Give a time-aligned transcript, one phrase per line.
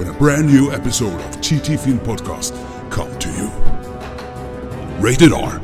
[0.00, 2.54] when a brand new episode of TT Film Podcast
[2.90, 3.48] come to you.
[5.00, 5.60] Rated R.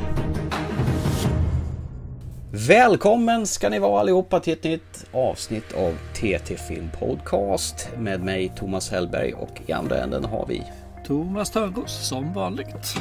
[2.51, 8.51] Välkommen ska ni vara allihopa till ett nytt avsnitt av TT Film Podcast med mig
[8.57, 10.63] Thomas Hellberg och i andra änden har vi
[11.07, 12.95] Thomas Törnros som vanligt.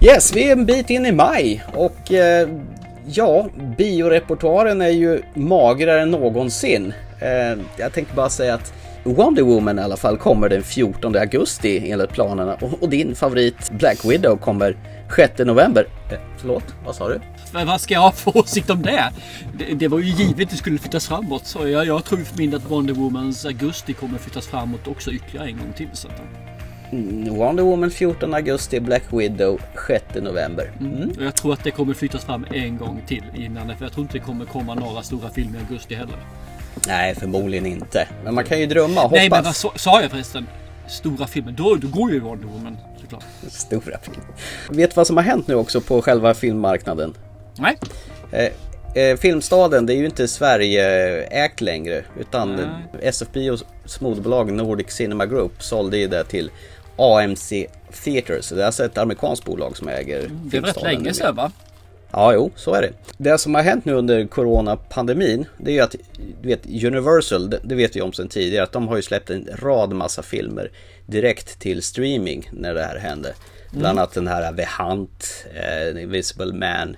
[0.00, 2.48] Yes, vi är en bit in i maj och eh,
[3.06, 3.46] ja,
[3.78, 6.92] biorepertoaren är ju magrare än någonsin.
[7.20, 8.72] Eh, jag tänkte bara säga att
[9.04, 13.70] Wonder Woman i alla fall kommer den 14 augusti enligt planerna och, och din favorit
[13.70, 14.76] Black Widow kommer
[15.16, 15.86] 6 november.
[16.10, 17.20] Eh, förlåt, vad sa du?
[17.52, 19.12] Men vad ska jag ha för åsikt om det?
[19.58, 21.46] Det, det var ju givet att det skulle flyttas framåt.
[21.46, 25.46] Så jag, jag tror för min att Wonder Womans augusti kommer flyttas framåt också ytterligare
[25.48, 25.88] en gång till.
[25.92, 26.14] Så att,
[26.92, 30.72] Mm, Wonder Woman 14 augusti, Black Widow 6 november.
[30.80, 31.10] Mm.
[31.10, 33.76] och jag tror att det kommer flyttas fram en gång till innan.
[33.76, 36.16] För jag tror inte det kommer komma några stora filmer i augusti heller.
[36.86, 38.08] Nej, förmodligen inte.
[38.24, 39.16] Men man kan ju drömma och hoppas.
[39.16, 40.46] Nej, men vad sa- sa jag förresten?
[40.88, 41.52] Stora filmer.
[41.52, 43.24] Då, då går ju Wonder Woman såklart.
[43.50, 44.22] Stora film.
[44.70, 47.14] Vet du vad som har hänt nu också på själva filmmarknaden?
[47.58, 47.78] Nej,
[48.32, 52.04] Eh, eh, Filmstaden, det är ju inte Sverige-ägt längre.
[52.20, 53.08] Utan Nej.
[53.12, 53.64] SFBIOs
[54.00, 56.50] moderbolag Nordic Cinema Group sålde ju det till
[56.96, 57.66] AMC
[58.04, 58.48] Theaters.
[58.48, 61.52] Det är alltså ett amerikanskt bolag som äger det är rätt Filmstaden länge sedan va?
[62.12, 62.92] Ja, jo, så är det.
[63.18, 65.96] Det som har hänt nu under coronapandemin, det är ju att
[66.42, 69.48] du vet, Universal, det, vet vi om sedan tidigare, att de har ju släppt en
[69.58, 70.70] rad massa filmer
[71.06, 73.34] direkt till streaming när det här hände.
[73.70, 76.96] Bland annat den här The Hunt, eh, Invisible Man,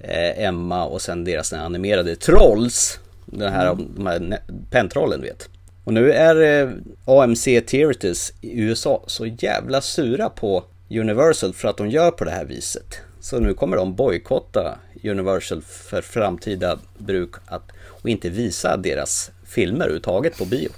[0.00, 3.00] eh, Emma och sen deras animerade Trolls.
[3.26, 5.48] Den här, de här pentrollen du vet.
[5.84, 6.70] Och nu är eh,
[7.04, 12.30] AMC Theaters i USA så jävla sura på Universal för att de gör på det
[12.30, 13.00] här viset.
[13.30, 19.80] Så nu kommer de bojkotta Universal för framtida bruk att, och inte visa deras filmer
[19.84, 20.68] överhuvudtaget på bio.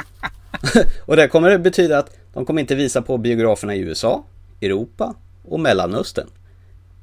[1.06, 4.24] och det kommer att betyda att de kommer inte visa på biograferna i USA,
[4.60, 6.26] Europa och Mellanöstern.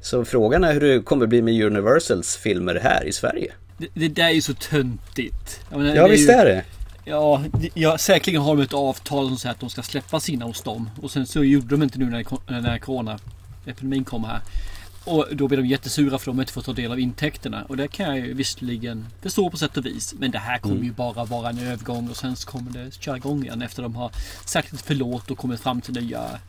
[0.01, 3.51] Så frågan är hur det kommer bli med Universals filmer här i Sverige.
[3.77, 5.59] Det, det där är ju så töntigt.
[5.69, 6.63] Menar, Ja det är visst ju- är det.
[7.05, 10.45] Ja, det- ja, säkerligen har de ett avtal som säger att de ska släppa sina
[10.45, 10.89] hos dem.
[11.01, 12.25] Och sen så gjorde de inte nu när,
[12.61, 12.77] när
[13.65, 14.41] Corona-epidemin kom här.
[15.05, 17.65] Och då blev de jättesura för de inte får ta del av intäkterna.
[17.69, 20.13] Och det kan jag ju visserligen förstå på sätt och vis.
[20.17, 23.17] Men det här kommer ju bara vara en övergång och sen så kommer det köra
[23.17, 24.11] igång igen efter de har
[24.45, 26.39] sagt ett förlåt och kommit fram till nya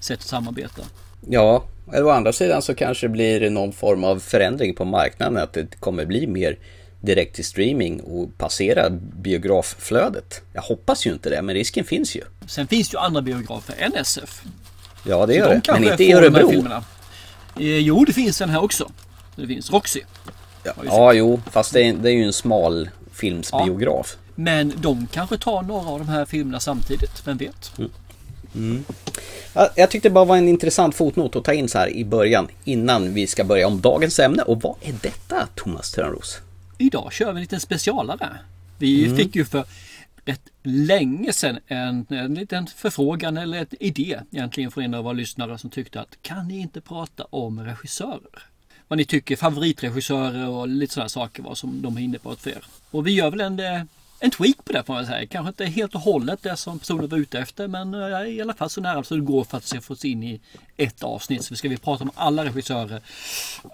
[0.00, 0.82] sätt att samarbeta.
[1.28, 5.36] Ja, eller å andra sidan så kanske det blir någon form av förändring på marknaden.
[5.36, 6.58] Att det kommer bli mer
[7.00, 10.42] direkt till streaming och passera biografflödet.
[10.52, 12.22] Jag hoppas ju inte det, men risken finns ju.
[12.46, 14.42] Sen finns det ju andra biografer än SF.
[15.04, 15.72] Ja, det gör de det.
[15.72, 16.66] Men inte i Örebro.
[17.56, 18.90] Eh, jo, det finns den här också.
[19.36, 20.00] Det finns Roxy.
[20.62, 24.16] Ja, ja, jo, fast det är, det är ju en smal filmsbiograf.
[24.34, 27.22] Men de kanske tar några av de här filmerna samtidigt.
[27.24, 27.72] Vem vet?
[29.54, 32.04] Ja, jag tyckte det bara var en intressant fotnot att ta in så här i
[32.04, 34.42] början innan vi ska börja om dagens ämne.
[34.42, 36.38] Och vad är detta, Thomas Törnros?
[36.78, 38.28] Idag kör vi en liten specialare.
[38.78, 39.64] Vi fick ju för
[40.24, 45.12] rätt länge sedan en, en liten förfrågan eller en idé egentligen från en av våra
[45.12, 48.42] lyssnare som tyckte att kan ni inte prata om regissörer?
[48.88, 52.50] Vad ni tycker favoritregissörer och lite sådana saker vad som de är inne på för
[52.50, 52.64] er.
[52.90, 53.82] Och vi gör väl en, eh,
[54.20, 55.26] en tweak på det får man säga.
[55.26, 58.54] Kanske inte helt och hållet det som personen var ute efter men eh, i alla
[58.54, 60.40] fall så nära så det går för att se få oss in i
[60.76, 61.44] ett avsnitt.
[61.44, 63.02] Så ska vi prata om alla regissörer,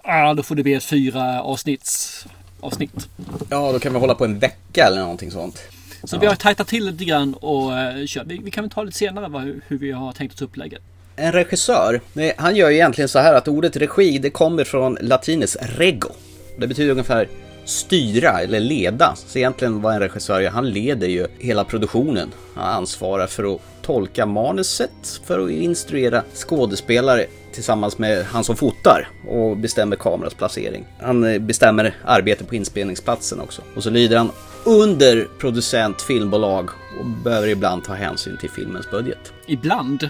[0.03, 2.25] ah, då får det bli ett fyra avsnitts
[2.59, 3.09] avsnitt.
[3.49, 5.61] Ja, då kan vi hålla på en vecka eller någonting sånt.
[6.03, 8.23] Så vi har tajtat till lite grann och uh, kör.
[8.25, 10.81] Vi, vi kan väl ta lite senare vad, hur, vi har tänkt oss upplägget.
[11.15, 12.01] En regissör,
[12.37, 16.09] han gör ju egentligen så här att ordet regi det kommer från latinets rego.
[16.59, 17.27] Det betyder ungefär
[17.65, 19.15] styra eller leda.
[19.15, 22.29] Så egentligen vad en regissör gör, han leder ju hela produktionen.
[22.55, 29.07] Han ansvarar för att tolka manuset, för att instruera skådespelare tillsammans med han som fotar
[29.29, 30.85] och bestämmer kamerans placering.
[30.99, 33.61] Han eh, bestämmer arbetet på inspelningsplatsen också.
[33.75, 34.31] Och så lyder han
[34.63, 36.69] under producent, filmbolag
[36.99, 39.33] och behöver ibland ta hänsyn till filmens budget.
[39.47, 40.09] Ibland.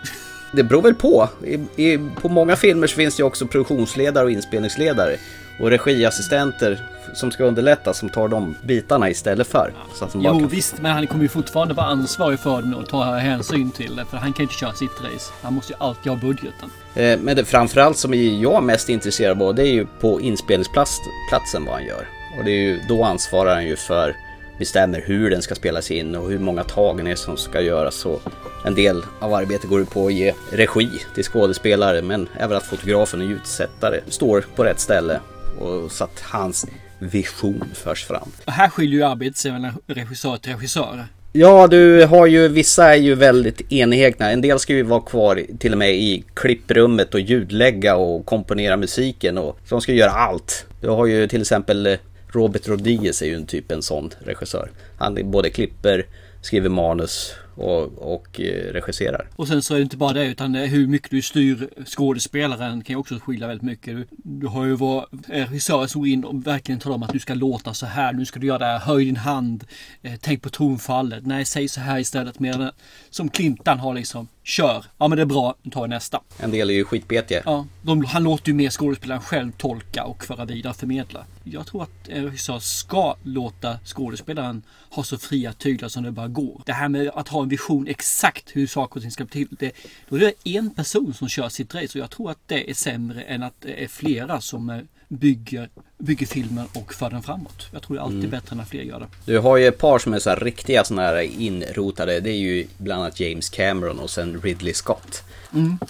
[0.53, 1.29] Det beror väl på.
[1.43, 1.53] I,
[1.83, 5.15] i, på många filmer så finns det också produktionsledare och inspelningsledare.
[5.59, 6.81] och regiassistenter
[7.13, 9.73] som ska underlätta som tar de bitarna istället för.
[9.95, 10.47] Så att Jo kan...
[10.47, 14.05] visst, men han kommer ju fortfarande vara ansvarig för den och ta hänsyn till det.
[14.05, 15.31] För han kan ju inte köra sitt race.
[15.41, 16.69] Han måste ju alltid ha budgeten.
[16.95, 21.65] Eh, Men det framförallt som jag är mest intresserad av det är ju på inspelningsplatsen
[21.65, 22.07] vad han gör.
[22.39, 24.15] Och det är ju, då ansvarar han ju för
[24.61, 27.95] bestämmer hur den ska spelas in och hur många tagningar som ska göras.
[27.95, 28.19] Så
[28.65, 32.63] en del av arbetet går ju på att ge regi till skådespelare men även att
[32.63, 35.19] fotografen och ljudsättare står på rätt ställe
[35.59, 36.65] och så att hans
[36.99, 38.29] vision förs fram.
[38.45, 41.05] Och här skiljer ju arbetet sig mellan regissör till regissör.
[41.33, 44.31] Ja, du har ju vissa är ju väldigt enhegna.
[44.31, 48.77] En del ska ju vara kvar till och med i klipprummet och ljudlägga och komponera
[48.77, 50.65] musiken och de ska göra allt.
[50.81, 51.97] Du har ju till exempel eh,
[52.31, 54.71] Robert Rodriguez är ju en typ en sån regissör.
[54.97, 56.05] Han både klipper,
[56.41, 59.27] skriver manus och, och eh, regisserar.
[59.35, 62.93] Och sen så är det inte bara det utan hur mycket du styr skådespelaren kan
[62.93, 63.95] ju också skilja väldigt mycket.
[63.95, 67.19] Du, du har ju varit regissörer som går in och verkligen talar om att du
[67.19, 68.13] ska låta så här.
[68.13, 68.79] Nu ska du göra det här.
[68.79, 69.63] Höj din hand.
[70.01, 71.25] Eh, tänk på tonfallet.
[71.25, 72.39] Nej, säg så här istället.
[72.39, 72.71] Medan
[73.09, 74.85] som Clintan har liksom Kör.
[74.97, 75.55] Ja men det är bra.
[75.61, 76.21] Nu tar vi nästa.
[76.39, 77.41] En del är ju skitbetiga.
[77.45, 81.25] Ja, de, han låter ju mer skådespelaren själv tolka och föra vidare förmedla.
[81.43, 86.27] Jag tror att en regissör ska låta skådespelaren ha så fria tyglar som det bara
[86.27, 86.61] går.
[86.65, 89.57] Det här med att ha en vision exakt hur saker och ting ska bli till.
[89.59, 89.71] Det,
[90.09, 92.73] då är det en person som kör sitt race och jag tror att det är
[92.73, 97.67] sämre än att det är flera som eh, bygger, bygger filmen och för den framåt.
[97.73, 99.07] Jag tror det är alltid bättre när fler gör det.
[99.25, 102.19] Du har ju ett par som är så här riktiga sådana här inrotade.
[102.19, 105.23] Det är ju bland annat James Cameron och sen Ridley Scott.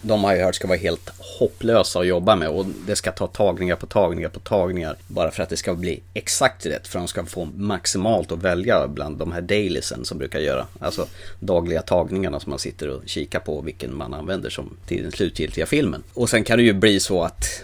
[0.01, 3.27] De har jag hört ska vara helt hopplösa att jobba med och det ska ta
[3.27, 4.95] tagningar på tagningar på tagningar.
[5.07, 6.87] Bara för att det ska bli exakt rätt.
[6.87, 10.67] För de ska få maximalt att välja bland de här dailiesen som brukar göra.
[10.79, 11.07] Alltså
[11.39, 15.65] dagliga tagningarna som man sitter och kikar på vilken man använder som till den slutgiltiga
[15.65, 16.03] filmen.
[16.13, 17.63] Och sen kan det ju bli så att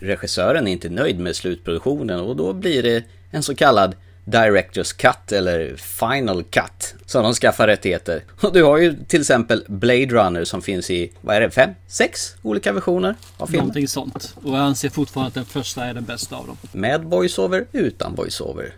[0.00, 3.94] regissören är inte nöjd med slutproduktionen och då blir det en så kallad
[4.24, 8.24] Directors Cut eller Final Cut som de skaffar rättigheter.
[8.40, 11.70] Och du har ju till exempel Blade Runner som finns i, vad är det, fem,
[11.86, 13.58] sex olika versioner av filmen.
[13.58, 14.36] Någonting sånt.
[14.42, 16.56] Och jag anser fortfarande att den första är den bästa av dem.
[16.72, 18.74] Med voiceover, utan voiceover.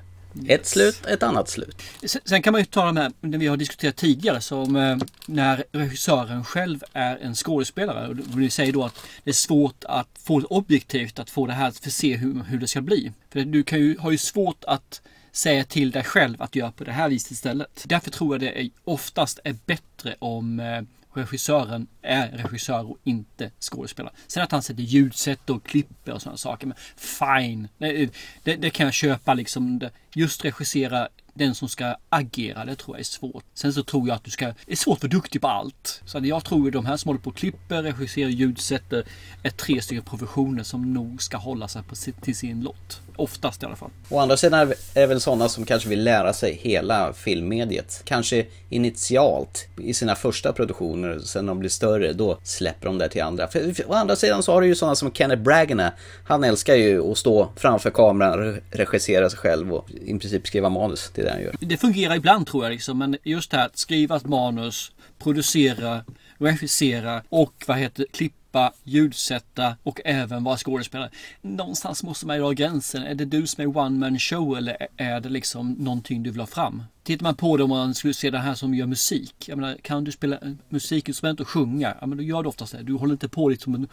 [0.48, 1.82] Ett slut, ett annat slut.
[2.24, 5.64] Sen- kan man ju ta de här, det vi har diskuterat tidigare, som eh, när
[5.72, 8.08] regissören själv är en skådespelare.
[8.08, 8.94] Och vi säger då att
[9.24, 12.58] det är svårt att få det objektivt, att få det här att förse hur, hur
[12.58, 13.12] det ska bli.
[13.32, 15.00] För du kan ju, har ju svårt att
[15.34, 17.84] säga till dig själv att göra på det här viset istället.
[17.86, 20.82] Därför tror jag det är, oftast är bättre om eh,
[21.14, 24.12] regissören är regissör och inte skådespelare.
[24.26, 26.66] Sen att han sätter ljudsätt och klipper och sådana saker.
[26.66, 28.08] Men fine, det, eh,
[28.42, 29.78] det, det kan jag köpa liksom.
[29.78, 33.44] Det- Just regissera den som ska agera, det tror jag är svårt.
[33.54, 36.02] Sen så tror jag att du ska, det är svårt att vara duktig på allt.
[36.04, 39.04] Så jag tror att de här som håller på och klipper, regisserar, ljudsätter
[39.42, 43.00] är tre stycken professioner som nog ska hålla sig på, till sin lott.
[43.16, 43.90] Oftast i alla fall.
[44.08, 48.02] Å andra sidan är det väl sådana som kanske vill lära sig hela filmmediet.
[48.04, 53.22] Kanske initialt i sina första produktioner, sen de blir större, då släpper de det till
[53.22, 53.48] andra.
[53.48, 55.92] För, för, å andra sidan så har du ju sådana som Kenneth Bragana.
[56.26, 61.10] Han älskar ju att stå framför kameran, regissera sig själv och i princip skriva manus
[61.10, 61.56] till det han gör.
[61.60, 66.04] Det fungerar ibland tror jag liksom, men just det här att skriva ett manus, producera,
[66.38, 68.36] regissera och vad heter klippa,
[68.84, 71.10] ljudsätta och även vara skådespelare.
[71.42, 73.02] Någonstans måste man ju dra gränsen.
[73.02, 76.40] Är det du som är one man show eller är det liksom någonting du vill
[76.40, 76.82] ha fram?
[77.02, 79.48] Tittar man på det om man skulle se det här som gör musik.
[79.48, 81.94] Jag menar, kan du spela musikinstrument och sjunga?
[82.00, 82.82] Ja, men då gör du oftast det.
[82.82, 83.88] Du håller inte på liksom en-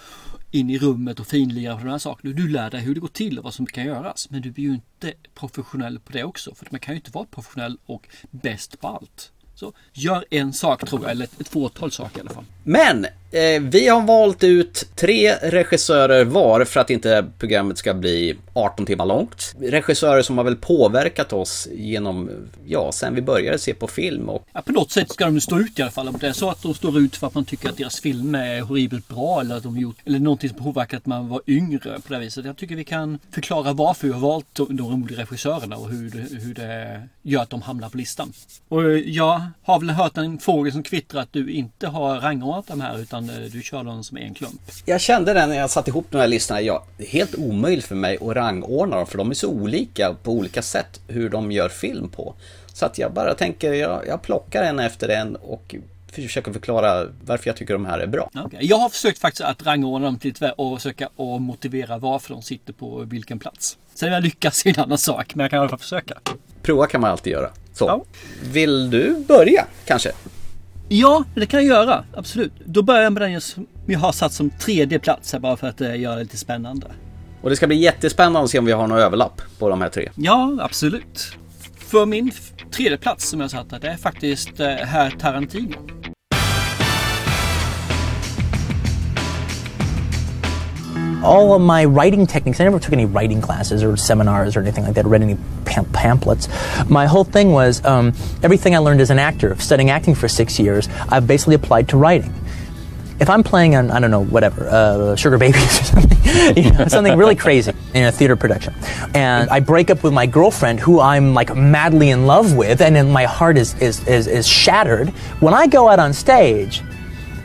[0.52, 2.34] in i rummet och finlirar på de här sakerna.
[2.34, 4.30] Du lär dig hur det går till och vad som kan göras.
[4.30, 6.56] Men du blir ju inte professionell på det också.
[6.56, 9.32] För man kan ju inte vara professionell och bäst på allt.
[9.62, 12.44] Så gör en sak tror jag, eller ett, ett fåtal saker i alla fall.
[12.64, 18.38] Men eh, vi har valt ut tre regissörer var för att inte programmet ska bli
[18.54, 19.56] 18 timmar långt.
[19.60, 22.30] Regissörer som har väl påverkat oss genom,
[22.66, 25.60] ja, sen vi började se på film och Ja, på något sätt ska de stå
[25.60, 26.08] ut i alla fall.
[26.08, 28.36] Om det är så att de står ut för att man tycker att deras film
[28.36, 32.00] är horribelt bra eller att de gjort eller någonting som påverkat att man var yngre
[32.08, 32.46] på det viset.
[32.46, 36.10] Jag tycker vi kan förklara varför vi har valt de, de olika regissörerna och hur
[36.10, 38.34] det, hur det gör att de hamnar på listan.
[38.68, 42.82] Och jag har väl hört en fågel som kvittrar att du inte har rangordnat de
[42.82, 44.62] här utan eh, du kör dem som en klump.
[44.86, 46.62] Jag kände det när jag satte ihop de här listorna.
[46.62, 50.16] Ja, det är helt omöjligt för mig att rangordna dem för de är så olika
[50.24, 52.36] på olika sätt hur de gör film på.
[52.74, 55.76] Så att jag bara tänker, jag, jag plockar en efter en och
[56.12, 58.30] försöker förklara varför jag tycker de här är bra.
[58.36, 58.60] Okej.
[58.62, 62.42] Jag har försökt faktiskt att rangordna dem till ett- och försöka och motivera varför de
[62.42, 63.78] sitter på vilken plats.
[63.94, 66.18] Sen om jag lyckas är en annan sak, men jag kan i alla fall försöka.
[66.62, 67.50] Prova kan man alltid göra.
[67.74, 67.86] Så.
[67.86, 68.04] Ja.
[68.52, 70.12] Vill du börja kanske?
[70.90, 72.04] Ja, det kan jag göra.
[72.16, 72.52] Absolut.
[72.66, 75.68] Då börjar jag med den som jag har satt som tredje plats här bara för
[75.68, 76.88] att eh, göra det lite spännande.
[77.42, 79.90] Och det ska bli jättespännande att se om vi har någon överlapp på de här
[79.90, 80.10] tre.
[80.16, 81.32] Ja, absolut.
[81.78, 82.32] För min
[82.72, 85.76] tredje plats som jag satte, det är faktiskt eh, herr Tarantino.
[91.24, 94.84] All of my writing techniques, I never took any writing classes or seminars or anything
[94.84, 96.48] like that, read any pam- pamphlets.
[96.90, 98.14] My whole thing was um,
[98.44, 101.98] everything I learned as an actor, studying acting for six years, I've basically applied to
[101.98, 102.34] writing.
[103.20, 106.88] If I'm playing on, I don't know, whatever, uh, Sugar Babies or something, you know,
[106.88, 108.74] something really crazy in a theater production,
[109.14, 112.96] and I break up with my girlfriend who I'm like madly in love with, and
[112.96, 115.10] then my heart is, is, is, is shattered,
[115.40, 116.82] when I go out on stage,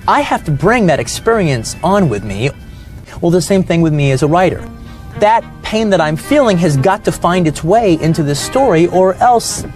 [0.08, 2.50] I have to bring that experience on with me
[3.20, 4.62] well, the same thing with me as a writer.
[5.20, 9.14] That pain that I'm feeling has got to find its way into this story or
[9.14, 9.66] else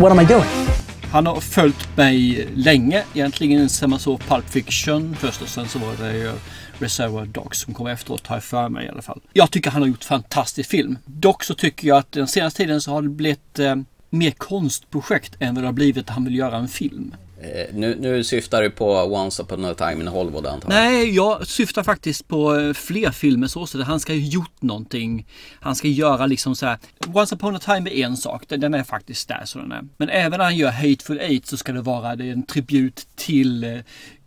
[0.00, 0.70] what am I doing?
[1.12, 5.78] Han har följt mig länge, egentligen sen man såg Pulp Fiction först och sen så
[5.78, 6.32] var det ju
[6.78, 9.20] Reservoir Dogs som kom efteråt, har jag för mig i alla fall.
[9.32, 10.98] Jag tycker han har gjort fantastisk film.
[11.04, 13.76] Dock så tycker jag att den senaste tiden så har det blivit eh,
[14.10, 17.14] mer konstprojekt än vad det har blivit att han vill göra en film.
[17.42, 20.84] Eh, nu, nu syftar du på Once upon a time in Hollywood antar jag?
[20.84, 23.66] Nej, jag syftar faktiskt på eh, fler filmer så.
[23.66, 25.26] så han ska ha gjort någonting.
[25.60, 26.78] Han ska göra liksom så här.
[27.14, 28.44] Once upon a time är en sak.
[28.48, 29.84] Den är faktiskt där så den är.
[29.96, 33.64] Men även när han gör Hateful Eight så ska det vara det en tribut till
[33.64, 33.78] eh,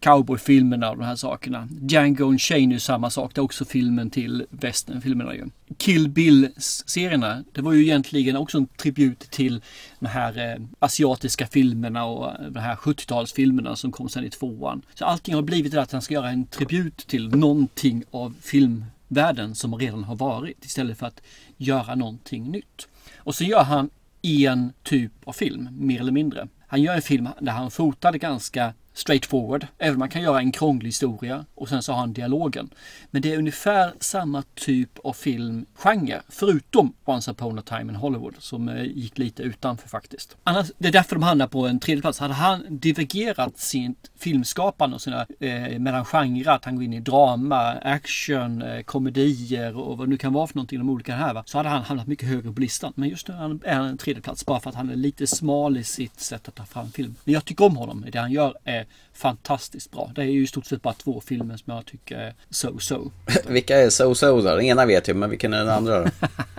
[0.03, 1.67] cowboyfilmerna och de här sakerna.
[1.81, 3.35] Django Unchained är samma sak.
[3.35, 5.45] Det är också filmen till westernfilmerna ju.
[5.77, 9.61] Kill Bill-serierna, det var ju egentligen också en tribut till
[9.99, 14.81] de här eh, asiatiska filmerna och eh, de här 70-talsfilmerna som kom sen i tvåan.
[14.93, 19.75] Så allting har blivit att han ska göra en tribut till någonting av filmvärlden som
[19.75, 21.21] redan har varit istället för att
[21.57, 22.87] göra någonting nytt.
[23.17, 23.89] Och så gör han
[24.21, 26.47] en typ av film, mer eller mindre.
[26.67, 29.67] Han gör en film där han fotade ganska straightforward.
[29.77, 32.69] Även om man kan göra en krånglig historia och sen så har han dialogen.
[33.11, 36.21] Men det är ungefär samma typ av filmgenre.
[36.29, 40.37] Förutom Once upon a time in Hollywood som eh, gick lite utanför faktiskt.
[40.43, 42.19] Annars, det är därför de hamnar på en tredje plats.
[42.19, 46.99] Hade han divergerat sitt filmskapande och sina eh, mellan genrer, att han går in i
[46.99, 51.33] drama, action, eh, komedier och vad det nu kan vara för någonting, de olika här,
[51.33, 51.43] va?
[51.45, 52.93] så hade han hamnat mycket högre på listan.
[52.95, 53.33] Men just nu
[53.63, 56.47] är han en tredje plats bara för att han är lite smal i sitt sätt
[56.47, 57.15] att ta fram film.
[57.23, 58.05] Men jag tycker om honom.
[58.11, 58.82] Det han gör är
[59.13, 60.11] fantastiskt bra.
[60.15, 63.11] Det är ju i stort sett bara två filmer som jag tycker är so-so.
[63.47, 64.55] Vilka är so-so då?
[64.55, 66.09] Den ena vet jag, men vilken är den andra då?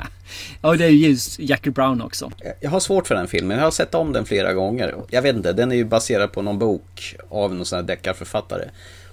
[0.63, 2.33] ja, det är ju Jackie Brown också.
[2.61, 3.57] Jag har svårt för den filmen.
[3.57, 4.95] Jag har sett om den flera gånger.
[5.11, 8.69] Jag vet inte, den är ju baserad på någon bok av någon sån här deckarförfattare.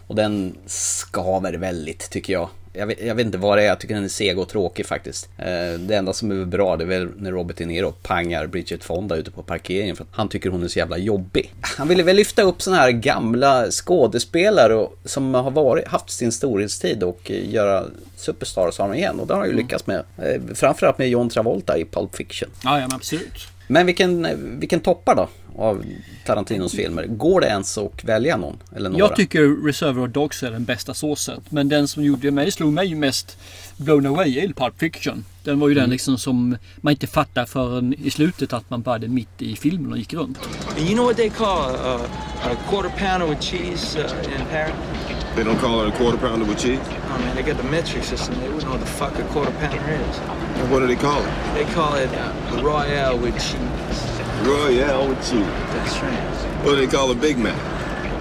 [0.07, 2.49] Och den skaver väldigt, tycker jag.
[2.73, 4.85] Jag vet, jag vet, inte vad det är, jag tycker den är seg och tråkig
[4.85, 5.29] faktiskt.
[5.37, 8.83] Eh, det enda som är bra det är väl när Robert De Niro pangar Bridget
[8.83, 11.53] Fonda ute på parkeringen för att han tycker hon är så jävla jobbig.
[11.61, 17.03] Han ville väl lyfta upp sådana här gamla skådespelare som har varit, haft sin storhetstid
[17.03, 17.85] och göra
[18.15, 19.65] superstars av dem igen och det har han ju mm.
[19.65, 20.03] lyckats med.
[20.17, 22.49] Eh, framförallt med John Travolta i Pulp Fiction.
[22.63, 23.50] Ja, ja men absolut.
[23.71, 24.27] Men vilken,
[24.59, 25.29] vilken toppar då?
[25.57, 25.85] av
[26.25, 27.05] Tarantinos filmer.
[27.05, 28.59] Går det ens att välja någon?
[28.75, 29.05] Eller några?
[29.05, 31.41] Jag tycker Reservoir Dogs är den bästa såsen.
[31.49, 33.37] Men den som gjorde mig, slog mig mest
[33.77, 35.25] blown away är Pulp Fiction.
[35.43, 35.81] Den var ju mm.
[35.81, 39.91] den liksom som man inte fattar förrän i slutet att man började mitt i filmen
[39.91, 40.37] och gick runt.
[40.77, 41.99] You know what they call a,
[42.43, 45.20] a quarter pounder with cheese uh, in Paris?
[45.35, 46.79] They don't call it a quarter pounder with cheese?
[46.81, 48.35] Oh man, they got the metric system.
[48.41, 50.19] They wouldn't know what the fuck a quarter pounder is.
[50.59, 51.31] And what do they call it?
[51.53, 53.99] They call it uh, Royale with cheese.
[54.43, 55.45] Royale with cheese.
[55.73, 56.65] That's right.
[56.65, 57.55] What do they call a Big Mac?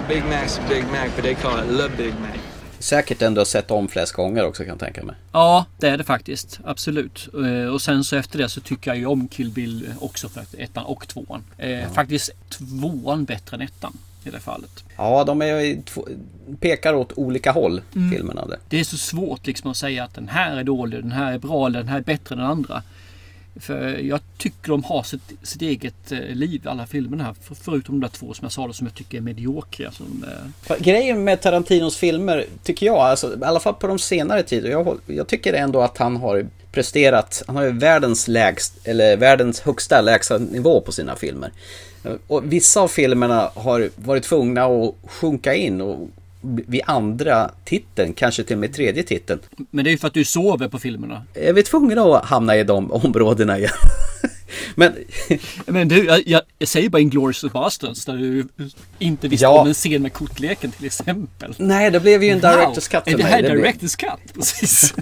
[0.09, 2.39] Big Mac's a Big Mac, but they call it Le Big Mac.
[2.79, 5.17] Säkert ändå sett om flest gånger också kan jag tänka mig.
[5.33, 6.61] Ja, det är det faktiskt.
[6.65, 7.29] Absolut.
[7.35, 10.45] Eh, och sen så efter det så tycker jag ju om Kill Bill också för
[10.59, 11.45] ettan och tvåan.
[11.57, 11.89] Ja.
[11.95, 14.85] Faktiskt tvåan bättre än ettan i det fallet.
[14.97, 15.83] Ja, de är,
[16.61, 18.11] pekar åt olika håll, mm.
[18.11, 18.49] filmerna.
[18.69, 21.39] Det är så svårt liksom att säga att den här är dålig, den här är
[21.39, 22.83] bra eller den här är bättre än den andra.
[23.57, 27.35] För jag tycker de har sitt, sitt eget eh, liv, alla filmerna här.
[27.55, 29.91] Förutom de där två som jag sa, som jag tycker är mediokra.
[29.91, 30.25] Som,
[30.69, 30.77] eh...
[30.79, 34.71] Grejen med Tarantinos filmer, tycker jag, alltså, i alla fall på de senare tider.
[34.71, 39.61] Jag, jag tycker ändå att han har presterat, han har ju världens lägst, eller världens
[39.61, 41.53] högsta lägsta nivå på sina filmer.
[42.27, 46.09] Och vissa av filmerna har varit tvungna att sjunka in och
[46.43, 49.41] vid andra titeln, kanske till och med tredje titeln.
[49.71, 51.23] Men det är ju för att du sover på filmerna.
[51.35, 53.71] Är vi tvungna att hamna i de områdena igen?
[54.75, 54.93] Men...
[55.67, 58.49] Men du, jag, jag säger bara Inglourious Bastards där du
[58.99, 59.61] inte visste ja.
[59.61, 61.55] om en scen med kortleken till exempel.
[61.57, 63.13] Nej, det blev ju en Directors Cut för mig.
[63.15, 64.11] Är det här Directors Cut?
[64.35, 64.95] Precis.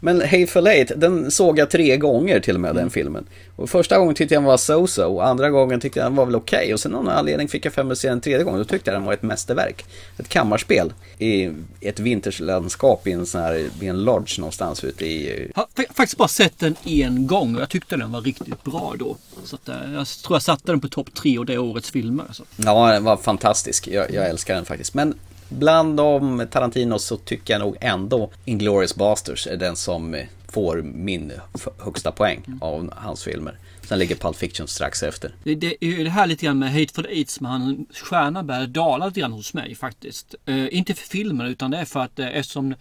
[0.00, 3.26] Men Hateful Eight, den såg jag tre gånger till och med den filmen.
[3.56, 6.26] Och första gången tyckte jag den var so-so och andra gången tyckte jag den var
[6.26, 6.58] väl okej.
[6.58, 6.72] Okay.
[6.72, 8.58] Och sen av någon anledning fick jag för mig att se den tredje gången.
[8.58, 9.84] Då tyckte jag den var ett mästerverk.
[10.18, 15.50] Ett kammarspel i ett vinterslandskap i en sån här, i en lodge någonstans ute i...
[15.54, 18.94] Jag har faktiskt bara sett den en gång och jag tyckte den var riktigt bra
[18.98, 19.16] då.
[19.44, 22.24] Så att, eh, jag tror jag satte den på topp tre och det årets filmer.
[22.32, 22.44] Så.
[22.56, 23.88] Ja, den var fantastisk.
[23.88, 24.94] Jag, jag älskar den faktiskt.
[24.94, 25.14] Men
[25.50, 31.32] bland de Tarantinos så tycker jag nog ändå Inglourious Basterds är den som får min
[31.78, 33.58] högsta poäng av hans filmer.
[33.82, 35.34] Sen ligger Pulp Fiction strax efter.
[35.44, 38.66] Det, det är ju det här lite grann med Hateful Eight som han, stjärnan börjar
[38.66, 40.34] dala lite grann hos mig faktiskt.
[40.48, 42.74] Uh, inte för filmen utan det är för att uh, eftersom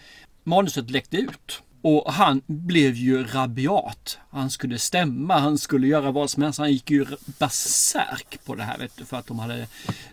[0.43, 4.17] manuset läckte ut och han blev ju rabiat.
[4.29, 6.59] Han skulle stämma, han skulle göra vad som helst.
[6.59, 7.05] Han gick ju
[7.39, 9.67] basärk på det här vet du, för att de hade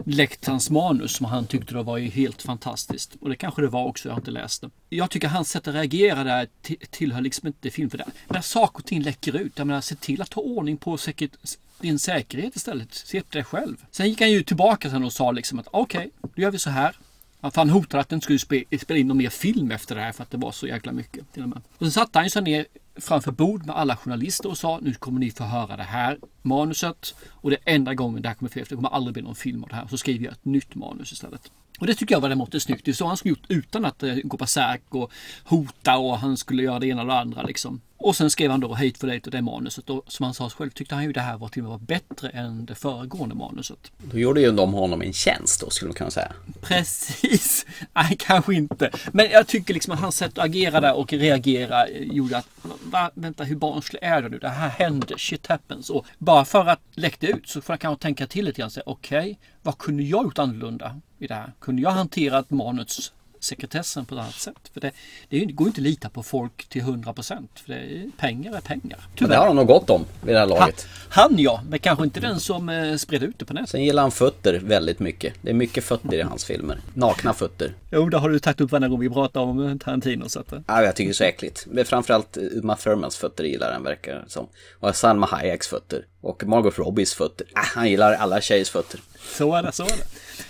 [0.04, 3.16] läckt hans manus som han tyckte det var ju helt fantastiskt.
[3.20, 4.70] Och det kanske det var också, jag har inte läst det.
[4.88, 6.48] Jag tycker hans sätt att reagera där
[6.90, 8.06] tillhör liksom inte film för det.
[8.28, 11.32] När saker och ting läcker ut, jag menar se till att ta ordning på säkert
[11.80, 12.94] din säkerhet istället.
[12.94, 13.76] Se på dig själv.
[13.90, 16.58] Sen gick han ju tillbaka sen och sa liksom att okej, okay, då gör vi
[16.58, 16.96] så här.
[17.40, 20.22] Att han hotade att den skulle spela in någon mer film efter det här för
[20.22, 21.32] att det var så jäkla mycket.
[21.32, 21.58] Till och med.
[21.72, 22.66] Och sen satte han sig ner
[22.96, 27.14] framför bord med alla journalister och sa nu kommer ni få höra det här manuset
[27.28, 28.64] och det är enda gången det här kommer ske.
[28.68, 29.86] Det kommer aldrig bli någon film av det här.
[29.86, 31.50] Så skriver jag ett nytt manus istället.
[31.78, 32.84] Och det tycker jag var det måttet snyggt.
[32.84, 35.12] Det är så han skulle gjort utan att eh, gå på säk och
[35.44, 37.80] hota och han skulle göra det ena och det andra liksom.
[37.98, 40.70] Och sen skrev han då Hateful Eight och det manuset och som han sa själv
[40.70, 43.92] tyckte han ju det här var till och med bättre än det föregående manuset.
[43.98, 46.32] Då gjorde ju de honom en tjänst då skulle man kunna säga.
[46.60, 47.66] Precis!
[47.94, 48.90] Nej, kanske inte.
[49.12, 52.48] Men jag tycker liksom att hans sätt att agera där och reagera gjorde att
[52.84, 54.38] va, vänta hur barnslig är du nu?
[54.38, 55.90] Det här händer, shit happens.
[55.90, 58.70] Och bara för att läckte ut så får jag kanske tänka till lite grann.
[58.86, 61.52] Okej, okay, vad kunde jag gjort annorlunda i det här?
[61.60, 63.12] Kunde jag hanterat manus
[63.46, 64.70] sekretessen på ett annat sätt.
[64.72, 64.92] För det,
[65.28, 67.50] det går inte att lita på folk till 100 procent.
[67.54, 68.98] För det, pengar är pengar.
[69.14, 69.30] Tyvärr.
[69.30, 70.86] Det har han nog gott om vid det här laget.
[71.08, 73.68] Han, han ja, men kanske inte den som eh, spred ut det på nätet.
[73.68, 75.34] Sen gillar han fötter väldigt mycket.
[75.42, 76.80] Det är mycket fötter i hans filmer.
[76.94, 77.74] Nakna fötter.
[77.90, 80.28] Jo, det har du tagit upp varje gång vi pratar om Tarantino.
[80.28, 80.60] Så att, eh.
[80.66, 81.66] Ja, jag tycker det är så äckligt.
[81.70, 84.46] Men framförallt Uma Thurmans fötter gillar han verkar som.
[84.80, 86.04] Och Salma Hayeks fötter.
[86.20, 87.46] Och Margot Robbies fötter.
[87.56, 89.00] Äh, han gillar alla tjejers fötter.
[89.18, 90.04] Så är det, så är det.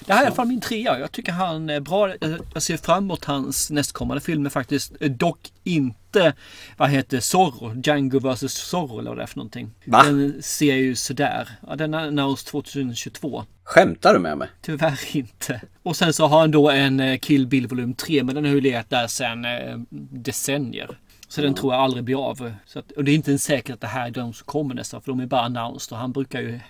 [0.07, 0.99] Det här är i alla fall min trea.
[0.99, 2.15] Jag tycker han är bra.
[2.55, 5.01] Jag ser fram emot hans nästkommande filmer faktiskt.
[5.01, 6.35] Dock inte,
[6.77, 7.81] vad heter Zorro?
[7.85, 9.71] Django vs Zorro eller vad det är för någonting.
[9.85, 10.03] Va?
[10.03, 11.49] Den ser ju sådär.
[11.67, 13.45] Ja, den annons 2022.
[13.65, 14.49] Skämtar du med mig?
[14.63, 15.61] Tyvärr inte.
[15.83, 18.53] Och sen så har han då en eh, Kill Bill volym 3 men den har
[18.53, 19.77] ju legat där sedan eh,
[20.11, 20.99] decennier.
[21.37, 22.53] Så den tror jag aldrig blir av.
[22.67, 24.75] Så att, och det är inte ens säkert att det här är de som kommer
[24.75, 26.61] nästa för de är bara announced och han brukar ju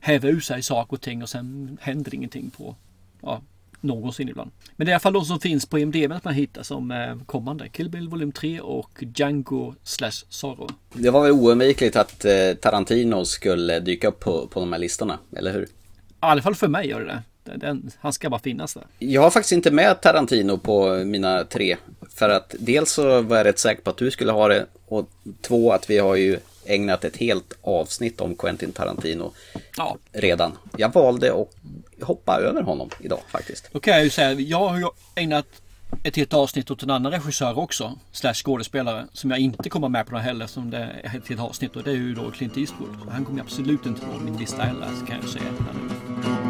[0.00, 2.76] häva ur sig saker och ting och sen händer ingenting på
[3.22, 3.42] ja,
[3.80, 4.50] någonsin ibland.
[4.76, 6.90] Men det är i alla fall de som finns på IMDB att man hittar som
[6.90, 7.68] eh, kommande.
[7.68, 10.68] Kill Bill volym 3 och Django slash Zorro.
[10.92, 15.18] Det var väl oundvikligt att eh, Tarantino skulle dyka upp på, på de här listorna,
[15.36, 15.62] eller hur?
[15.62, 15.66] I
[16.18, 17.56] alla fall för mig gör det det.
[17.56, 18.84] Den, han ska bara finnas där.
[18.98, 21.76] Jag har faktiskt inte med Tarantino på mina tre.
[22.14, 24.66] För att dels så var jag rätt säker på att du skulle ha det.
[24.86, 25.08] Och
[25.42, 29.32] två att vi har ju ägnat ett helt avsnitt om Quentin Tarantino
[29.76, 29.96] ja.
[30.12, 30.52] redan.
[30.78, 31.48] Jag valde att
[32.02, 33.66] hoppa över honom idag faktiskt.
[33.72, 35.46] Okej, okay, jag säga, jag har ägnat
[36.02, 40.06] ett helt avsnitt åt en annan regissör också, slash skådespelare, som jag inte kommer med
[40.06, 42.96] på heller som det är ett helt avsnitt och det är ju då Clint Eastwood.
[43.10, 46.43] Han kommer absolut inte på min lista heller, kan jag säga.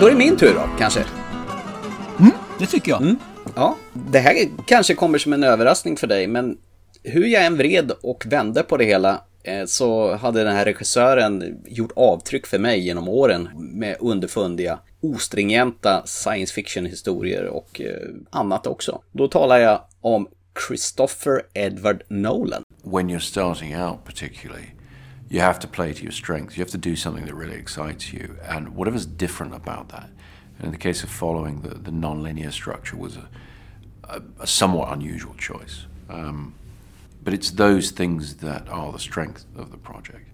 [0.00, 1.04] Då är det min tur då, kanske.
[2.18, 3.02] Mm, det tycker jag.
[3.02, 3.16] Mm.
[3.54, 4.34] Ja, det här
[4.66, 6.58] kanske kommer som en överraskning för dig, men
[7.02, 11.62] hur jag än vred och vände på det hela eh, så hade den här regissören
[11.66, 18.66] gjort avtryck för mig genom åren med underfundiga, ostringenta science fiction historier och eh, annat
[18.66, 19.00] också.
[19.12, 20.28] Då talar jag om
[20.68, 22.62] Christopher Edward Nolan.
[22.82, 24.73] When you're starting out particularly
[25.34, 26.56] you have to play to your strengths.
[26.56, 30.08] You have to do something that really excites you, and whatever's different about that.
[30.58, 33.26] And in the case of following the, the non-linear structure was a,
[34.04, 35.86] a, a somewhat unusual choice.
[36.08, 36.54] Um,
[37.24, 40.30] but it's those things that are the strength of the project.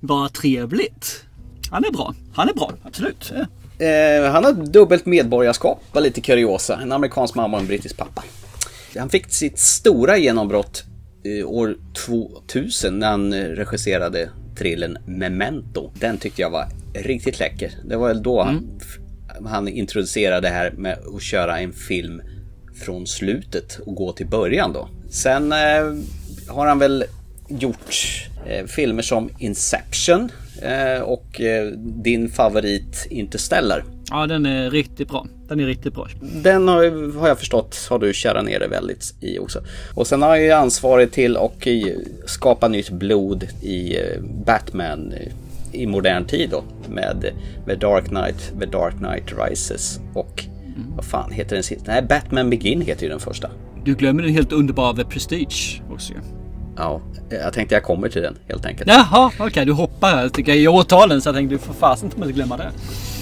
[0.00, 1.24] Vad trevligt.
[1.70, 2.14] Han är bra.
[2.34, 3.32] Han är bra, absolut.
[3.34, 3.86] Ja.
[3.86, 6.80] Eh, han har dubbelt medborgarskap, var lite kuriosa.
[6.80, 8.24] En amerikansk mamma och en brittisk pappa.
[8.96, 10.84] Han fick sitt stora genombrott
[11.44, 15.92] år 2000 när han regisserade thrillern Memento.
[16.00, 17.72] Den tyckte jag var riktigt läcker.
[17.84, 18.64] Det var väl då mm.
[19.28, 22.22] han, han introducerade det här med att köra en film
[22.74, 24.88] från slutet och gå till början då.
[25.10, 25.94] Sen eh,
[26.48, 27.04] har han väl
[27.48, 27.96] gjort
[28.46, 30.28] eh, filmer som Inception
[30.62, 33.84] eh, och eh, din favorit Interstellar.
[34.10, 35.26] Ja, den är riktigt bra.
[35.48, 36.08] Den är riktigt bra.
[36.20, 39.60] Den har, har jag förstått har du kärat ner det väldigt i också.
[39.94, 41.66] Och sen har jag ju ansvarig till att
[42.26, 45.14] skapa nytt blod i eh, Batman
[45.72, 46.64] i modern tid då.
[46.88, 47.32] Med,
[47.66, 50.96] med Dark Knight, The Dark Knight Rises och mm.
[50.96, 51.92] vad fan heter den sista?
[51.92, 53.50] Nej, Batman Begin heter ju den första.
[53.84, 56.12] Du glömmer den helt underbara The Prestige också
[56.76, 58.90] Ja, jag tänkte jag kommer till den helt enkelt.
[58.90, 62.10] Jaha, okej okay, du hoppar tycker jag, i årtalen så jag tänkte du får fasen
[62.16, 62.70] inte glömma det.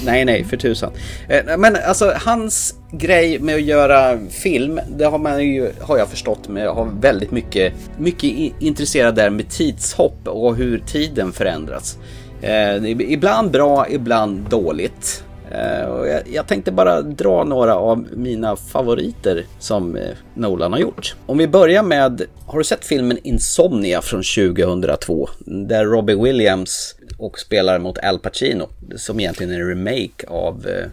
[0.05, 0.91] Nej, nej, för tusan.
[1.29, 6.07] Eh, men alltså hans grej med att göra film, det har man ju, har jag
[6.07, 11.97] förstått, med har väldigt mycket, mycket intresserad där med tidshopp och hur tiden förändras.
[12.41, 15.23] Eh, ibland bra, ibland dåligt.
[15.51, 21.15] Eh, och jag tänkte bara dra några av mina favoriter som eh, Nolan har gjort.
[21.25, 25.29] Om vi börjar med, har du sett filmen Insomnia från 2002?
[25.45, 28.69] Där Robbie Williams och spelar mot Al Pacino.
[28.95, 30.89] Som egentligen är en remake av eh,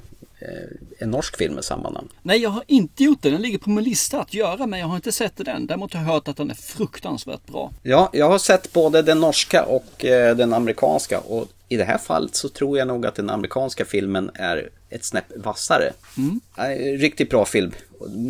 [0.98, 2.08] en norsk film med samma namn.
[2.22, 3.30] Nej, jag har inte gjort det.
[3.30, 5.66] Den ligger på min lista att göra, men jag har inte sett den.
[5.66, 7.72] Däremot har jag hört att den är fruktansvärt bra.
[7.82, 10.04] Ja, jag har sett både den norska och
[10.36, 14.30] den amerikanska och i det här fallet så tror jag nog att den amerikanska filmen
[14.34, 15.92] är ett snäpp vassare.
[16.16, 16.40] Mm.
[16.98, 17.72] Riktigt bra film.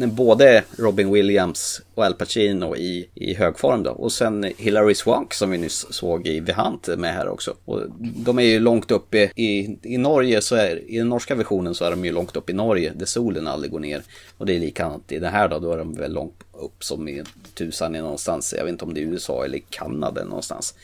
[0.06, 3.90] Både Robin Williams och Al Pacino i, i hög form då.
[3.90, 7.54] Och sen Hilary Swank som vi nyss såg i The Hunt med här också.
[7.64, 11.74] Och de är ju långt uppe i, i Norge så är, i den norska versionen
[11.74, 14.02] så är de ju långt upp i Norge där solen aldrig går ner.
[14.38, 17.08] Och det är likadant i det här då, då är de väl långt upp som
[17.08, 17.22] i
[17.54, 18.54] tusan i någonstans.
[18.56, 20.74] Jag vet inte om det är USA eller Kanada någonstans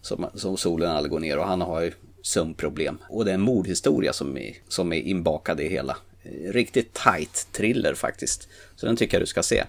[0.00, 1.92] som, som solen aldrig går ner och han har ju
[2.26, 2.98] sömnproblem.
[3.08, 5.96] Och det är en mordhistoria som är, som är inbakad i hela.
[6.46, 8.48] Riktigt tight thriller faktiskt.
[8.76, 9.64] Så den tycker jag du ska se.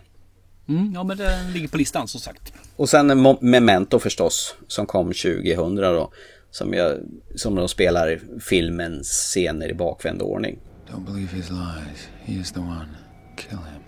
[0.69, 2.53] Mm, ja men den ligger på listan som sagt.
[2.75, 6.11] Och sen Memento förstås, som kom 2000 då.
[6.51, 6.97] Som, jag,
[7.35, 10.59] som de spelar filmens scener i bakvänd ordning.
[10.91, 12.07] Don't believe his lies.
[12.23, 12.87] He is the one.
[13.35, 13.83] Kill him.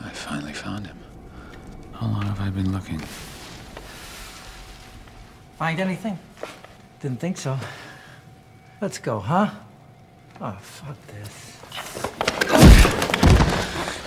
[0.00, 0.96] I finally found him.
[1.92, 3.00] How long have I been looking?
[5.58, 6.18] Find anything?
[7.02, 7.58] Didn't think so.
[8.82, 9.46] Let's go, huh?
[10.40, 11.58] Oh, fuck this.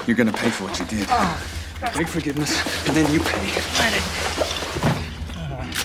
[0.05, 1.07] You're gonna pay for what you did.
[1.09, 1.38] Oh.
[1.97, 2.51] Beg forgiveness,
[2.88, 3.61] and then you pay.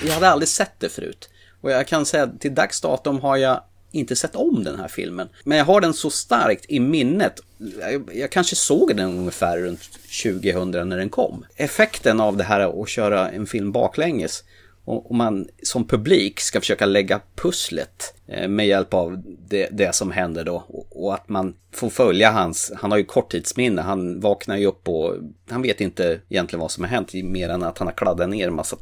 [0.07, 1.29] Jag hade aldrig sett det förut.
[1.61, 4.89] Och jag kan säga att till dags datum har jag inte sett om den här
[4.89, 5.29] filmen.
[5.45, 7.41] Men jag har den så starkt i minnet.
[7.81, 9.81] Jag, jag, kanske såg den ungefär runt
[10.23, 11.47] 2000 när den kom.
[11.57, 14.45] Effekten av det här att köra en film baklänges
[14.85, 20.11] om man som publik ska försöka lägga pusslet eh, med hjälp av det, det som
[20.11, 24.67] händer då och att man får följa hans, han har ju korttidsminne, han vaknar ju
[24.67, 25.15] upp och
[25.51, 28.49] han vet inte egentligen vad som har hänt mer än att han har kladdat ner
[28.49, 28.77] en massa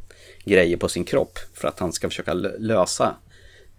[0.44, 3.16] grejer på sin kropp för att han ska försöka lösa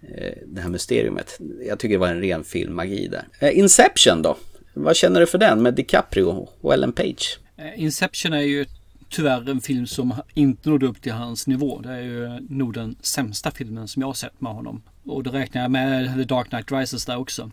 [0.01, 1.39] eh, det här mysteriumet.
[1.67, 3.27] Jag tycker det var en ren filmmagi där.
[3.39, 4.37] Eh, Inception då?
[4.73, 7.39] Vad känner du för den med DiCaprio och Ellen Page?
[7.75, 8.65] Inception är ju
[9.09, 11.81] tyvärr en film som inte nådde upp till hans nivå.
[11.81, 14.81] Det är ju nog den sämsta filmen som jag har sett med honom.
[15.03, 17.51] Och då räknar jag med The Dark Knight Rises där också.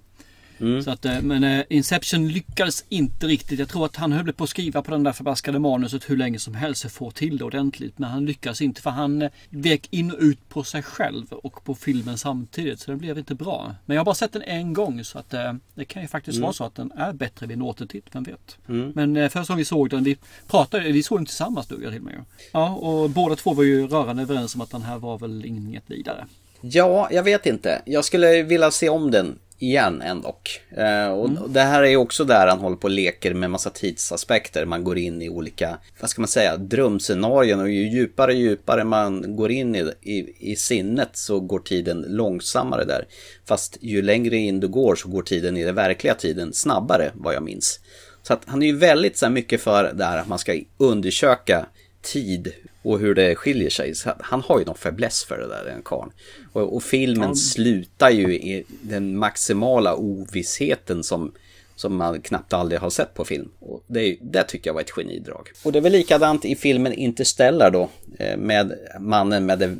[0.61, 0.83] Mm.
[0.83, 3.59] Så att, eh, men eh, Inception lyckades inte riktigt.
[3.59, 6.39] Jag tror att han höll på att skriva på den där förbaskade manuset hur länge
[6.39, 7.99] som helst för att få till det ordentligt.
[7.99, 11.65] Men han lyckades inte för han eh, vek in och ut på sig själv och
[11.65, 12.81] på filmen samtidigt.
[12.81, 13.75] Så det blev inte bra.
[13.87, 15.35] Men jag har bara sett den en gång så att
[15.75, 16.43] det kan ju faktiskt mm.
[16.43, 18.05] vara så att den är bättre vid en återtitt.
[18.13, 18.59] Vem vet.
[18.69, 18.93] Mm.
[18.95, 20.17] Men första gången vi såg den, vi
[20.47, 22.15] pratade, vi såg den tillsammans du till mig.
[22.53, 25.85] Ja, och båda två var ju rörande överens om att den här var väl inget
[25.87, 26.27] vidare.
[26.61, 27.83] Ja, jag vet inte.
[27.85, 30.61] Jag skulle vilja se om den igen ändock.
[30.71, 31.53] Eh, och mm.
[31.53, 34.67] det här är ju också där han håller på och leker med massa tidsaspekter.
[34.67, 38.85] Man går in i olika, vad ska man säga, drömscenarion och ju djupare och djupare
[38.85, 43.07] man går in i, i, i sinnet så går tiden långsammare där.
[43.49, 47.35] Fast ju längre in du går så går tiden i den verkliga tiden snabbare vad
[47.35, 47.81] jag minns.
[48.23, 51.67] Så att han är ju väldigt så mycket för det här att man ska undersöka
[52.07, 53.95] tid och hur det skiljer sig.
[53.95, 56.13] Så han har ju någon fäbless för det där, den karln.
[56.53, 57.37] Och, och filmen mm.
[57.37, 61.33] slutar ju i den maximala ovissheten som,
[61.77, 63.51] som man knappt aldrig har sett på film.
[63.59, 65.51] Och det, det tycker jag var ett genidrag.
[65.63, 69.77] Och det är väl likadant i filmen Interstellar då, eh, med mannen med det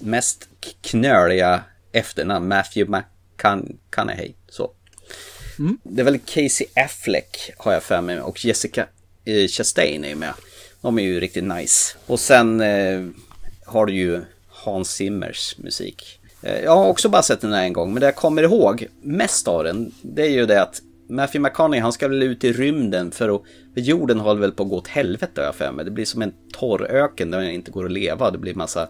[0.00, 0.48] mest
[0.80, 4.32] knöliga efternamn, Matthew McConaughey.
[4.48, 4.70] Så.
[5.58, 5.78] Mm.
[5.82, 8.86] Det är väl Casey Affleck har jag för mig och Jessica
[9.24, 10.34] eh, Chastain är med.
[10.82, 11.96] De är ju riktigt nice.
[12.06, 13.06] Och sen eh,
[13.66, 16.18] har du ju Hans Zimmers musik.
[16.42, 18.86] Eh, jag har också bara sett den här en gång, men det jag kommer ihåg
[19.02, 22.52] mest av den, det är ju det att Matthew McConaughey han ska väl ut i
[22.52, 23.42] rymden för att...
[23.74, 25.84] För jorden håller väl på att gå åt helvete har jag för mig.
[25.84, 28.30] Det blir som en torr öken där det inte går att leva.
[28.30, 28.88] Det blir massa...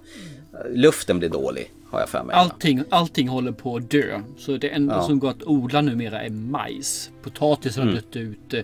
[0.70, 2.36] Luften blir dålig har jag för mig.
[2.36, 4.20] Allting, allting håller på att dö.
[4.38, 5.02] Så det enda Ja.
[5.02, 7.10] som går att odla numera är majs.
[7.22, 7.94] Potatis har Mm.
[7.94, 8.54] dött ut.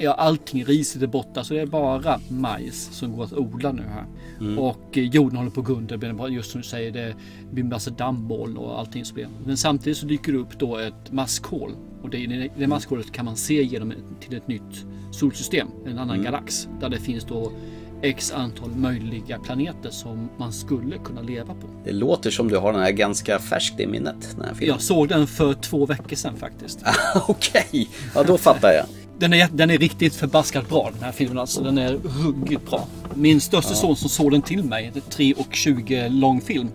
[0.00, 1.44] Ja, allting, riset är borta.
[1.44, 4.04] Så det är bara majs som går att odla nu här.
[4.40, 4.58] Mm.
[4.58, 5.96] Och eh, jorden håller på att gå under.
[5.96, 7.14] Det Just som du säger, det
[7.50, 9.28] blir en massa dammoln och allting som blir.
[9.46, 11.72] Men samtidigt så dyker det upp då ett maskhål.
[12.02, 15.68] Och det, i det maskhålet kan man se genom till ett nytt solsystem.
[15.86, 16.24] En annan Mm.
[16.24, 16.68] galax.
[16.80, 17.52] Där det finns då
[18.02, 21.66] X antal möjliga planeter som man skulle kunna leva på.
[21.84, 24.34] Det låter som du har den här ganska färskt i minnet.
[24.36, 24.74] Den här filmen.
[24.74, 26.82] Jag såg den för två veckor sedan faktiskt.
[27.28, 28.84] Okej, ja då fattar jag.
[29.18, 31.62] Den är, den är riktigt förbaskat bra den här filmen alltså.
[31.62, 31.92] Den är
[32.24, 32.86] ruggigt bra.
[33.14, 36.68] Min största son som såg den till mig, det är 3 och 20 lång film.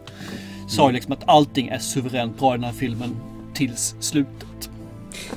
[0.67, 0.95] Sa ju Mm.
[0.95, 3.15] liksom att allting är suveränt bra i den här filmen
[3.53, 4.69] tills slutet.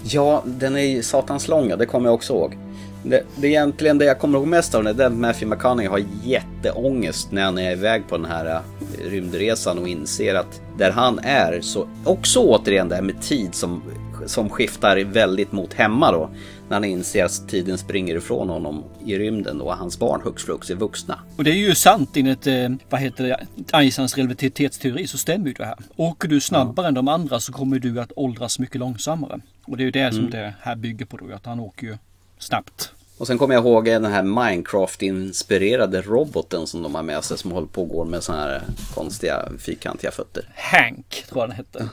[0.04, 2.56] Ja, den är ju satans lång, det kommer jag också ihåg.
[3.02, 5.56] Det, det är egentligen det jag kommer ihåg mest av den, det är att Matthew
[5.56, 10.60] McConaughey har jätteångest när han är iväg på den här eh, rymdresan och inser att
[10.78, 13.82] där han är så också återigen det här med tid som,
[14.26, 16.30] som skiftar väldigt mot hemma då.
[16.68, 20.70] När han inser att tiden springer ifrån honom i rymden och hans barn hux flux
[20.70, 21.20] är vuxna.
[21.36, 25.52] Och det är ju sant enligt, eh, vad heter det, Einsteins relativitetsteori så stämmer ju
[25.52, 25.76] det här.
[25.96, 29.40] Åker du snabbare än de andra så kommer du att åldras mycket långsammare.
[29.64, 30.30] Och det är ju det som Mm.
[30.30, 31.96] det här bygger på då, att han åker ju
[32.38, 32.92] snabbt.
[33.18, 37.50] Och sen kommer jag ihåg den här Minecraft-inspirerade roboten som de har med sig som
[37.50, 38.62] håller på och går med såna här
[38.94, 40.48] konstiga fyrkantiga fötter.
[40.54, 41.88] Hank tror jag den hette.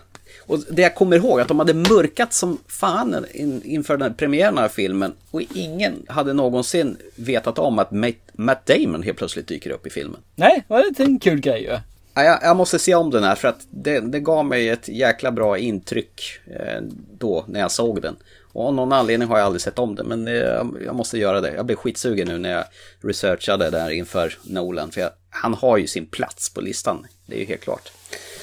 [0.45, 4.57] Och det jag kommer ihåg att de hade mörkat som fan in, inför den premiären
[4.57, 7.91] av filmen och ingen hade någonsin vetat om att
[8.33, 10.19] Matt, Damon helt plötsligt dyker upp i filmen.
[10.35, 11.77] Nej, det var lite en kul grej ju.
[12.13, 14.87] Ja, Jag, jag måste se om den här för att det, det gav mig ett
[14.87, 16.81] jäkla bra intryck eh,
[17.17, 18.15] då när jag såg den.
[18.53, 21.41] Och av någon anledning har jag aldrig sett om den men eh, jag måste göra
[21.41, 21.53] det.
[21.53, 22.63] Jag blev skitsugen nu när jag
[23.01, 27.05] researchade där inför Nolan för jag, han har ju sin plats på listan.
[27.25, 27.91] Det är ju helt klart.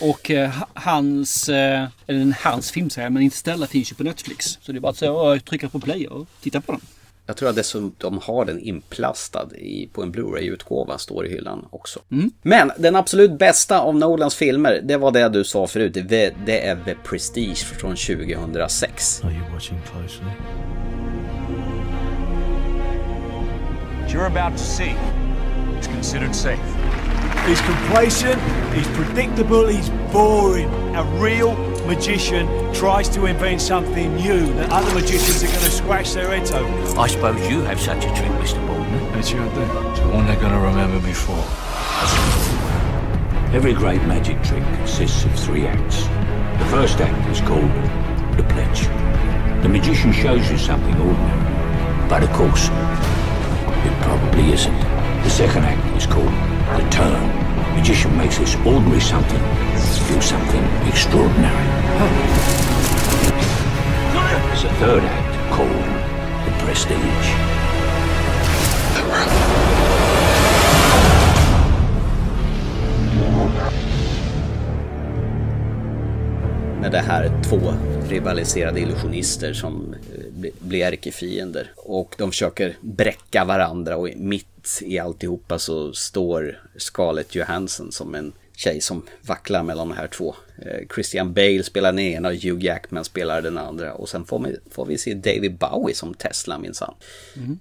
[0.01, 4.03] Och eh, ha- hans, eh, eller hans film säger jag, men Interstellar finns ju på
[4.03, 4.59] Netflix.
[4.63, 6.81] Så det är bara att säga, trycka på play och titta på den.
[7.27, 12.01] Jag tror att dessutom har den inplastad i, på en Blu-ray-utgåva, står i hyllan också.
[12.11, 12.31] Mm.
[12.43, 16.67] Men den absolut bästa av Nolans filmer, det var det du sa förut, det, det
[16.67, 19.25] är The Prestige från 2006.
[19.25, 20.31] Are you watching closely?
[24.09, 24.95] You're about to see
[25.81, 26.90] is considered safe.
[27.47, 28.41] He's complacent,
[28.75, 30.69] he's predictable, he's boring.
[30.95, 36.13] A real magician tries to invent something new that other magicians are going to scratch
[36.13, 37.01] their heads over.
[37.01, 38.65] I suppose you have such a trick, Mr.
[38.67, 39.13] Baldwin.
[39.13, 39.61] Bet you I do.
[39.91, 41.45] It's the one they're gonna remember before.
[43.53, 46.05] Every great magic trick consists of three acts.
[46.63, 47.71] The first act is called
[48.37, 48.87] the pledge.
[49.63, 54.81] The magician shows you something ordinary, but of course, it probably isn't.
[55.25, 57.75] The second act is called the turn.
[57.75, 59.43] Magician makes this ordinary something
[60.09, 61.67] do something extraordinary.
[64.47, 65.71] There's a third act called
[66.47, 67.51] the prestige.
[76.81, 77.61] Med det här två
[78.09, 81.73] rivaliserade illusionister som eh, bli- blir ärkefiender.
[81.77, 84.47] Och de försöker bräcka varandra och mitt
[84.83, 90.35] i alltihopa så står Scarlett Johansson som en tjej som vacklar mellan de här två.
[90.59, 93.95] Eh, Christian Bale spelar den ena och Hugh Jackman spelar den andra.
[93.95, 96.95] Och sen får vi, får vi se David Bowie som Tesla minsann.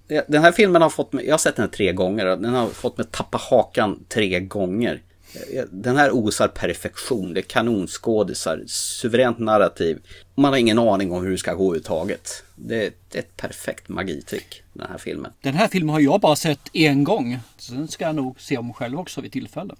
[0.08, 2.54] Ja, Den här filmen har fått mig, jag har sett den tre gånger och den
[2.54, 5.02] har fått mig tappa hakan tre gånger.
[5.34, 9.98] Eh, Den här osar perfektion, det är kanonskådisar, suveränt narrativ.
[10.34, 12.42] Man har ingen aning om hur det ska gå överhuvudtaget.
[12.56, 15.32] Det är ett perfekt magitrick, den här filmen.
[15.42, 17.38] Den här filmen har jag bara sett en gång.
[17.58, 19.74] Sen ska jag nog se om själv också vid tillfälle.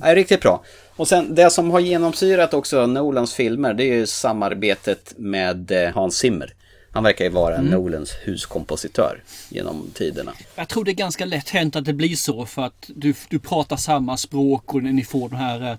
[0.00, 0.64] Ja, riktigt bra.
[0.96, 5.90] Och sen det som har genomsyrat också Nolans filmer, det är ju samarbetet med eh,
[5.94, 6.54] Hans Zimmer.
[6.92, 7.70] Han verkar ju vara Mm.
[7.70, 10.32] Nolans huskompositör genom tiderna.
[10.56, 13.38] Jag tror det är ganska lätt hänt att det blir så för att du, du
[13.38, 15.78] pratar samma språk och ni får den här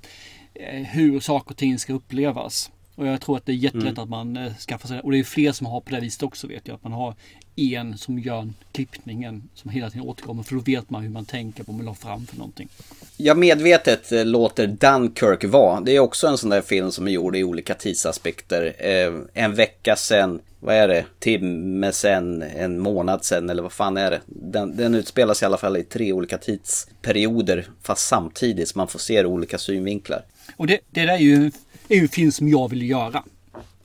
[0.54, 2.72] eh, hur saker och ting ska upplevas.
[2.96, 4.04] Och jag tror att det är jättelätt Mm.
[4.04, 5.04] att man eh, skaffar sig det.
[5.04, 6.76] Och det är fler som har på det viset också vet jag.
[6.76, 7.16] Att man har
[7.56, 10.44] en som gör klippningen som hela tiden återkommer.
[10.44, 12.68] För då vet man hur man tänker på vad man la fram för någonting.
[13.18, 15.82] Jag medvetet eh, låter Dunkirk vara.
[15.82, 18.76] Det är också en sån där film som är gjord i olika tidsaspekter.
[18.80, 23.98] Eh, en vecka sen, vad är det, timme sen, en månad sen eller vad fan
[23.98, 24.22] är det?
[24.26, 29.00] Den, den utspelas i alla fall i tre olika tidsperioder fast samtidigt så man får
[29.00, 30.24] se olika synvinklar.
[30.58, 31.52] Och det, det där är ju,
[31.88, 33.24] är ju en film som jag vill göra.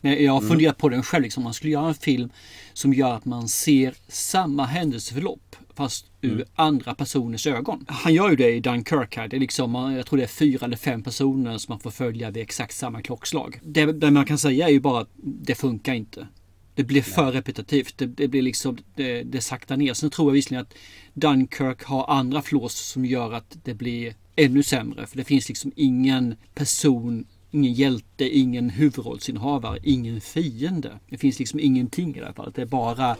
[0.00, 0.48] Jag har Mm.
[0.50, 1.22] funderat på den själv.
[1.24, 2.30] Liksom, om man skulle göra en film
[2.76, 6.46] som gör att man ser samma händelseförlopp fast ur Mm.
[6.54, 7.84] andra personers ögon.
[7.88, 9.28] Han gör ju det i Dunkirk här.
[9.28, 12.30] Det är liksom, jag tror det är fyra eller fem personer som man får följa
[12.30, 13.60] vid exakt samma klockslag.
[13.62, 16.26] Det, det man kan säga är ju bara att det funkar inte.
[16.74, 17.98] Det blir för repetitivt.
[17.98, 19.94] Det, det blir liksom, det, det saktar ner.
[19.94, 20.74] Sen tror jag visserligen att
[21.14, 25.06] Dunkirk har andra flås som gör att det blir ännu sämre.
[25.06, 27.24] För det finns liksom ingen person,
[27.56, 30.98] ingen hjälte, ingen huvudrollsinnehavare, ingen fiende.
[31.08, 32.54] Det finns liksom ingenting i det här fallet.
[32.54, 33.16] Det är bara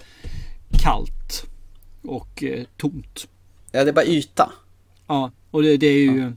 [0.83, 1.47] kallt
[2.03, 3.29] och eh, tomt.
[3.73, 4.53] Ja, det är bara yta.
[5.07, 6.33] Ja, och det, det är ju...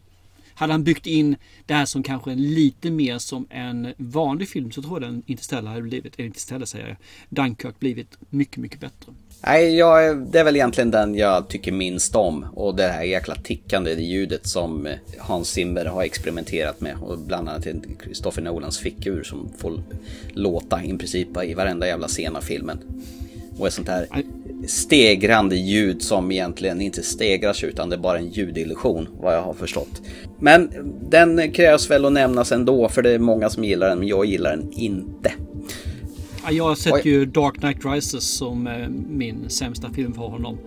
[0.59, 4.81] Hade han byggt in det här som kanske lite mer som en vanlig film så
[4.81, 6.97] tror jag den Interstellar hade blivit, eller Interstellar säger jag,
[7.29, 9.13] Dunkirk blivit mycket, mycket bättre.
[9.45, 12.45] Nej, jag, det är väl egentligen den jag tycker minst om.
[12.53, 16.95] Och det här jäkla tickande ljudet som Hans Zimmer har experimenterat med.
[17.01, 17.67] Och bland annat
[18.03, 19.83] Christopher Nolans fickur som får
[20.33, 22.79] låta i princip i varenda jävla scen av filmen.
[23.57, 24.07] Och ett sånt här
[24.67, 29.53] stegrande ljud som egentligen inte stegras utan det är bara en ljudillusion vad jag har
[29.53, 30.01] förstått.
[30.39, 30.69] Men
[31.09, 34.25] den krävs väl att nämnas ändå för det är många som gillar den men jag
[34.25, 35.31] gillar den inte.
[36.45, 40.57] Ja, Jag har sett ju Dark Knight Rises som eh, min sämsta film för honom.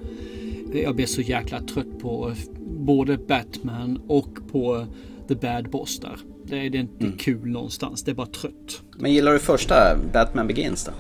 [0.75, 2.37] Jag blev så jäkla trött på eh,
[2.77, 4.87] både Batman och på
[5.29, 6.17] The Bad Boss där.
[6.45, 7.17] Det är, det är inte Mm.
[7.19, 8.03] kul någonstans.
[8.03, 8.83] Det är bara trött.
[8.99, 10.93] Men gillar du första Batman Begins då?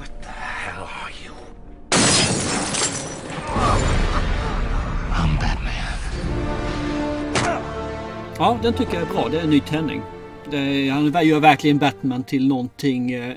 [8.42, 9.28] Ja, den tycker jag är bra.
[9.28, 10.02] Det är en ny tändning.
[10.50, 13.34] Det är, han gör verkligen Batman till någonting eh,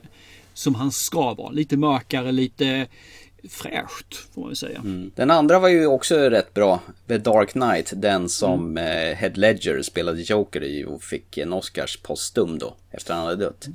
[0.54, 1.52] som han ska vara.
[1.52, 2.88] Lite mörkare, lite
[3.50, 4.82] fräscht får man väl säga.
[5.16, 6.80] Den andra var ju också rätt bra.
[7.08, 11.98] The Dark Knight, den som eh, Head Ledger spelade Joker i och fick en Oscars
[11.98, 13.68] postum då, efter han hade dött.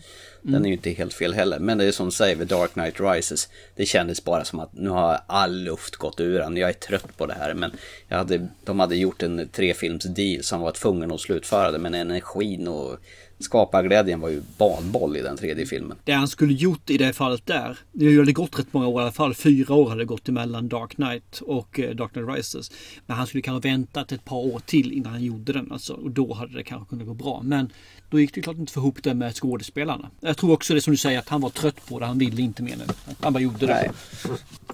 [0.42, 2.72] Den är ju inte helt fel heller, men det är som du säger, The Dark
[2.72, 3.48] Knight Rises.
[3.76, 6.56] Det kändes bara som att nu har all luft gått ur han.
[6.56, 7.72] Jag är trött på det här, men
[8.08, 12.68] jag hade, de hade gjort en trefilmsdeal som var tvungen att slutföra det, men energin
[12.68, 12.98] och
[13.40, 15.96] skaparglädjen var ju banboll i den tredje filmen.
[16.04, 17.78] Det han skulle gjort i det fallet där.
[17.92, 19.34] Det hade gått rätt många år i alla fall.
[19.34, 22.70] Fyra år hade det gått emellan Dark Knight och eh, Dark Knight Rises.
[23.06, 25.72] Men han skulle kanske väntat ett par år till innan han gjorde den.
[25.72, 27.42] Alltså, och då hade det kanske kunnat gå bra.
[27.44, 27.70] Men
[28.10, 30.10] då gick det klart inte få ihop det med skådespelarna.
[30.20, 32.06] Jag tror också det som du säger att han var trött på det.
[32.06, 32.84] Han ville inte mer nu.
[33.20, 33.74] Han bara gjorde det.
[33.74, 33.90] Nej.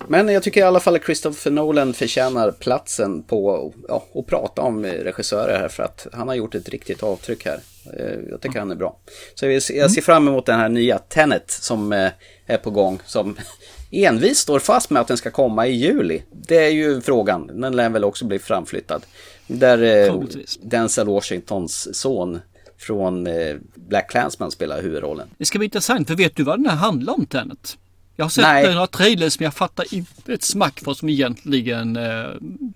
[0.08, 4.62] Men jag tycker i alla fall att Christopher Nolan förtjänar platsen på ja, att prata
[4.62, 7.60] om regissörer här för att han har gjort ett riktigt avtryck här.
[7.98, 8.96] Eh, Jag tycker han är bra.
[9.34, 12.10] Så jag ser- ser fram emot den här nya Tenet som eh,
[12.46, 13.36] är på gång som
[13.90, 16.22] envis står fast med att den ska komma i juli.
[16.32, 17.60] Det är ju frågan.
[17.60, 19.02] Den lär väl också bli framflyttad.
[19.46, 20.20] Där eh.
[20.62, 22.40] Denzel Washingtons son
[22.78, 25.28] från eh, Black Clansman spelar huvudrollen.
[25.38, 26.08] Det ska bli intressant.
[26.08, 27.78] För vet du vad den här handlar om Tenet?
[28.16, 28.74] Jag har sett Nej.
[28.74, 32.26] några trailers men jag fattar inte ett smack vad som egentligen eh,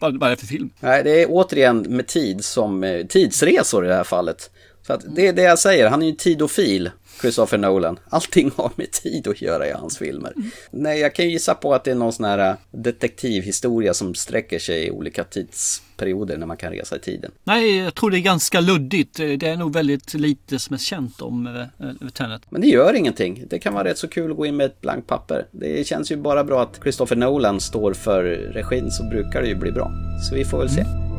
[0.01, 0.71] vad, vad det är för film.
[0.81, 4.51] Nej, det är återigen med tid som eh, tidsresor i det här fallet.
[4.87, 7.99] Så att det är det jag säger, han är ju tidofil, Christopher Nolan.
[8.09, 10.33] Allting har med tid att göra i hans filmer.
[10.71, 14.15] Nej, jag kan ju gissa på att det är någon sån här eh, detektivhistoria som
[14.15, 17.31] sträcker sig i olika tidsperioder när man kan resa i tiden.
[17.45, 19.17] Nej, jag tror det är ganska luddigt.
[19.17, 22.43] Det är nog väldigt lite som är känt om eh, eh, Tenet.
[22.49, 23.45] Men det gör ingenting.
[23.51, 25.47] Det kan vara rätt så kul att gå in med ett blankt papper.
[25.51, 29.55] Det känns ju bara bra att Christopher Nolan står för regin så brukar det ju
[29.55, 29.93] bli bra.
[30.29, 31.10] Så vi får väl se.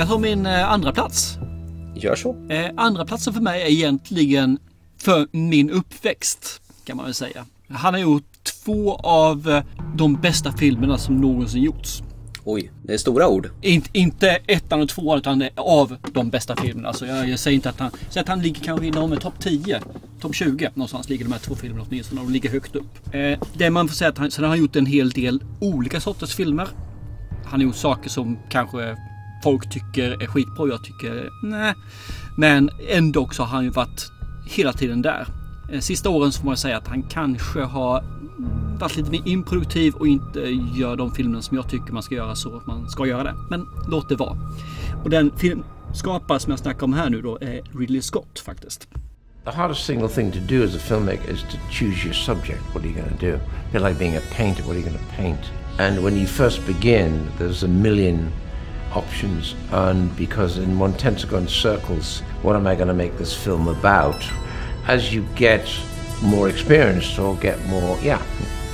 [0.00, 1.38] Jag ta min eh, andra plats?
[1.94, 2.36] Gör så.
[2.50, 4.58] Eh, andra platsen för mig är egentligen
[4.98, 7.46] för min uppväxt kan man väl säga.
[7.68, 8.24] Han har gjort
[8.64, 9.64] två av eh,
[9.96, 12.02] de bästa filmerna som någonsin gjorts.
[12.44, 13.50] Oj, det är stora ord.
[13.62, 16.88] In, inte ettan och tvåan utan det är av de bästa filmerna.
[16.88, 17.90] Alltså jag, jag säger inte att han...
[18.08, 19.80] Säg att han ligger kanske inom topp 10,
[20.20, 22.20] topp 20 någonstans ligger de här två filmerna åtminstone.
[22.20, 23.14] Och de ligger högt upp.
[23.14, 26.00] Eh, det man får säga att han, sen har han gjort en hel del olika
[26.00, 26.68] sorters filmer.
[27.44, 28.96] Han har gjort saker som kanske
[29.42, 30.68] folk tycker är skitbra.
[30.68, 31.74] Jag tycker nej.
[32.36, 34.12] Men ändå så har han ju varit
[34.46, 35.26] hela tiden där.
[35.72, 38.04] Eh, sista åren så får man säga att han kanske har
[38.78, 40.40] varit lite mer improduktiv och inte
[40.74, 43.34] gör de filmer som jag tycker man ska göra så att man ska göra det.
[43.50, 44.36] Men låt det vara.
[45.04, 48.88] Och den filmskapare som jag snackar om här nu då är Ridley Scott faktiskt.
[49.44, 52.60] The hardest single thing to do as a filmmaker is to choose your subject.
[52.74, 53.36] What are you going to do?
[53.36, 54.62] A bit like being a painter.
[54.62, 55.40] What are you going to paint?
[55.78, 58.32] And when you first begin, there's a million
[58.92, 62.94] options, and because in one tends to go in circles, what am I going to
[62.94, 64.22] make this film about?
[64.86, 65.68] As you get
[66.22, 68.22] more experienced or get more, yeah,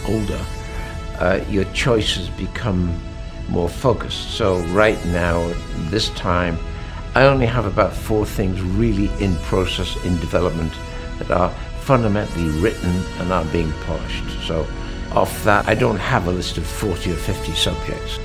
[0.09, 0.45] older,
[1.19, 2.99] uh, your choices become
[3.49, 4.31] more focused.
[4.33, 5.53] So right now,
[5.91, 6.59] this time,
[7.15, 10.73] I only have about four things really in process, in development,
[11.19, 11.51] that are
[11.81, 14.47] fundamentally written and are being polished.
[14.47, 14.67] So
[15.13, 18.19] off that, I don't have a list of 40 or 50 subjects.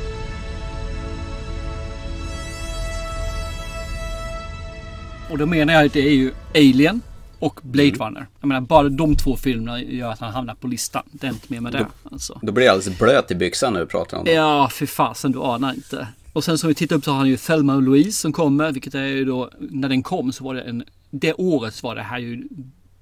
[5.31, 7.01] Och då menar jag att det är ju Alien
[7.39, 8.27] och Blade Runner.
[8.39, 11.03] Jag menar bara de två filmerna gör att han hamnar på listan.
[11.11, 11.85] Det är inte mer med det.
[12.11, 12.39] Alltså.
[12.41, 14.31] Då blir jag alldeles blöt i byxan när du pratar om det.
[14.31, 16.07] Ja, för fasen du anar inte.
[16.33, 18.71] Och sen som vi tittar upp så har han ju Thelma och Louise som kommer,
[18.71, 22.01] vilket är ju då, när den kom så var det en, det året var det
[22.01, 22.43] här ju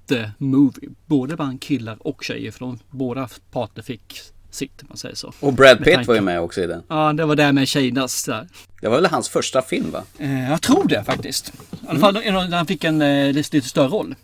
[0.08, 0.88] the movie.
[1.06, 4.20] Både bland killar och tjejer, för de båda parter fick
[4.54, 5.32] sitt, om man säger så.
[5.40, 6.82] Och Brad Pitt var ju med också i den.
[6.88, 8.48] Ja, det var där med tjejernas där.
[8.80, 10.02] Det var väl hans första film va?
[10.18, 11.52] Eh, jag tror det faktiskt.
[11.72, 14.14] I alla fall en av- när han fick en eh, lite, lite större roll.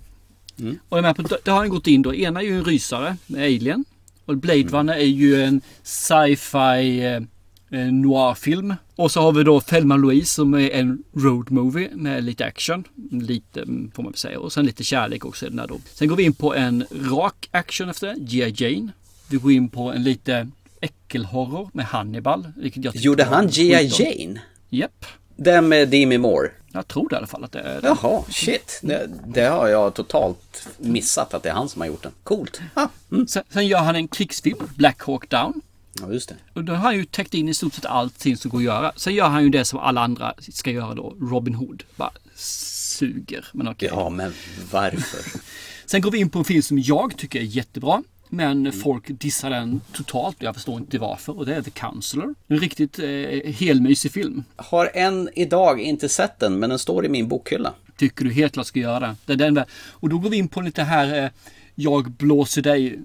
[0.58, 0.78] Mm.
[0.88, 2.14] Och på, det har han gått in då.
[2.14, 3.84] Ena är ju en rysare med Alien.
[4.24, 8.74] Och Blade Runner är ju en sci-fi eh, eh, noir-film.
[8.96, 12.84] Och så har vi då Thelma Louise som är en road movie med lite action.
[13.10, 14.40] Lite mm, får man väl säga.
[14.40, 15.80] Och sen lite kärlek också i den där då.
[15.92, 18.14] Sen går vi in på en rak action efter det.
[18.18, 18.54] G.I.
[18.56, 18.92] Jane.
[19.28, 20.48] Vi går in på en lite
[20.80, 22.52] äckelhorror med Hannibal.
[22.56, 23.90] Vilket jag Gjorde han G.I.
[23.98, 24.40] Jane?
[24.68, 25.06] Japp.
[25.36, 26.50] Den med Demi Moore?
[26.72, 27.88] Jag tror det i alla fall att det är det.
[27.88, 28.80] Jaha, shit.
[28.82, 32.12] Det, det har jag totalt missat att det är han som har gjort den.
[32.22, 32.60] Coolt.
[32.74, 33.26] Ah, mm.
[33.28, 35.60] Sen, sen gör han en krigsfilm, Black Hawk Down.
[36.00, 36.34] Ja, just det.
[36.52, 38.92] Och då har han ju täckt in i stort sett allting som går att göra.
[38.96, 41.82] Sen gör han ju det som alla andra ska göra då, Robin Hood.
[41.96, 43.88] Bara suger, men okej.
[43.92, 44.34] Ja, men
[44.72, 45.40] varför?
[45.86, 48.02] Sen går vi in på en film som jag tycker är jättebra.
[48.28, 51.38] Men folk dissar den totalt jag förstår inte varför.
[51.38, 52.34] Och det är The Counselor.
[52.48, 54.44] En riktigt eh, helmysig film.
[54.56, 57.74] Har än idag inte sett den, men den står i min bokhylla.
[57.96, 59.16] Tycker du helt klart ska göra det.
[59.26, 61.30] det är den, där- och då går vi in på lite här eh,
[61.74, 62.98] Jag blåser dig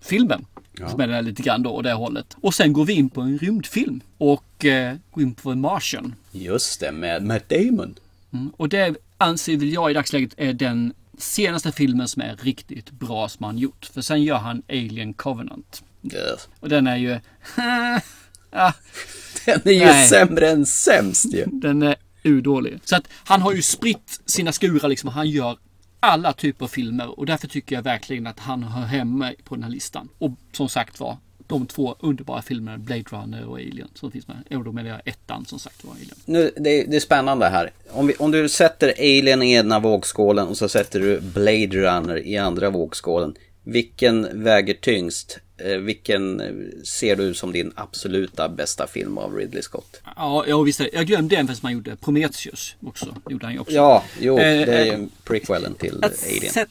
[0.00, 0.44] filmen.
[0.80, 0.88] Ja.
[0.88, 2.36] Som är den här lite grann då, och det hållet.
[2.40, 4.00] Och sen går vi in på en rymdfilm.
[4.18, 6.14] Och eh, går in på en Martian.
[6.32, 7.94] Just det, med Matt Damon.
[8.32, 8.50] Mm.
[8.56, 13.28] Och det anser väl jag i dagsläget är den senaste filmen som är riktigt bra
[13.28, 13.90] som han gjort.
[13.94, 15.82] För sen gör han Alien Covenant.
[16.02, 16.48] Yes.
[16.60, 17.12] Och den är ju...
[18.50, 18.72] ah,
[19.44, 20.08] Den är ju Nej.
[20.08, 21.44] sämre än sämst ju.
[21.46, 22.78] Den är urdålig.
[22.84, 25.10] Så att han har ju spritt sina skurar liksom.
[25.10, 25.58] Han gör
[26.00, 29.64] alla typer av filmer och därför tycker jag verkligen att han hör hemma på den
[29.64, 30.08] här listan.
[30.18, 31.16] Och som sagt var,
[31.48, 34.36] de två underbara filmerna Blade Runner och Alien som finns med.
[34.50, 36.14] Och då menar jag ettan som sagt var Alien.
[36.24, 37.72] Nu, det, det är spännande här.
[37.90, 42.26] Om, vi, om du sätter Alien i ena vågskålen och så sätter du Blade Runner
[42.26, 43.34] i andra vågskålen.
[43.64, 45.38] Vilken väger tyngst?
[45.58, 46.52] Eh, vilken eh,
[46.84, 50.00] ser du som din absoluta bästa film av Ridley Scott?
[50.16, 50.80] Ja, ja visst.
[50.80, 50.90] är det.
[50.92, 51.96] Jag glömde en som han gjorde.
[51.96, 53.16] Prometheus också.
[53.28, 53.74] Gjorde han ju också.
[53.74, 56.66] Ja, jo, Eh, det är ju prequelen till Att Alien.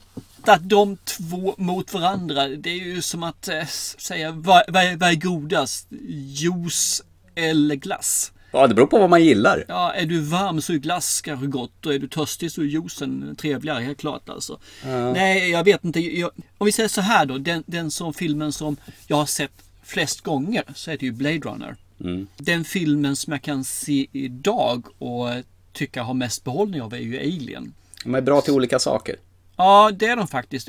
[0.47, 3.65] Sätta de två mot varandra, det är ju som att eh,
[3.97, 5.87] säga vad, vad, vad är godast?
[6.25, 7.03] Juice
[7.35, 8.31] eller glass?
[8.51, 9.65] Ja, det beror på vad man gillar.
[9.67, 12.65] Ja, är du varm så är glass kanske gott och är du törstig så är
[12.65, 14.59] juicen trevligare, helt klart alltså.
[14.85, 15.13] Ja.
[15.13, 15.99] Nej, jag vet inte.
[15.99, 18.77] Jag, om vi säger så här då, den, den som filmen som
[19.07, 19.51] jag har sett
[19.83, 21.75] flest gånger så är det ju Blade Runner.
[21.99, 22.27] Mm.
[22.37, 25.29] Den filmen som jag kan se idag och
[25.73, 27.73] tycka har mest behållning av är ju Alien.
[28.03, 29.15] De är bra till olika saker.
[29.57, 30.67] Ja, det är de faktiskt.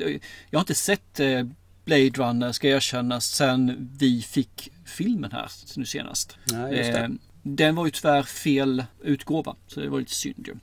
[0.49, 1.43] Jag har inte sett eh,
[1.85, 6.37] Blade Runner, ska jag erkänna, sen vi fick filmen här nu senast.
[6.45, 6.89] Det.
[6.89, 7.07] Eh,
[7.43, 10.55] Den var ju tyvärr fel utgåva, så det var lite synd ju.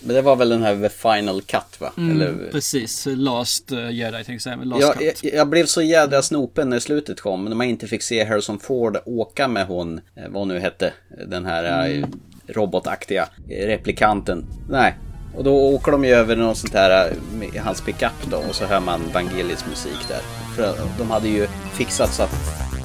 [0.00, 1.92] Men det var väl den här The Final Cut va?
[1.96, 2.50] Mm, Eller...
[2.52, 5.20] Last Last eh, Jedi tänkte jag Last Jag, Cut.
[5.24, 7.44] jag, jag blev så jädra snopen när slutet kom.
[7.44, 10.92] När man inte fick se Harrison Ford åka med hon, vad hon nu hette,
[11.26, 12.06] den här eh,
[12.46, 14.44] robotaktiga replikanten.
[14.68, 14.94] Nej.
[15.36, 17.16] Och då åker de ju över något sånt här,
[17.54, 20.20] eh, hans pickup då och så hör man Vangelis musik där.
[20.56, 22.34] För de hade ju fixat så att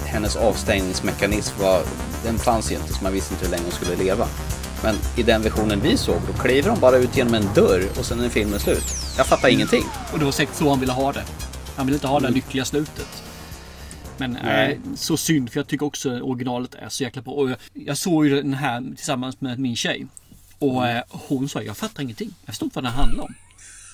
[0.06, 1.82] hennes avstängningsmekanism var,
[2.26, 4.28] den fanns ju inte så man visste inte hur länge hon skulle leva.
[4.84, 8.06] Men i den versionen vi såg, då kliver de bara ut genom en dörr och
[8.06, 8.84] sen är filmen slut.
[9.18, 9.84] Jag fattar ingenting.
[10.14, 11.24] Och det var säkert så han ville ha det.
[11.76, 13.24] Han ville inte ha det lyckliga slutet.
[14.18, 17.34] Men eh, så synd, för jag tycker också originalet är så jäkla bra.
[17.34, 20.08] Och jag, jag såg ju den här tillsammans med min tjej.
[20.60, 22.34] Och eh, hon sa, jag fattar ingenting.
[22.46, 23.34] Jag förstår inte vad den handlar om.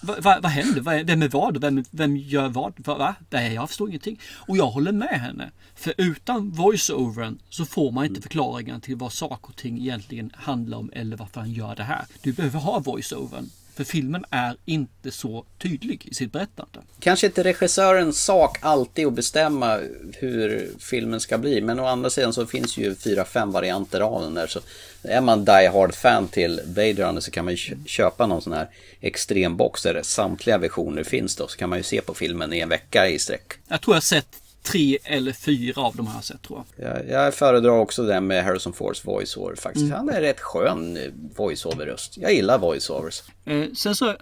[0.03, 1.03] Va, va, vad händer?
[1.03, 1.61] Vem är vad?
[1.61, 2.73] Vem, vem gör vad?
[2.77, 3.15] Va, va?
[3.29, 4.19] Nej, jag förstår ingenting.
[4.47, 5.51] Och jag håller med henne.
[5.75, 10.77] För utan voice-overn så får man inte förklaringen till vad saker och ting egentligen handlar
[10.77, 12.05] om eller varför han gör det här.
[12.21, 16.79] Du behöver ha voice-overn För filmen är inte så tydlig i sitt berättande.
[16.99, 19.79] Kanske inte regissörens sak alltid att bestämma
[20.13, 21.61] hur filmen ska bli.
[21.61, 24.47] Men å andra sidan så finns ju fyra, fem varianter av den där.
[24.47, 24.59] Så
[25.01, 28.69] är man Die Hard-fan till Blade Runner så kan man ju köpa någon sån här
[29.01, 31.47] extrembox där samtliga versioner finns då.
[31.47, 33.53] Så kan man ju se på filmen i en vecka i sträck.
[33.67, 36.89] Jag tror jag har sett tre eller fyra av de här sett tror jag.
[36.89, 39.85] Jag, jag föredrar också den med Harrison Fords voiceover faktiskt.
[39.85, 39.97] Mm.
[39.97, 41.03] Han är rätt skön eh,
[41.35, 42.17] voiceover-röst.
[42.17, 43.23] Jag gillar voiceovers.
[43.45, 44.15] Eh, sen så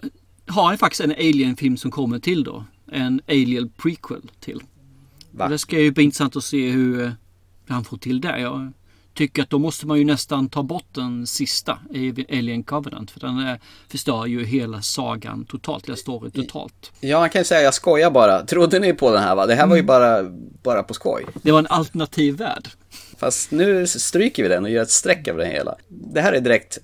[0.46, 2.64] har han faktiskt en Alien-film som kommer till då.
[2.92, 4.60] En Alien prequel till.
[5.30, 5.48] Va?
[5.48, 7.10] Det ska ju bli intressant att se hur eh,
[7.68, 8.40] han får till det.
[8.40, 8.72] Jag
[9.14, 11.78] tycker att då måste man ju nästan ta bort den sista
[12.30, 13.10] Alien Covenant.
[13.10, 13.58] För den
[13.88, 16.92] förstör ju hela sagan totalt, hela storyn totalt.
[17.00, 18.46] Ja, man kan ju säga jag skojar bara.
[18.46, 19.46] Trodde ni på den här va?
[19.46, 19.86] Det här var ju Mm.
[19.86, 20.22] bara,
[20.62, 21.26] bara på skoj.
[21.42, 22.68] Det var en alternativ värld.
[23.18, 25.74] Fast nu stryker vi den och gör ett streck över den hela.
[25.88, 26.78] Det här är direkt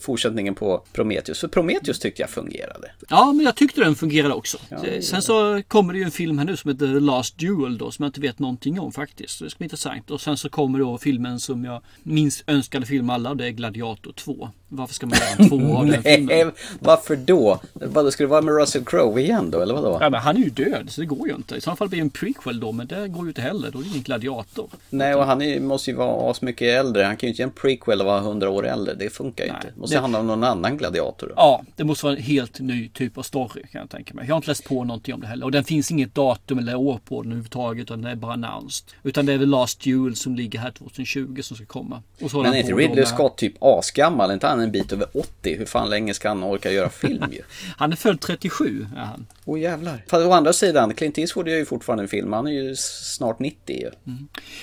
[0.00, 1.40] fortsättningen på Prometheus.
[1.40, 2.90] För Prometheus tyckte jag fungerade.
[3.08, 4.58] Ja, men jag tyckte den fungerade också.
[4.68, 7.78] Ja, Sen så kommer det ju en film här nu som heter The Last Duel
[7.78, 9.38] då, som jag inte vet någonting om faktiskt.
[9.38, 10.10] Det ska bli intressant.
[10.10, 14.12] Och sen så kommer då filmen som jag minst önskade film alla, det är Gladiator
[14.12, 14.50] 2.
[14.72, 16.52] Varför ska man göra en två av den filmen?
[16.78, 17.60] Varför då?
[17.72, 19.98] Vad ska det vara med Russell Crowe igen då, eller vadå?
[20.00, 21.54] Ja, men han är ju död, så det går ju inte.
[21.56, 23.70] I så fall blir det en prequel då, men det går ju inte heller.
[23.70, 24.68] Då är det ingen gladiator.
[24.90, 27.02] Nej, och han är, måste ju vara så mycket äldre.
[27.02, 28.94] Han kan ju inte göra en prequel och vara hundra år äldre.
[28.94, 29.66] Det funkar ju inte.
[29.76, 31.26] Måste det- handla om någon annan gladiator.
[31.26, 31.32] Då.
[31.36, 34.24] Ja, det måste vara en helt ny typ av story kan jag tänka mig.
[34.26, 35.44] Jag har inte läst på någonting om det heller.
[35.44, 37.82] Och den finns inget datum eller år på den överhuvudtaget.
[37.82, 38.86] Utan den är bara announced.
[39.02, 42.02] Utan det är väl Last Duel som ligger här 2020 som ska komma.
[42.18, 44.30] Men är inte Ridley Scott typ asgammal?
[44.32, 45.56] Inte han en bit över 80?
[45.56, 47.42] Hur fan länge ska han orka göra film ju?
[47.76, 49.26] Han är född 37 är han.
[49.44, 50.04] Åh oh, jävlar.
[50.08, 52.32] Fast å andra sidan, Clint Eastwood gör ju fortfarande en film.
[52.32, 53.90] Han är ju snart 90 ju.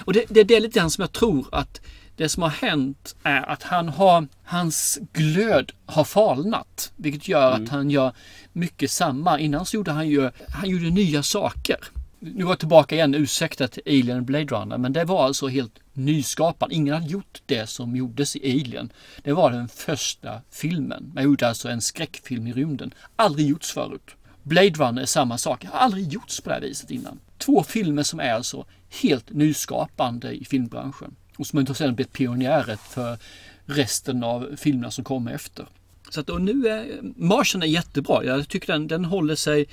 [0.05, 1.81] Och det, det, det är lite grann som jag tror att
[2.17, 6.91] det som har hänt är att han har, hans glöd har falnat.
[6.95, 8.13] Vilket gör att han gör
[8.53, 9.39] mycket samma.
[9.39, 11.77] Innan så gjorde han ju, han gjorde nya saker.
[12.19, 15.79] Nu var jag tillbaka igen, ursäkta till Alien Blade Runner, men det var alltså helt
[15.93, 16.75] nyskapande.
[16.75, 18.91] Ingen hade gjort det som gjordes i Alien.
[19.23, 21.11] Det var den första filmen.
[21.15, 22.93] Man gjorde alltså en skräckfilm i rymden.
[23.15, 24.11] Aldrig gjorts förut.
[24.43, 25.61] Blade Runner är samma sak.
[25.61, 27.19] Det Har aldrig gjorts på det här viset innan.
[27.37, 28.65] Två filmer som är alltså
[29.01, 31.15] helt nyskapande i filmbranschen.
[31.37, 33.17] Och som sedan blivit pionjärer för
[33.65, 35.67] resten av filmerna som kommer efter.
[36.09, 38.23] Så att och nu är Martian är jättebra.
[38.23, 39.65] Jag tycker den, den håller sig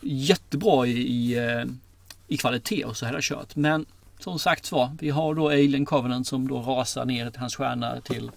[0.00, 1.64] jättebra i, i, eh,
[2.28, 3.56] i kvalitet och så här kört.
[3.56, 3.86] Men
[4.18, 8.00] som sagt var, vi har då Alien Covenant som då rasar ner till hans stjärna
[8.00, 8.30] till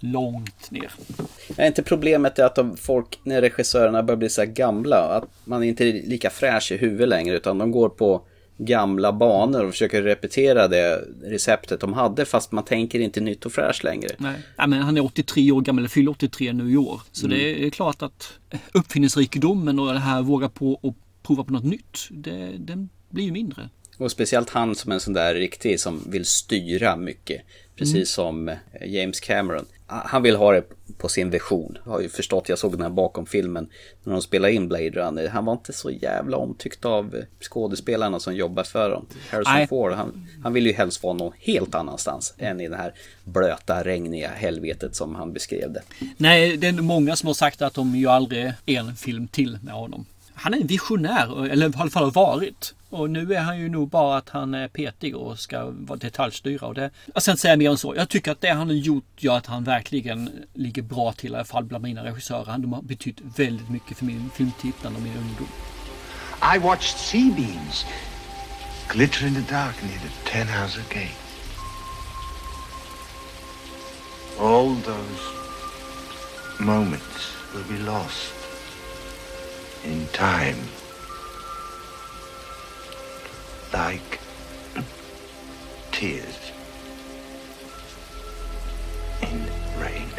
[0.00, 0.90] långt ner.
[1.56, 5.24] Är inte problemet är att de folk, när regissörerna börjar bli så här gamla, att
[5.44, 8.22] man inte är lika fräsch i huvudet längre, utan de går på
[8.58, 13.52] gamla banor och försöker repetera det receptet de hade, fast man tänker inte nytt och
[13.52, 14.08] fräscht längre.
[14.18, 14.34] Nej.
[14.56, 17.00] Ja, men han är 83 år gammal, eller fyller 83 nu i år.
[17.12, 17.38] Så Mm.
[17.38, 18.32] det är klart att
[18.72, 23.32] uppfinningsrikedomen och det här våga på och prova på något nytt, det, den blir ju
[23.32, 23.68] mindre.
[23.98, 27.42] Och speciellt han som en sån där riktig som vill styra mycket.
[27.76, 28.06] Precis Mm.
[28.06, 28.56] som eh,
[28.86, 29.64] James Cameron.
[29.86, 30.64] Han vill ha det
[30.98, 31.78] på sin vision.
[31.84, 33.68] Jag har ju förstått, jag såg den här bakom filmen
[34.04, 35.28] när de spelade in Blade Runner.
[35.28, 39.06] Han var inte så jävla omtyckt av eh, skådespelarna som jobbar för dem.
[39.30, 39.66] Harrison Nej.
[39.68, 42.94] Ford, han, han vill ju helst vara någon helt annanstans än i det här
[43.24, 45.82] blöta, regniga helvetet som han beskrev det.
[46.16, 49.74] Nej, det är många som har sagt att de gör aldrig en film till med
[49.74, 50.06] honom.
[50.42, 52.74] Han är en visionär, eller i alla fall har varit.
[52.90, 56.66] Och nu är han ju nog bara att han är petig och ska vara detaljstyra.
[56.66, 57.94] Och det, jag ska inte säga mer än så.
[57.96, 61.34] Jag tycker att det han har gjort gör att han verkligen ligger bra till, i
[61.34, 62.44] alla fall bland mina regissörer.
[62.44, 65.48] Han har betytt väldigt mycket för min filmtittande och min ungdom.
[66.54, 67.86] I watched sea beams
[68.88, 71.20] glitter in the dark near the Ten Hauser Gate.
[74.38, 75.20] All those
[76.58, 78.39] moments will be lost
[79.84, 80.56] in time.
[83.72, 84.20] Like
[85.92, 86.52] tears
[89.22, 89.46] in
[89.80, 90.10] rain.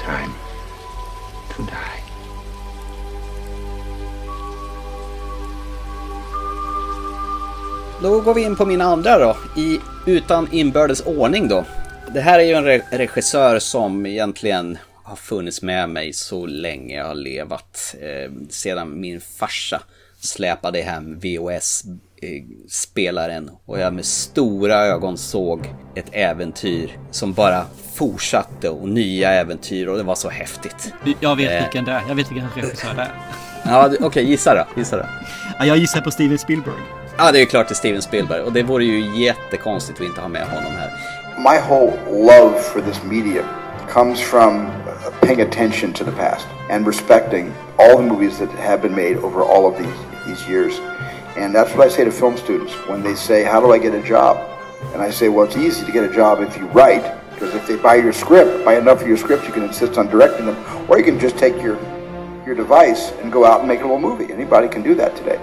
[0.00, 0.32] Time
[1.56, 2.04] to die.
[8.02, 11.64] Då går vi in på min andra då, i utan inbördes ordning då.
[12.14, 16.96] Det här är ju en re- regissör som egentligen har funnits med mig så länge
[16.96, 17.94] jag har levat.
[18.00, 19.82] Eh, sedan min farsa
[20.20, 28.88] släpade hem VHS-spelaren och jag med stora ögon såg ett äventyr som bara fortsatte och
[28.88, 30.92] nya äventyr och det var så häftigt.
[31.20, 31.60] Jag vet Eh.
[31.62, 32.02] vilken det är.
[32.08, 33.12] Jag vet vilken regissör det är.
[33.64, 34.64] Ja, okej, gissa då.
[34.80, 35.04] Gissa då.
[35.58, 36.74] Ja, jag gissar på Steven Spielberg.
[37.18, 40.20] Ja, det är klart det är Steven Spielberg och det vore ju jättekonstigt att inte
[40.20, 40.90] ha med honom här.
[41.38, 43.46] My whole love for this medium
[43.88, 48.82] comes from uh, paying attention to the past and respecting all the movies that have
[48.82, 50.78] been made over all of these, these years.
[51.36, 53.94] And that's what I say to film students when they say, How do I get
[53.94, 54.36] a job?
[54.92, 57.66] And I say, Well, it's easy to get a job if you write, because if
[57.66, 60.56] they buy your script, buy enough of your scripts, you can insist on directing them,
[60.88, 61.78] or you can just take your,
[62.46, 64.32] your device and go out and make a little movie.
[64.32, 65.40] Anybody can do that today.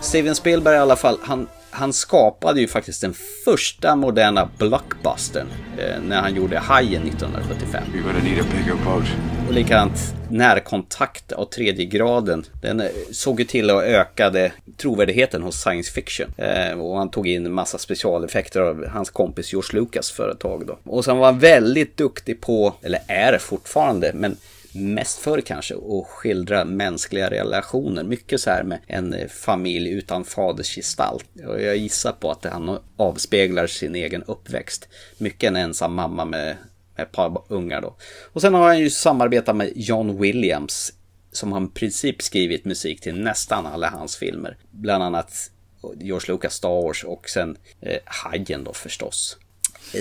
[0.00, 3.14] Steven Spielberg i alla fall, han, han skapade ju faktiskt den
[3.44, 5.46] första moderna blockbustern
[5.78, 7.84] eh, när han gjorde Hajen 1975.
[7.94, 9.04] You're gonna need a bigger boat.
[9.48, 12.44] Och likadant närkontakt av tredje graden.
[12.62, 16.26] Den eh, såg ju till att ökade trovärdigheten hos science fiction.
[16.36, 20.78] Eh, och han tog in en massa specialeffekter av hans kompis George Lucas företag då.
[20.84, 24.36] Och sen var han väldigt duktig på, eller är fortfarande, men
[24.72, 28.04] mest för kanske och skildra mänskliga relationer.
[28.04, 31.26] Mycket så här med en familj utan fadersgestalt.
[31.46, 34.88] Och jag gissar på att han avspeglar sin egen uppväxt.
[35.18, 36.56] Mycket en ensam mamma med
[36.96, 37.96] ett par ungar då.
[38.32, 40.92] Och sen har han ju samarbetat med John Williams
[41.32, 44.56] som har i princip skrivit musik till nästan alla hans filmer.
[44.70, 45.50] Bland annat
[45.96, 49.36] George Lucas Star Wars och sen eh, Hajen då förstås.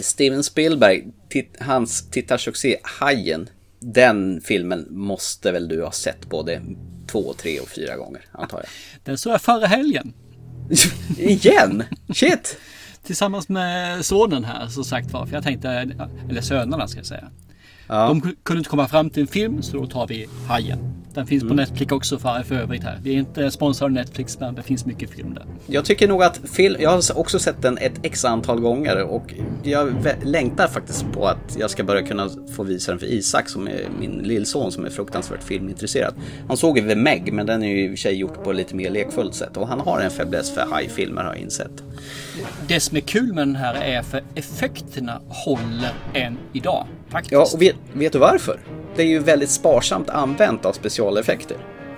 [0.01, 3.49] Steven Spielberg, tit hans tittarsuccé Hajen,
[3.79, 6.61] den filmen måste väl du ha sett både
[7.07, 8.67] två, tre och fyra gånger antar jag.
[9.03, 10.13] Den såg jag förra helgen.
[11.17, 11.83] Igen?
[12.13, 12.57] Shit!
[13.03, 15.25] Tillsammans med sonen här som sagt var.
[15.25, 15.69] För jag tänkte,
[16.29, 17.31] eller sönerna ska jag säga.
[17.87, 18.07] Ja.
[18.07, 20.98] De kunde inte komma fram till en film så då tar vi Hajen.
[21.13, 22.99] Den finns på Netflix också för, för övrigt här.
[23.03, 25.45] Vi är inte sponsrade av Netflix men det finns mycket film där.
[25.67, 29.33] Jag tycker nog att film, jag har också sett den ett x antal gånger och
[29.63, 29.93] jag
[30.23, 33.81] längtar faktiskt på att jag ska börja kunna få visa den för Isak som är
[33.99, 36.13] min lillson som är fruktansvärt filmintresserad.
[36.47, 38.51] Han såg ju The Meg men den är ju i och för sig gjort på
[38.51, 41.83] lite mer lekfullt sätt och han har en fäbless för high-filmer har jag insett.
[42.67, 46.87] Det som är kul med den här är för effekterna håller än idag.
[47.09, 47.31] Faktiskt.
[47.31, 48.59] Ja, och vet, vet du varför?
[48.95, 51.57] Det är ju väldigt sparsamt använt av specialeffekter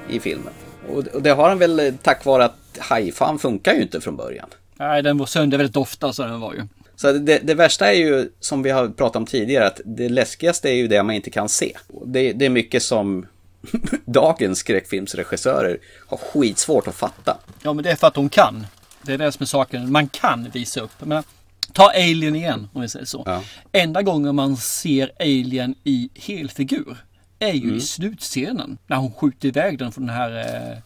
[0.09, 0.53] i filmen.
[0.89, 4.49] Och, det har han väl eh, tack vare att Haifan funkar ju inte från början.
[4.75, 6.61] Nej, den var sönder väldigt ofta så den var ju.
[6.95, 10.69] Så det, det, värsta är ju, som vi har pratat om tidigare, att det läskigaste
[10.69, 11.77] är ju det man inte kan se.
[12.05, 13.25] Det, det är mycket som
[14.05, 15.77] dagens skräckfilmsregissörer
[16.07, 17.37] har skitsvårt att fatta.
[17.63, 18.65] Ja, men det är för att de kan.
[19.01, 19.91] Det är det som är saken.
[19.91, 20.91] Man kan visa upp.
[21.05, 21.23] Men
[21.73, 23.23] Ta Alien igen om vi säger så.
[23.25, 23.43] Ja.
[23.71, 26.97] Enda gången man ser Alien i helfigur
[27.39, 27.75] är ju Mm.
[27.77, 28.77] i slutscenen.
[28.87, 30.37] När hon skjuter iväg den från det här,
[30.71, 30.77] eh,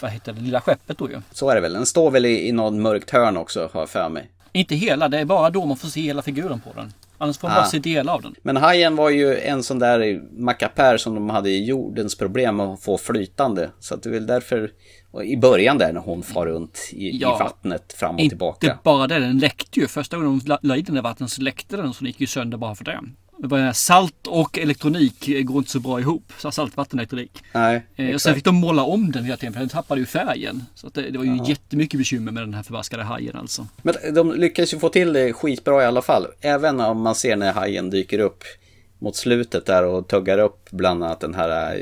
[0.00, 1.22] vad heter det, lilla skeppet då ju.
[1.32, 1.72] Så är det väl.
[1.72, 4.28] Den står väl i, i någon mörkt hörn också, har jag för mig.
[4.52, 6.92] Inte hela, det är bara då man får se hela figuren på den.
[7.22, 7.60] Annars får man Ah.
[7.60, 8.34] bara se delar av den.
[8.42, 12.82] Men hajen var ju en sån där mackapär som de hade i jordens problem att
[12.82, 13.70] få flytande.
[13.80, 14.70] Så att det är väl därför,
[15.24, 17.36] i början där när hon far runt i, Ja.
[17.36, 18.78] i vattnet fram och Inte tillbaka.
[18.84, 19.86] bara det, den läckte ju.
[19.86, 22.26] Första gången de la i den i vattnet så läckte den så den gick ju
[22.26, 23.00] sönder bara för det.
[23.74, 26.32] Salt och elektronik går inte så bra ihop.
[26.38, 27.42] Så saltvattenelektronik.
[27.54, 30.06] Nej, Eh, och sen fick de måla om den hela tiden för den tappade ju
[30.06, 30.64] färgen.
[30.74, 31.46] Så det, det var ju Jaha.
[31.48, 33.66] jättemycket bekymmer med den här förbaskade hajen alltså.
[33.82, 36.26] Men de lyckas ju få till det skitbra i alla fall.
[36.40, 38.44] Även om man ser när hajen dyker upp
[38.98, 41.80] mot slutet där och tuggar upp bland annat den här eh,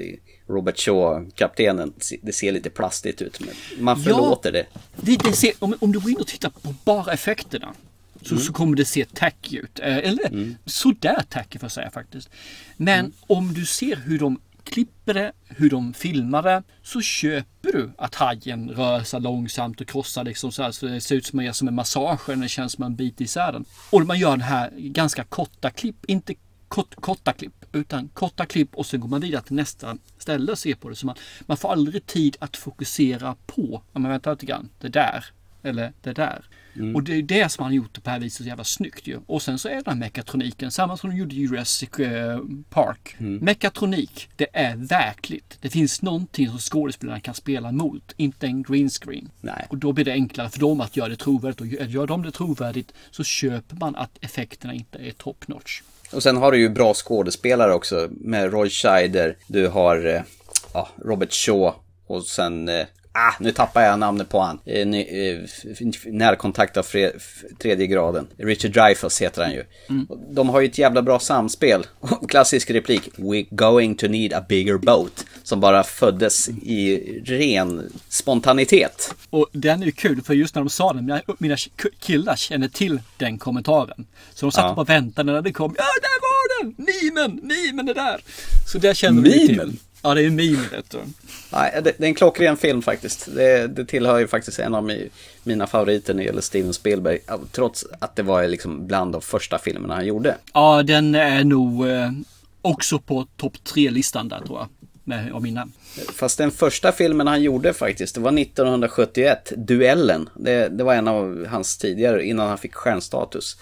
[0.49, 1.93] Robert Shaw-kaptenen.
[2.23, 4.05] Det ser lite plastigt ut, men man Ja.
[4.05, 4.67] förlåter det.
[4.97, 7.75] Det, det ser, om, om du går in och tittar på bara effekterna
[8.23, 8.45] så, Mm.
[8.45, 9.79] så kommer det se tacky ut.
[9.79, 12.31] Eh, Eller sådär tacky får jag säga faktiskt.
[12.77, 13.13] Men Mm.
[13.27, 18.15] om du ser hur de klipper det, hur de filmar det, så köper du att
[18.15, 21.69] hajen rör sig långsamt och krossar liksom så här så det ser ut som, som
[21.69, 23.65] en massage när det känns som en bit isär den.
[23.91, 26.35] Och man gör den här ganska korta klipp, inte
[26.69, 30.59] kort, korta klipp, utan korta klipp och sen går man vidare till nästa ställe och
[30.59, 30.97] ser på det.
[30.97, 34.89] Så man, man får aldrig tid att fokusera på, ja men vänta lite grann, det
[34.89, 35.25] där.
[35.69, 36.45] Eller det där.
[36.77, 36.97] Mm.
[36.97, 38.65] Och det är det som han har gjort det på det här viset så jävla
[38.65, 39.21] snyggt ju.
[39.27, 42.41] Och sen så är den här mekatroniken, samma som de gjorde i Jurassic eh,
[42.71, 43.17] Park.
[43.19, 43.37] Mm.
[43.37, 45.59] Mekatronik, det är verkligt.
[45.61, 49.31] Det finns någonting som skådespelarna kan spela mot, inte en green screen.
[49.41, 49.67] Nej.
[49.71, 51.61] Och då blir det enklare för dem att göra det trovärdigt.
[51.61, 55.83] Och gör de det trovärdigt så köper man att effekterna inte är top notch.
[56.13, 59.37] Och sen har du ju bra skådespelare också med Roy Scheider.
[59.47, 60.23] Du har eh,
[60.73, 61.75] ja, Robert Shaw
[62.07, 62.87] och sen eh,
[63.21, 64.59] Ah, nu tappar jag namnet på han.
[64.65, 65.41] Eh, eh,
[66.07, 66.87] närkontakt av
[67.59, 68.27] tredje graden.
[68.37, 69.65] Richard Dreyfuss heter han ju.
[69.89, 70.07] Mm.
[70.31, 71.87] De har ju ett jävla bra samspel.
[72.29, 73.11] Klassisk replik.
[73.17, 75.25] We're going to need a bigger boat.
[75.43, 76.97] Som bara föddes i
[77.27, 79.15] ren spontanitet.
[79.31, 81.57] Och den är ju kul för just när de sa den, mina,
[82.01, 84.07] killar känner till den kommentaren.
[84.35, 84.71] Så de satt Ja.
[84.71, 85.75] och bara väntade när det kom.
[85.79, 86.75] Ja, där var den!
[86.87, 87.41] Mimen!
[87.49, 88.21] Mimen är där!
[88.73, 89.73] Så där känner de ju till.
[90.03, 90.59] Ja, det är en meme.
[91.53, 93.29] Nej, det, det är en klockren film faktiskt.
[93.35, 95.09] Det, det tillhör ju faktiskt en av mi,
[95.43, 97.19] mina favoriter när det gäller Steven Spielberg.
[97.53, 100.37] Trots att det var liksom bland de första filmerna han gjorde.
[100.53, 102.11] Ja, den är nog eh,
[102.63, 104.69] också på topp tre-listan där tror jag.
[105.05, 105.69] Med av mina.
[106.15, 110.29] Fast den första filmen han gjorde faktiskt, det var 1971, Duellen.
[110.35, 113.57] Det, det var en av hans tidigare, innan han fick stjärnstatus.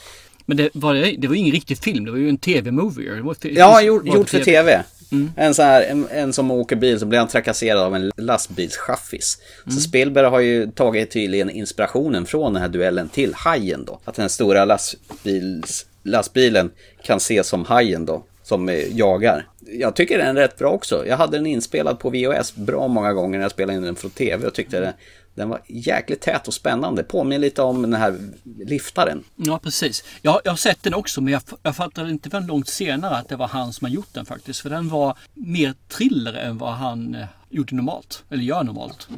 [0.47, 3.34] Men det var, det var ingen riktig film, det var ju en tv-movie.
[3.41, 4.84] Ja, gjord, gjort för tv.
[5.12, 5.30] Mm.
[5.36, 9.38] En, så här, en, en, som åker bil så blir han trakasserad av en lastbilschaffis.
[9.64, 9.76] Mm.
[9.76, 14.00] Så Spielberg har ju tagit tydligen inspirationen från den här duellen till Hajen då.
[14.04, 16.70] Att den stora lastbils, lastbilen
[17.02, 19.48] kan ses som Hajen då som jagar.
[19.66, 21.07] Jag tycker den är rätt bra också.
[21.07, 24.11] Jag hade den inspelad på VHS bra många gånger när jag spelade in den från
[24.11, 24.92] tv och tyckte den,
[25.37, 27.03] den var jäkligt tät och spännande.
[27.03, 28.18] Påminner lite om den här
[28.66, 29.24] liftaren.
[29.37, 30.05] Ja, precis.
[30.22, 33.28] Jag, jag har sett den också men jag, jag fattade inte förrän långt senare att
[33.28, 34.61] det var han som har gjort den faktiskt.
[34.61, 38.24] För den var mer thriller än vad han eh, gjorde normalt.
[38.30, 39.09] Eller gör normalt.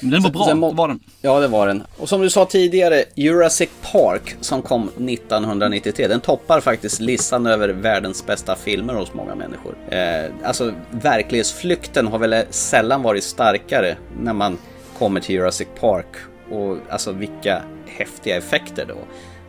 [0.00, 1.00] Men den var bra, Sen, var den.
[1.20, 1.82] Ja, det var den.
[1.98, 6.08] Och som du sa tidigare, Jurassic Park som kom 1993.
[6.08, 9.76] Den toppar faktiskt listan över världens bästa filmer hos många människor.
[9.88, 14.58] Eh, alltså, verklighetsflykten har väl sällan varit starkare när man
[14.98, 16.16] kommer till Jurassic Park.
[16.50, 18.98] Och alltså vilka häftiga effekter då.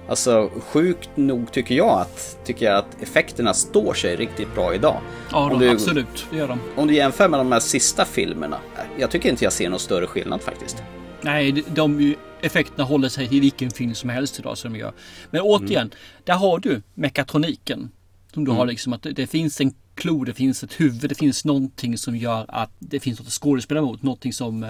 [0.09, 5.01] Alltså sjukt nog tycker jag att, tycker jag att effekterna står sig riktigt bra idag.
[5.31, 6.25] Ja, de, du, absolut.
[6.31, 6.59] Det gör de.
[6.75, 8.57] Om du jämför med de här sista filmerna.
[8.99, 10.83] Jag tycker inte jag ser någon större skillnad faktiskt.
[11.21, 14.93] Nej, de, de effekterna håller sig till vilken film som helst idag som de gör.
[15.29, 15.97] Men återigen, mm.
[16.23, 17.89] där har du mekatroniken.
[18.33, 18.57] Som du mm.
[18.57, 22.15] har liksom att det finns en klo, det finns ett huvud, det finns någonting som
[22.17, 24.69] gör att det finns något att skådespela mot, någonting som eh,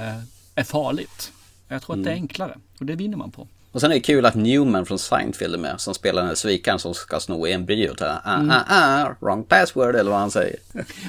[0.58, 1.34] är farligt.
[1.68, 2.24] Jag tror att det är mm.
[2.24, 3.48] enklare och det vinner man på.
[3.78, 6.36] Och sen är det kul att Newman från Seinfeld är med, som spelar den här
[6.36, 8.02] svikaren som ska sno embryot.
[8.02, 8.56] Ah, ah, mm.
[8.68, 10.56] ah, wrong password eller vad han säger.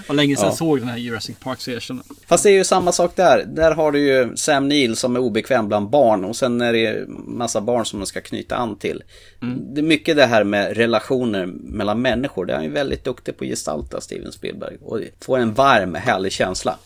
[0.09, 0.57] Och länge sedan ja.
[0.57, 2.03] såg den här Jurassic Park-serien.
[2.27, 3.45] Fast det är ju samma sak där.
[3.47, 7.09] Där har du ju Sam Neill som är obekväm bland barn och sen är det
[7.09, 9.03] massa barn som man ska knyta an till.
[9.43, 9.75] Mm.
[9.75, 12.47] Det är mycket det här med relationer mellan människor.
[12.47, 14.77] Det är han ju väldigt duktig på att gestalta, Steven Spielberg.
[14.83, 16.79] Och får en varm, härlig känsla.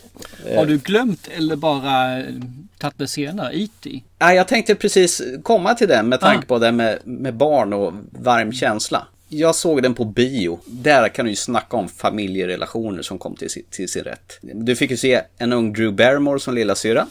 [0.56, 2.22] Har du glömt eller bara
[2.78, 4.02] tagit det senare, E.T.?
[4.22, 6.48] Nej, jag tänkte precis komma till den med tanke ah.
[6.48, 9.06] på det med, med barn och varm känsla.
[9.28, 10.60] Jag såg den på bio.
[10.66, 14.38] Där kan du ju snacka om familjerelationer som kom till, till sin rätt.
[14.40, 17.06] Du fick ju se en ung Drew Barrymore som lilla syra,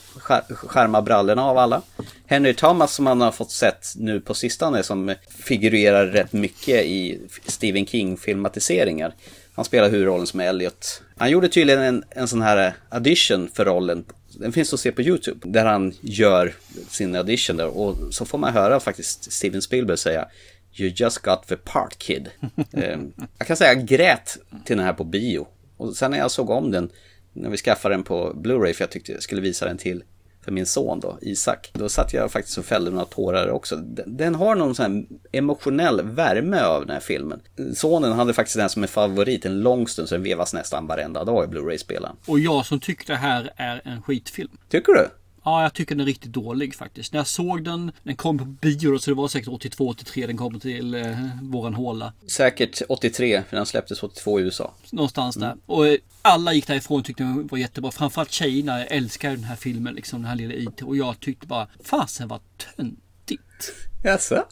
[0.49, 1.81] skärma brallorna av alla.
[2.25, 7.19] Henry Thomas som man har fått sett nu på sistone som figurerar rätt mycket i
[7.45, 9.13] Stephen King-filmatiseringar.
[9.55, 11.01] Han spelar huvudrollen som Elliot.
[11.17, 14.05] Han gjorde tydligen en, en sån här audition för rollen
[14.41, 15.39] den finns att se på YouTube.
[15.49, 16.53] Där han gör
[16.89, 17.67] sin audition där.
[17.67, 20.27] Och så får man höra faktiskt Steven Spielberg säga
[20.73, 22.29] You just got the part kid.
[22.73, 25.47] Ehm, jag kan säga jag grät till den här på bio.
[25.77, 26.89] Och sen när jag såg om den,
[27.33, 30.03] när vi skaffade den på Blu-ray för jag tyckte jag skulle visa den till
[30.41, 31.71] för min son då, Isak.
[31.73, 33.75] Då satt jag faktiskt och fällde några tårar också.
[33.75, 37.41] Den, den har någon sån här emotionell värme av den här filmen.
[37.75, 41.23] Sonen hade faktiskt den som en favorit en lång stund så den vevas nästan varenda
[41.23, 42.15] dag i Blu-ray-spelaren.
[42.25, 44.57] Och jag som tyckte det här är en skitfilm.
[44.69, 45.07] Tycker du?
[45.43, 47.13] Ja, jag tycker den är riktigt dålig faktiskt.
[47.13, 50.59] När jag såg den, den kom på bio så det var säkert 82-83 den kom
[50.59, 52.13] till eh, våran håla.
[52.27, 54.73] Säkert 83, för den släpptes 82 i USA.
[54.91, 55.49] Någonstans mm.
[55.49, 55.57] där.
[55.65, 57.91] Och eh, alla gick därifrån tyckte den var jättebra.
[57.91, 60.81] Framförallt tjejerna älskar den här filmen, liksom den här lilla IT.
[60.81, 62.39] Och jag tyckte bara, fasen vad
[62.75, 63.73] töntigt.
[64.03, 64.43] Jaså?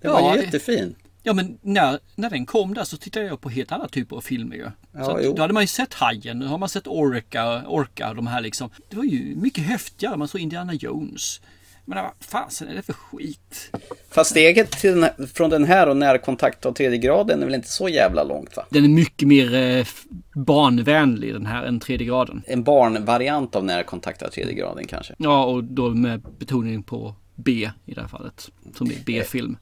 [0.00, 0.94] Det var ja, jättefin.
[1.22, 4.20] Ja men när, när den kom där så tittade jag på helt andra typer av
[4.20, 4.70] filmer ju.
[4.92, 8.26] Ja, så då hade man ju sett Hajen, nu har man sett Orca, Orca de
[8.26, 8.70] här liksom.
[8.90, 11.40] Det var ju mycket häftigare, man såg Indiana Jones.
[11.84, 13.72] Men vad fasen är det för skit?
[14.10, 17.68] Fast steget den här, från den här och närkontakt av tredje graden är väl inte
[17.68, 18.66] så jävla långt va?
[18.70, 19.86] Den är mycket mer eh,
[20.34, 22.42] barnvänlig den här än tredje graden.
[22.46, 25.14] En barnvariant av närkontakt av tredje graden kanske?
[25.18, 28.50] Ja, och då med betoning på B i det här fallet.
[28.74, 29.56] Som är B-film.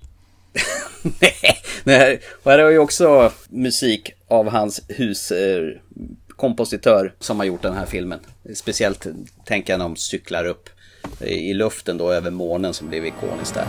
[1.85, 7.75] Nej, och här har ju också musik av hans huskompositör eh, som har gjort den
[7.75, 8.21] här filmen.
[8.55, 9.07] Speciellt
[9.45, 10.69] tänker jag när de cyklar upp
[11.21, 13.67] i luften då över månen som blev ikoniskt där.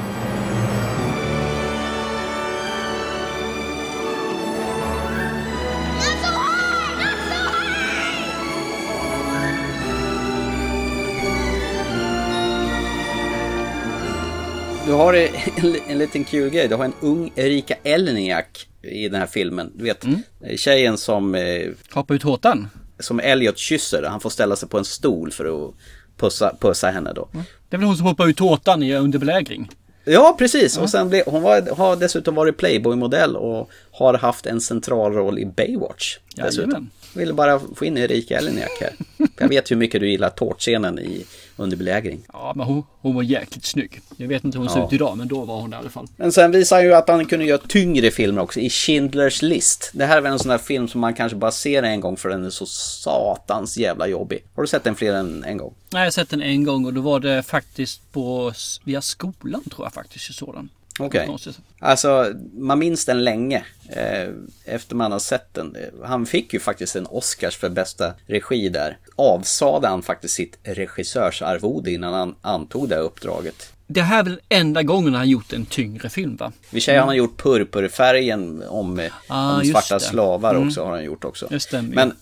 [14.91, 16.67] Du har en, en liten kul grej.
[16.67, 19.71] Du har en ung Erika Elniak i den här filmen.
[19.75, 20.21] Du vet, mm.
[20.57, 21.35] tjejen som...
[21.35, 22.69] Eh, Hoppar ut håtan?
[22.99, 24.03] Som Elliot kysser.
[24.03, 25.73] Han får ställa sig på en stol för att
[26.17, 27.29] pussa, pussa henne då.
[27.33, 27.45] Mm.
[27.69, 29.69] Det är väl hon som hoppar ut håtan i under belägring?
[30.03, 30.75] Ja, precis.
[30.75, 30.81] Ja.
[30.81, 35.39] Och sen blev, hon var, har dessutom varit Playboy-modell och har haft en central roll
[35.39, 36.17] i Baywatch.
[36.35, 36.89] Dessutom.
[37.13, 38.93] ville bara få in Erika Eleniak här.
[39.37, 41.25] Jag vet hur mycket du gillar tårtscenen i
[41.55, 42.21] Under belägring.
[42.33, 44.01] Ja, men hon, hon var jäkligt snygg.
[44.17, 44.87] Jag vet inte hur hon ser Ja.
[44.87, 46.07] ut idag, men då var hon det i alla fall.
[46.15, 49.91] Men sen visar han ju att han kunde göra tyngre filmer också i Schindler's list.
[49.93, 52.17] Det här är väl en sån där film som man kanske bara ser en gång
[52.17, 54.43] för den är så satans jävla jobbig.
[54.55, 55.73] Har du sett den fler än en gång?
[55.89, 59.63] Nej, jag har sett den en gång och då var det faktiskt på, via skolan
[59.63, 60.69] tror jag faktiskt jag såg den.
[60.99, 61.27] Okej.
[61.27, 61.59] Konstigt.
[61.79, 64.29] Alltså, man minns den länge eh,
[64.65, 65.77] efter man har sett den.
[66.03, 68.97] Han fick ju faktiskt en Oscars för bästa regi där.
[69.15, 73.73] Avsade han faktiskt sitt regissörsarvode innan han antog det här uppdraget.
[73.87, 76.51] Det här är väl enda gången han gjort en tyngre film va?
[76.69, 80.67] Vi säger han har gjort Purpurfärgen om, Ah, om svarta slavar Mm.
[80.67, 81.49] också har han gjort också.
[81.81, 82.13] Men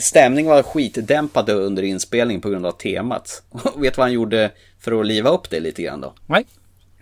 [0.00, 3.42] stämningen var skitdämpad under inspelningen på grund av temat.
[3.76, 4.50] Vet du vad han gjorde
[4.80, 6.12] för att liva upp det lite grann då?
[6.26, 6.44] Nej.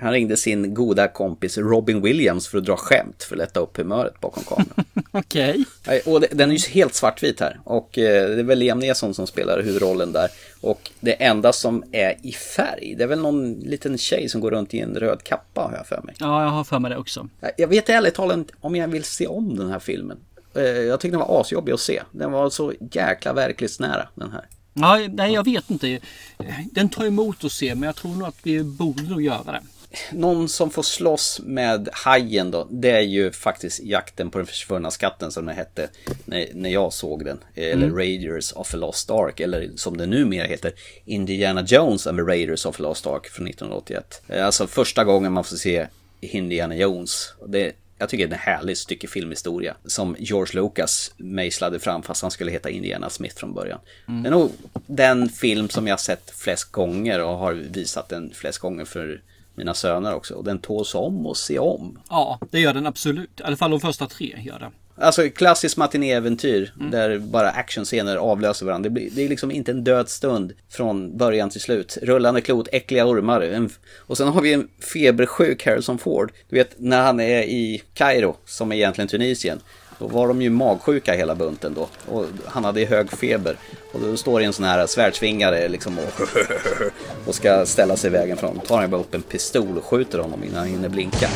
[0.02, 3.76] Han ringde sin goda kompis Robin Williams för att dra skämt för att lätta upp
[3.76, 4.84] humöret bakom kameran.
[5.10, 5.64] Okej.
[5.86, 7.60] Nej, Och det, den är ju helt svartvit här.
[7.64, 10.28] Och eh, det är väl Liam Neeson som spelar huvudrollen där.
[10.60, 14.50] Och det enda som är i färg, det är väl någon liten tjej som går
[14.50, 16.14] runt i en röd kappa har jag för mig.
[16.18, 17.28] Ja, jag har för mig det också.
[17.56, 20.18] Jag vet ärligt talat om jag vill se om den här filmen.
[20.54, 22.02] Eh, Jag tyckte den var asjobbig att se.
[22.10, 24.44] Den var så jäkla verklighetsnära den här.
[24.74, 25.98] Ja, nej, jag vet inte.
[26.72, 29.60] Den tar emot att se, men jag tror nog att vi borde nog göra det.
[30.12, 34.90] Någon som får slåss med hajen då, det är ju faktiskt jakten på den försvunna
[34.90, 35.88] skatten som den hette
[36.24, 37.38] när, när jag såg den.
[37.54, 37.96] Eller Mm.
[37.96, 40.72] Raiders of a Lost Ark, eller som det numera heter,
[41.04, 44.22] Indiana Jones and the Raiders of a Lost Ark från 1981.
[44.28, 45.86] Eh, Alltså första gången man får se
[46.20, 47.32] Indiana Jones.
[47.48, 52.22] Det, jag tycker det är en härlig stycke filmhistoria som George Lucas mejslade fram fast
[52.22, 53.78] han skulle heta Indiana Smith från början.
[54.08, 54.22] Mm.
[54.22, 54.50] Det är nog
[54.86, 59.20] den film som jag sett flest gånger och har visat den flest gånger för
[59.54, 60.34] mina söner också.
[60.34, 61.98] Och den tåls om och se om.
[62.08, 63.40] Ja, det gör den absolut.
[63.40, 64.70] I alla fall de första tre gör det.
[64.96, 68.88] Alltså klassiskt matinéäventyr där bara actionscener avlöser varandra.
[68.88, 71.98] Det, blir, det är liksom inte en död stund från början till slut.
[72.02, 73.40] Rullande klot, äckliga ormar.
[73.40, 76.32] En, och sen har vi en febersjuk Harrison Ford.
[76.48, 79.60] Du vet när han är i Kairo, som är egentligen Tunisien.
[79.98, 81.88] Då var de ju magsjuka hela bunten då.
[82.12, 83.56] Och han hade hög feber.
[83.92, 86.20] Och då står det en sån här svärdsvingare liksom och,
[87.28, 88.62] och ska ställa sig i vägen för honom.
[88.66, 91.28] Tar han bara upp en pistol och skjuter honom innan han hinner blinka.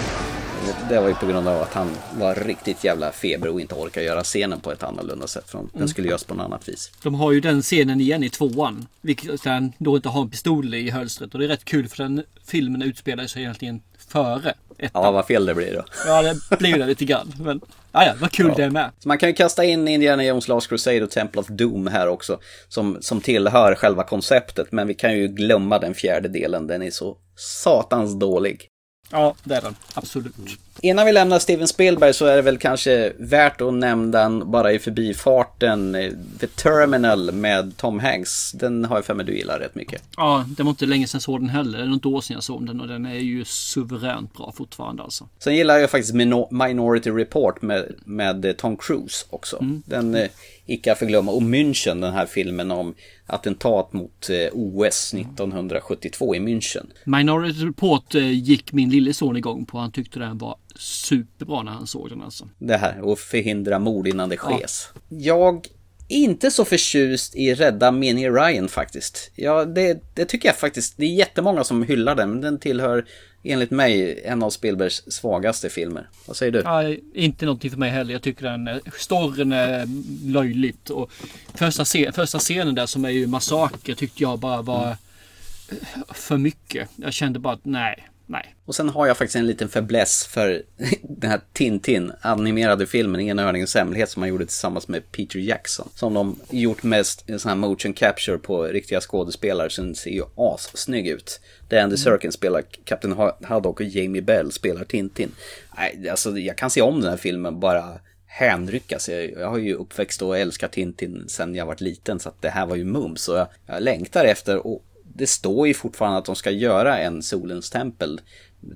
[0.89, 4.03] Det var ju på grund av att han var riktigt jävla feber och inte orkar
[4.03, 5.51] göra scenen på ett annorlunda sätt.
[5.51, 6.91] För den skulle göras på något annat vis.
[7.03, 8.87] De har ju den scenen igen i tvåan.
[9.01, 11.35] Vilket han då inte har en pistol i hölstret.
[11.35, 15.03] Och det är rätt kul för den filmen utspelar sig egentligen före ettan.
[15.05, 15.85] Ja, vad fel det blir då.
[16.07, 17.33] Ja, det blir det lite grann.
[17.41, 17.61] Men
[17.93, 18.55] ja, ja, vad kul Ja.
[18.57, 18.91] det är med.
[18.99, 22.09] Så man kan ju kasta in Indiana Jones Last Crusade och Temple of Doom här
[22.09, 22.39] också.
[22.69, 24.73] Som, som tillhör själva konceptet.
[24.73, 26.67] Men vi kan ju glömma den fjärde delen.
[26.67, 28.69] Den är så satans dålig.
[29.11, 29.75] Ja, det är den.
[29.95, 30.35] Absolut.
[30.81, 34.73] Innan vi lämnar Steven Spielberg så är det väl kanske värt att nämna den bara
[34.73, 35.95] i förbifarten.
[35.95, 38.53] eh, The Terminal med Tom Hanks.
[38.53, 40.03] Den har jag för mig du gillar rätt mycket.
[40.17, 41.79] Ja, det var inte länge sedan jag såg den heller.
[41.79, 45.03] Det är något år sedan jag såg den och den är ju suveränt bra fortfarande
[45.03, 45.29] alltså.
[45.39, 49.59] Sen gillar jag faktiskt Mino- Minority Report med, med eh, Tom Cruise också.
[49.85, 50.29] Den eh,
[50.67, 51.33] icke att förglömma.
[51.33, 52.95] Och München, den här filmen om
[53.27, 56.87] attentat mot eh, OS 1972 i München.
[57.05, 59.79] Minority Report eh, gick min lille son igång på.
[59.79, 62.49] Han tyckte den var superbra när han såg den alltså.
[62.59, 64.67] Det här, och förhindra mord innan det sker.
[65.09, 65.67] Jag
[66.09, 69.31] inte så förtjust i Rädda Mini Ryan faktiskt.
[69.35, 70.95] Ja, det, det tycker jag faktiskt.
[70.97, 73.05] Det är jättemånga som hyllar den, men den tillhör
[73.43, 76.09] enligt mig en av Spielbergs svagaste filmer.
[76.27, 76.59] Vad säger du?
[76.65, 78.13] Ja, inte någonting för mig heller.
[78.13, 79.87] Jag tycker den eh, storyn är
[80.33, 80.91] löjligt.
[80.91, 81.11] Och
[81.55, 85.77] första, scen, första scenen där som är ju massaker tyckte jag bara var eh,
[86.15, 86.89] för mycket.
[86.97, 88.55] Jag kände bara att nej, nej.
[88.64, 90.62] Och sen har jag faktiskt en liten fäbless för
[91.03, 95.89] den här Tintin, animerade filmen Enhörningens hemlighet som man gjorde tillsammans med Peter Jackson.
[95.95, 100.11] Som de gjort mest en sån här motion capture på riktiga skådespelare, så den ser
[100.11, 101.41] ju assnygg ut.
[101.68, 105.33] Där Andy Serkins spelar Captain Haddock och Jamie Bell spelar Tintin.
[105.77, 109.09] Nej, alltså jag kan se om den här filmen bara hänryckas.
[109.09, 112.51] Jag, jag har ju uppväxt och älskat Tintin sen jag var liten så att det
[112.51, 113.29] här var ju mums.
[113.29, 114.85] Och jag, jag längtar efter och
[115.17, 118.21] det står ju fortfarande att de ska göra en Solens tempel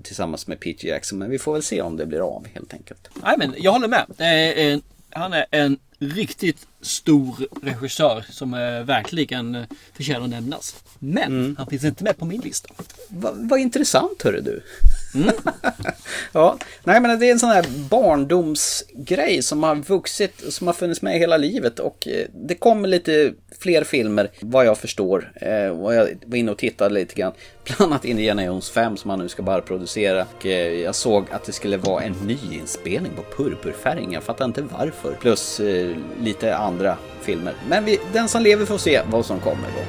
[0.03, 1.19] tillsammans med Peter Jackson.
[1.19, 3.09] Men vi får väl se om det blir av helt enkelt.
[3.23, 4.07] Nej men jag håller med.
[4.19, 10.85] En, han är en riktigt stor regissör som eh, verkligen eh, förtjänar att nämnas.
[10.99, 12.69] Men han finns inte med på min lista.
[13.09, 14.63] Vad vad intressant hörru du.
[16.33, 21.03] ja, nej men det är en sån här barndomsgrej som har vuxit, som har funnits
[21.03, 25.33] med hela livet och eh, det kommer lite fler filmer vad jag förstår.
[25.35, 27.33] Eh, och jag var inne och tittade lite grann.
[27.65, 30.27] Bland annat Indiana Jones 5 som han nu ska bara producera.
[30.37, 34.13] Och, eh, jag såg att det skulle vara en ny inspelning på purpurfärgen.
[34.13, 35.13] Jag fattar inte varför.
[35.21, 37.55] Plus eh, lite andra filmer.
[37.69, 39.85] Men vi, den som lever får se vad som kommer då.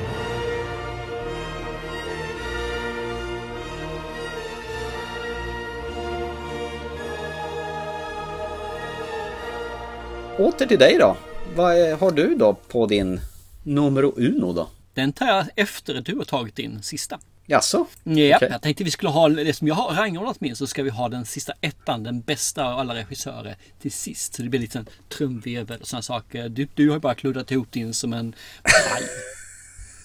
[10.43, 11.17] Åter till dig då.
[11.55, 13.19] Vad eh, har du då på din
[13.63, 14.69] numero uno då?
[14.93, 17.19] Den tar jag efter att du har tagit din sista.
[17.45, 17.85] Jaså?
[18.03, 18.47] Ja, Okej.
[18.51, 21.09] jag tänkte vi skulle ha det som jag har rangordnat min så ska vi ha
[21.09, 24.33] den sista ettan, den bästa av alla regissörer till sist.
[24.33, 26.49] Så det blir lite en trumvirvel och sådana saker.
[26.49, 28.35] Du, du har ju bara kluddat ihop din som en.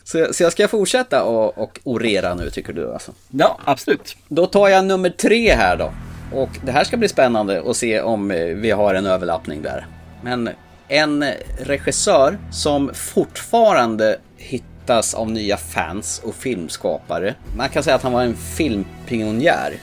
[0.05, 3.13] Så, så jag ska fortsätta och, och orera nu tycker du alltså?
[3.31, 4.17] Ja, absolut.
[4.29, 5.93] Då tar jag nummer tre här då.
[6.33, 9.87] Och det här ska bli spännande att se om eh, vi har en överlappning där.
[10.23, 10.51] Men
[10.89, 11.25] en
[11.59, 17.35] regissör som fortfarande hittas av nya fans och filmskapare.
[17.57, 19.75] Man kan säga att han var en filmpionjär.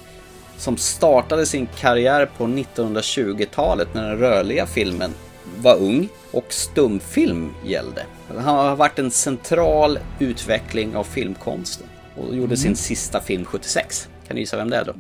[0.58, 5.14] Som startade sin karriär på 1920-talet när den rörliga filmen
[5.58, 8.06] var ung och stumfilm gällde.
[8.28, 14.10] Han har varit en central utveckling av filmkonsten och gjorde sin sista film 76.
[14.28, 14.94] Kan du gissa vem det är då?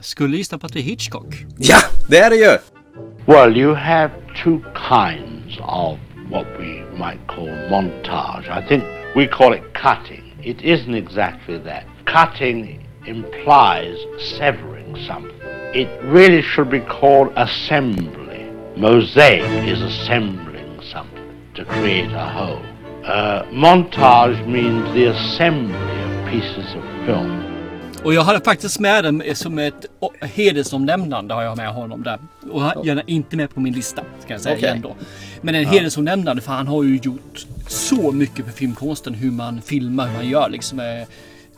[0.00, 1.44] Skulle gissa på att det är Hitchcock.
[1.58, 1.78] Ja,
[2.08, 2.77] det är det ju!
[3.28, 5.98] Well, you have two kinds of
[6.30, 8.48] what we might call montage.
[8.48, 8.82] I think
[9.14, 10.32] we call it cutting.
[10.42, 11.86] It isn't exactly that.
[12.06, 13.98] Cutting implies
[14.38, 15.38] severing something.
[15.42, 18.50] It really should be called assembly.
[18.78, 22.64] Mosaic is assembling something to create a whole.
[23.04, 27.47] Uh, montage means the assembly of pieces of film.
[28.04, 29.86] Och jag hade faktiskt med den som ett
[30.20, 32.18] hedersomnämnande har jag med honom där.
[32.50, 34.68] Och han, jag är inte med på min lista, ska jag säga Okej.
[34.68, 34.96] igen då.
[35.42, 35.68] Men en Ja.
[35.68, 39.14] hedersomnämnande för han har ju gjort så mycket för filmkonsten.
[39.14, 40.80] Hur man filmar, hur man gör liksom.
[40.80, 40.86] eh,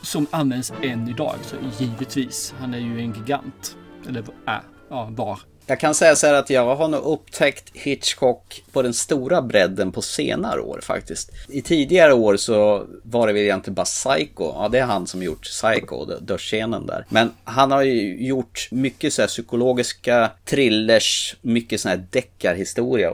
[0.02, 1.34] Som används än idag.
[1.42, 3.76] Så givetvis, han är ju en gigant.
[4.08, 4.60] Eller är,
[4.90, 5.38] ja, var.
[5.70, 9.92] Jag kan säga så här att jag har nog upptäckt Hitchcock på den stora bredden
[9.92, 11.30] på senare år faktiskt.
[11.48, 14.44] I tidigare år så var det väl egentligen bara Psycho.
[14.54, 17.06] Ja, det är han som gjort Psycho, dörrscenen där.
[17.08, 23.12] Men han har ju gjort mycket så här psykologiska thrillers, mycket sån här deckarhistoria.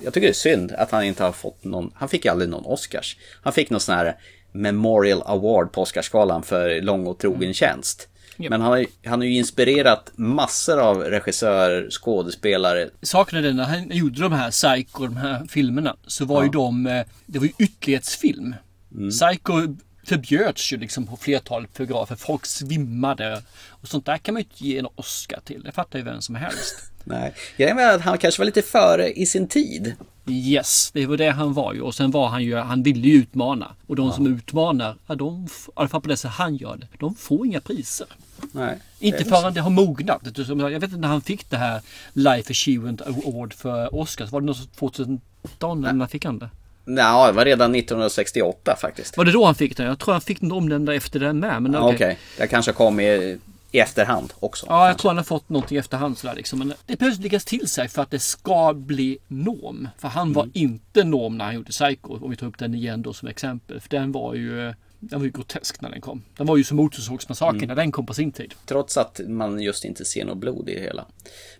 [0.00, 2.66] Jag tycker det är synd att han inte har fått någon, han fick aldrig någon
[2.66, 3.16] Oscars.
[3.42, 4.16] Han fick någon sån här
[4.52, 8.08] Memorial Award på Oscarsgalan för lång och trogen tjänst.
[8.42, 8.50] Japp.
[8.50, 12.90] Men han har, han har ju inspirerat massor av regissörer, skådespelare.
[13.02, 16.48] Saken är den, när han gjorde de här Psycho, de här filmerna, så var ju
[16.48, 18.54] de, eh, det var ju ytterlighetsfilm.
[18.92, 19.10] Mm.
[19.10, 22.16] Psycho förbjöds ju liksom på flertalet biografer.
[22.16, 23.42] Folk svimmade.
[23.68, 25.62] Och sånt där kan man ju inte ge en Oscar till.
[25.62, 26.92] Det fattar ju vem som helst.
[27.04, 29.94] Nej, jag menar att han kanske var lite före i sin tid.
[30.26, 31.80] Yes, det var det han var ju.
[31.80, 33.74] Och sen var han ju, han ville ju utmana.
[33.86, 36.86] Och de som utmanar, ja, de, i alla fall på det sätt han gör det,
[36.98, 38.06] de får inga priser.
[38.52, 38.78] Nej.
[38.98, 40.20] Inte förrän det har mognat.
[40.46, 41.80] Jag vet inte när han fick det här
[42.12, 44.32] Life Achievement Award för Oscars.
[44.32, 46.50] Var det något 2013 eller när fick han det?
[46.84, 49.16] Nej, det var redan 1968 faktiskt.
[49.16, 49.86] Var det då han fick den?
[49.86, 51.62] Jag tror han fick den omnämnda efter den med.
[51.62, 51.94] Men Ja, okej.
[51.94, 53.38] Okej, det kanske kom i,
[53.72, 54.66] i efterhand också.
[54.68, 56.58] Ja, jag tror han har fått någonting i efterhand sådär liksom.
[56.58, 59.88] Men det behövs läggas till sig för att det ska bli norm.
[59.98, 62.18] För han var inte norm när han gjorde Psycho.
[62.24, 63.80] Om vi tar upp den igen då som exempel.
[63.80, 66.22] För den var ju, den var ju grotesk när den kom.
[66.36, 67.68] Den var ju som Motorsågsmassakern Mm.
[67.68, 68.54] när den kom på sin tid.
[68.66, 71.04] Trots att man just inte ser något blod i det hela.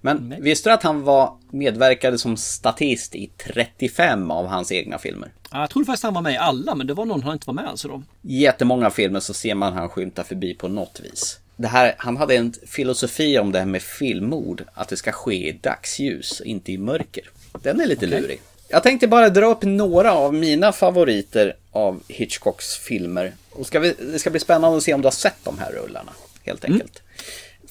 [0.00, 5.32] Men visste du att han var medverkade som statist i 35 av hans egna filmer?
[5.52, 7.46] Ja, Jag trodde faktiskt han var med i alla, men det var någon han inte
[7.46, 8.02] var med alltså då.
[8.22, 11.38] jättemånga filmer så ser man han skymta förbi på något vis.
[11.61, 15.48] Det här, han hade en filosofi om det här med filmmord, att det ska ske
[15.48, 17.30] i dagsljus, inte i mörker.
[17.62, 18.20] Den är lite Okej.
[18.20, 18.40] lurig.
[18.68, 23.32] Jag tänkte bara dra upp några av mina favoriter av Hitchcocks filmer.
[23.50, 25.72] Och ska vi, det ska bli spännande att se om du har sett de här
[25.72, 26.12] rullarna,
[26.44, 27.02] helt enkelt.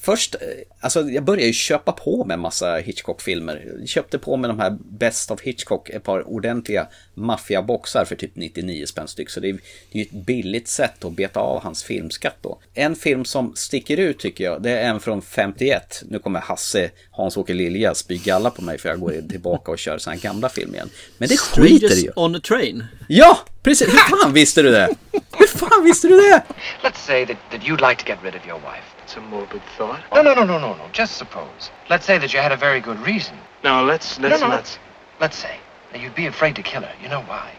[0.02, 0.40] Först, eh,
[0.80, 3.72] alltså jag började ju köpa på med massa Hitchcock-filmer.
[3.78, 8.30] Jag köpte på med de här Best of Hitchcock, ett par ordentliga maffiaboxar för typ
[8.36, 9.30] 99 spänn styck.
[9.30, 9.58] Så det är
[9.90, 12.58] ju ett billigt sätt att beta av hans filmskatt då.
[12.74, 16.02] En film som sticker ut tycker jag, det är en från 51.
[16.08, 19.98] Nu kommer Hasse, Hans-Åke Lilja, spy galla på mig för jag går tillbaka och kör
[19.98, 20.90] såna här gamla film igen.
[21.18, 22.10] Men det skiter Strangers ju.
[22.16, 22.84] on a train.
[23.08, 23.88] Ja, precis.
[23.88, 24.88] Hur fan visste du det?
[25.38, 26.42] Hur fan visste du det?
[26.82, 28.99] Let's say that, that you'd like to get rid of your wife.
[29.10, 30.04] It's a morbid thought.
[30.14, 30.88] No, no, no, no, no, no.
[30.92, 31.72] Just suppose.
[31.88, 33.36] Let's say that you had a very good reason.
[33.64, 34.54] No, let's let's no, no.
[34.54, 34.78] let's.
[35.18, 35.56] Let's say
[35.90, 36.94] that you'd be afraid to kill her.
[37.02, 37.50] You know why?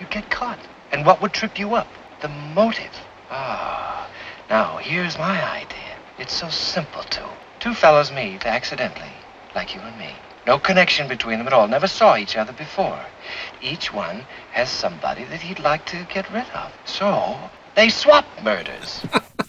[0.00, 0.58] You'd get caught.
[0.90, 1.86] And what would trip you up?
[2.22, 2.90] The motive.
[3.30, 4.08] Ah.
[4.50, 5.94] Now, here's my idea.
[6.18, 7.30] It's so simple, too.
[7.60, 9.14] Two fellows meet accidentally,
[9.54, 10.10] like you and me.
[10.44, 11.68] No connection between them at all.
[11.68, 13.04] Never saw each other before.
[13.62, 16.72] Each one has somebody that he'd like to get rid of.
[16.84, 17.38] So,
[17.76, 19.06] they swap murders.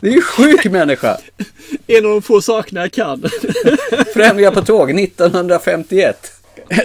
[0.00, 1.18] Det är ju sjuk människa!
[1.86, 3.24] En av de få sakerna jag kan.
[4.14, 6.32] Främlingar på tåg 1951.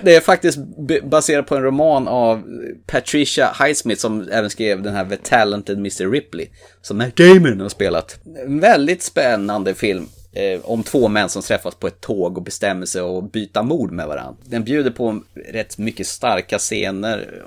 [0.03, 0.57] Det är faktiskt
[1.03, 2.43] baserat på en roman av
[2.85, 6.11] Patricia Highsmith som även skrev den här The Talented Mr.
[6.11, 6.47] Ripley.
[6.81, 8.19] Som Matt Damon har spelat.
[8.45, 10.07] En väldigt spännande film.
[10.35, 13.91] Eh, om två män som träffas på ett tåg och bestämmer sig att byta mod
[13.91, 14.35] med varandra.
[14.43, 17.43] Den bjuder på rätt mycket starka scener.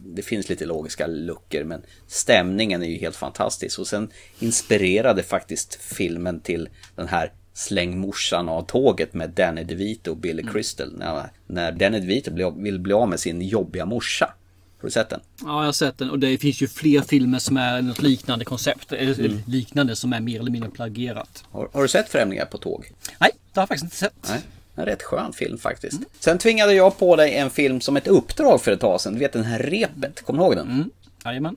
[0.00, 3.78] Det finns lite logiska luckor men stämningen är ju helt fantastisk.
[3.78, 10.10] Och sen inspirerade faktiskt filmen till den här Släng morsan av tåget med Danny DeVito
[10.10, 10.92] och Billy Crystal.
[10.98, 12.30] När, när Danny DeVito
[12.62, 14.34] vill bli av med sin jobbiga morsa.
[14.82, 15.20] Har du sett den?
[15.40, 18.44] Ja, jag har sett den och det finns ju fler filmer som är något liknande
[18.44, 18.92] koncept.
[18.92, 19.38] Eller Mm.
[19.46, 21.44] liknande som är mer eller mindre plagierat.
[21.50, 22.90] Har, har du sett Främlingar på tåg?
[23.20, 24.28] Nej, det har jag faktiskt inte sett.
[24.28, 24.40] Nej.
[24.74, 26.00] En rätt skön film faktiskt.
[26.20, 29.12] Sen tvingade jag på dig en film som ett uppdrag för ett tag sedan.
[29.12, 30.70] Du vet den här repet, kommer du ihåg den?
[30.70, 30.90] Mm.
[31.24, 31.56] Jajamän.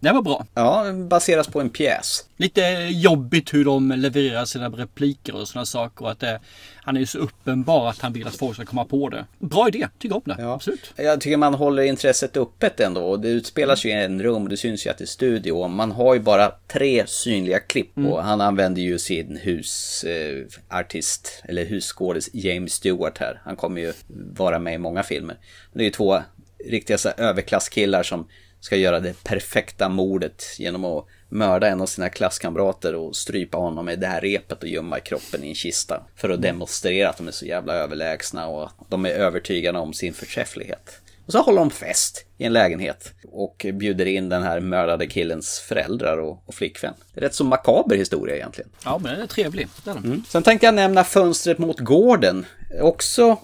[0.00, 0.46] Det var bra.
[0.54, 2.24] Ja, den baseras på en pjäs.
[2.36, 6.04] Lite jobbigt hur de levererar sina repliker och sådana saker.
[6.04, 6.40] Och att det,
[6.76, 9.26] han är ju så uppenbar att han vill att folk ska komma på det.
[9.38, 10.48] Bra idé, tycker om det.
[10.48, 10.92] Absolut.
[10.96, 13.00] Jag tycker man håller intresset öppet ändå.
[13.00, 15.68] Och Det utspelas ju i en rum och det syns ju att det är studio.
[15.68, 17.96] Man har ju bara tre synliga klipp.
[17.96, 18.12] Mm.
[18.12, 23.40] Och han använder ju sin husartist, eh, eller husskådis James Stewart här.
[23.44, 23.92] Han kommer ju
[24.36, 25.36] vara med i många filmer.
[25.72, 26.22] Det är ju två
[26.64, 28.28] riktiga så överklasskillar som
[28.66, 33.84] ska göra det perfekta mordet genom att mörda en av sina klasskamrater och strypa honom
[33.84, 36.02] med det här repet och gömma kroppen i en kista.
[36.16, 40.14] För att demonstrera att de är så jävla överlägsna och de är övertygade om sin
[40.14, 41.00] förträfflighet.
[41.26, 45.58] Och så håller de fest i en lägenhet och bjuder in den här mördade killens
[45.58, 46.94] föräldrar och, och flickvän.
[47.14, 48.70] Rätt så makaber historia egentligen.
[48.84, 49.68] Ja, men den är trevlig.
[49.84, 49.96] Den.
[49.96, 50.22] Mm.
[50.28, 52.46] Sen tänkte jag nämna Fönstret mot gården.
[52.80, 53.36] Också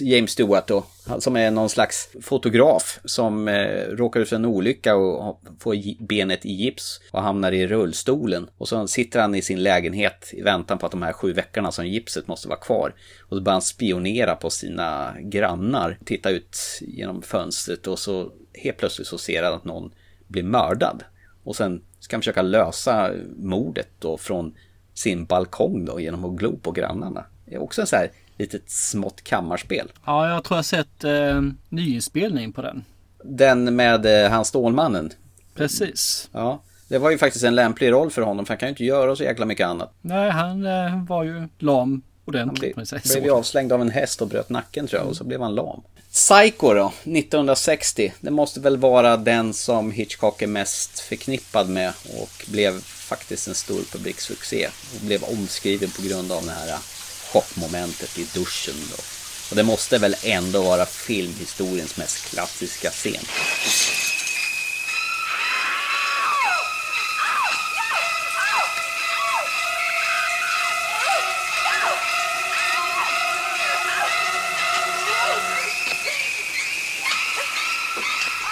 [0.00, 0.84] James Stewart då,
[1.18, 6.46] som är någon slags fotograf som eh, råkar ut för en olycka och får benet
[6.46, 8.48] i gips och hamnar i rullstolen.
[8.58, 11.72] Och så sitter han i sin lägenhet i väntan på att de här sju veckorna
[11.72, 12.94] som gipset måste vara kvar.
[13.20, 18.15] Och så börjar han spionera på sina grannar, titta ut genom fönstret och så
[18.56, 19.90] helt plötsligt så ser han att någon
[20.26, 21.04] blir mördad.
[21.44, 24.54] Och sen ska han försöka lösa mordet då från
[24.94, 27.24] sin balkong då genom att glo på grannarna.
[27.44, 29.92] Det är också en så här litet smått kammarspel.
[30.06, 32.84] Ja, jag tror jag har sett eh, nyinspelning på den.
[33.24, 35.10] Den med eh, han Stålmannen.
[35.54, 36.28] Precis.
[36.32, 38.84] Ja, det var ju faktiskt en lämplig roll för honom för han kan ju inte
[38.84, 39.92] göra så jäkla mycket annat.
[40.00, 42.88] Nej, han eh, var ju lam ordentligt.
[42.88, 45.40] säger blev ju avslängd av en häst och bröt nacken tror jag och så blev
[45.40, 45.82] han lam.
[46.12, 48.12] Psycho då, 1960.
[48.20, 53.54] Det måste väl vara den som Hitchcock är mest förknippad med och blev faktiskt en
[53.54, 54.68] stor publiksuccé.
[54.94, 56.78] Och blev omskriven på grund av det här
[57.32, 59.02] chockmomentet i duschen då.
[59.50, 63.22] Och det måste väl ändå vara filmhistoriens mest klassiska scen.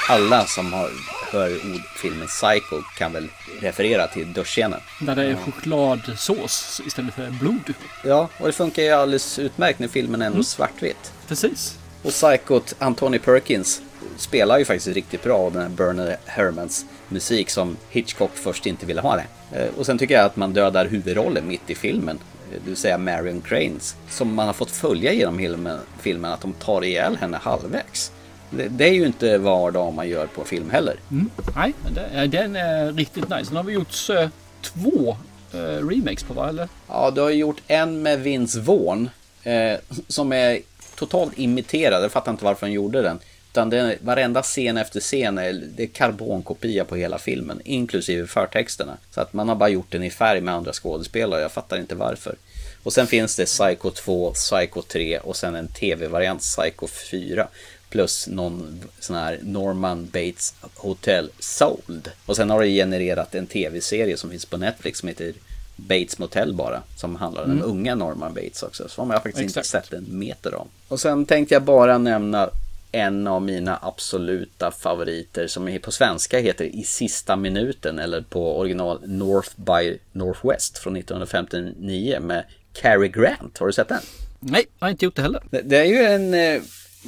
[0.09, 0.91] Alla som har,
[1.33, 3.29] hör ordfilmen Psycho kan väl
[3.61, 4.81] referera till duschscenen.
[5.01, 7.75] Där det är chokladsås istället för blod.
[8.05, 11.13] Ja, och det funkar ju alldeles utmärkt när filmen är ändå svartvitt.
[11.29, 11.79] Precis.
[12.03, 13.83] Och Psychot, Anthony Perkins,
[14.17, 18.87] spelar ju faktiskt riktigt bra av den här Bernard Herrmans musik som Hitchcock först inte
[18.87, 19.27] ville ha det.
[19.59, 22.19] Eh, Och sen tycker jag att man dödar huvudrollen mitt i filmen.
[22.53, 23.97] Eh, Det vill säga Marion Cranes.
[24.11, 28.11] Som man har fått följa genom filmen, filmen att de tar ihjäl henne halvvägs.
[28.57, 30.97] Det, det är ju inte vardag man gör på film heller.
[31.11, 31.31] Mm.
[31.57, 31.73] Nej,
[32.15, 33.45] ja, den är riktigt nice.
[33.45, 34.29] Den har vi gjort eh,
[34.63, 35.17] två
[35.53, 36.49] eh, remakes på va?
[36.49, 36.69] Eller?
[36.89, 39.11] Ja, du har gjort en med Vince Vaughn.
[39.43, 39.79] Eh,
[40.09, 40.61] som är
[40.95, 42.05] totalt imiterad.
[42.05, 43.19] Jag fattar inte varför han gjorde den.
[43.53, 47.61] Utan det är, varenda scen efter scen är, det är karbonkopia på hela filmen.
[47.65, 48.97] Inklusive förtexterna.
[49.11, 51.41] Så att man har bara gjort den i färg med andra skådespelare.
[51.41, 52.37] Jag fattar inte varför.
[52.83, 57.49] Och sen finns det Psycho 2, Psycho 3 och sen en tv-variant Psycho 4.
[57.95, 62.11] Plus någon sån här Norman Bates Hotel Sold.
[62.27, 65.33] Och sen har det genererat en tv-serie som finns på Netflix som heter
[65.77, 66.83] Bates Motel bara.
[66.97, 67.71] Som handlar om den Mm.
[67.71, 68.89] unga Norman Bates också.
[68.89, 69.87] Som jag faktiskt inte Exakt.
[69.87, 70.69] sett en meter om.
[70.89, 72.51] Och sen tänkte jag bara nämna
[72.93, 79.01] en av mina absoluta favoriter som på svenska heter I sista minuten eller på original
[79.07, 83.59] North by Northwest från 1959 med Cary Grant.
[83.59, 84.01] Har du sett den?
[84.41, 85.43] Nej, jag har inte gjort det heller.
[85.51, 86.35] Det, det är ju en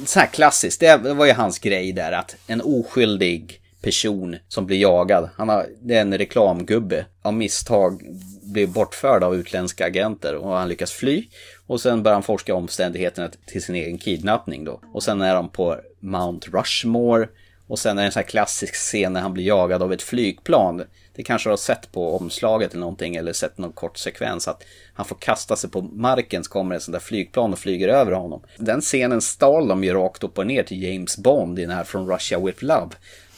[0.05, 4.77] så här klassiskt, det var ju hans grej där att en oskyldig person som blir
[4.77, 8.01] jagad, han har, det är en reklamgubbe, av misstag
[8.41, 11.27] blir bortförd av utländska agenter och han lyckas fly.
[11.67, 14.81] Och sen börjar han forska omständigheterna till sin egen kidnappning då.
[14.93, 17.27] Och sen är de på Mount Rushmore.
[17.67, 20.01] Och sen är det en sån här klassisk scen när han blir jagad av ett
[20.01, 20.83] flygplan.
[21.17, 24.63] Det kanske du har sett på omslaget eller någonting eller sett någon kort sekvens att
[24.93, 28.11] han får kasta sig på marken så kommer ett sån där flygplan och flyger över
[28.11, 28.41] honom.
[28.57, 31.83] Den scenen stal de ju rakt upp och ner till James Bond i den här
[31.83, 32.89] From Russia With Love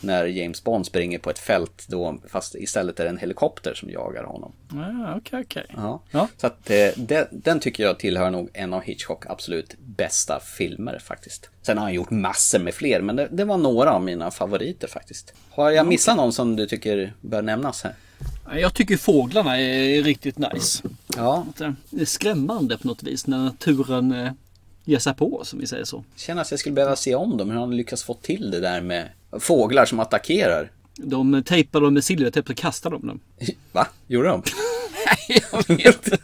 [0.03, 3.89] när James Bond springer på ett fält då, fast istället är det en helikopter som
[3.89, 4.51] jagar honom.
[4.71, 5.65] Ja, okej, okej.
[5.75, 6.01] Ja.
[6.11, 6.27] Ja.
[6.37, 10.99] Så att eh, det, den tycker jag tillhör nog en av Hitchcock absolut bästa filmer
[10.99, 11.49] faktiskt.
[11.61, 14.87] Sen har han gjort massor med fler, men det, det var några av mina favoriter
[14.87, 15.33] faktiskt.
[15.49, 17.93] Har jag missat någon som du tycker bör nämnas här?
[18.55, 20.83] Jag tycker fåglarna är riktigt nice.
[21.15, 21.45] Ja.
[21.61, 24.31] Eh, Det är skrämmande på något vis när naturen eh,
[24.83, 26.03] ger sig på oss, om vi säger så.
[26.15, 28.81] Känner att jag skulle behöva se om dem, hur han lyckas få till det där
[28.81, 29.09] med
[29.39, 30.71] fåglar som attackerar.
[30.95, 33.19] De tejpar dem med silvertejp och kastar de dem.
[33.71, 33.87] Va?
[34.07, 34.43] Gjorde de?
[35.05, 36.17] Nej, jag vet inte.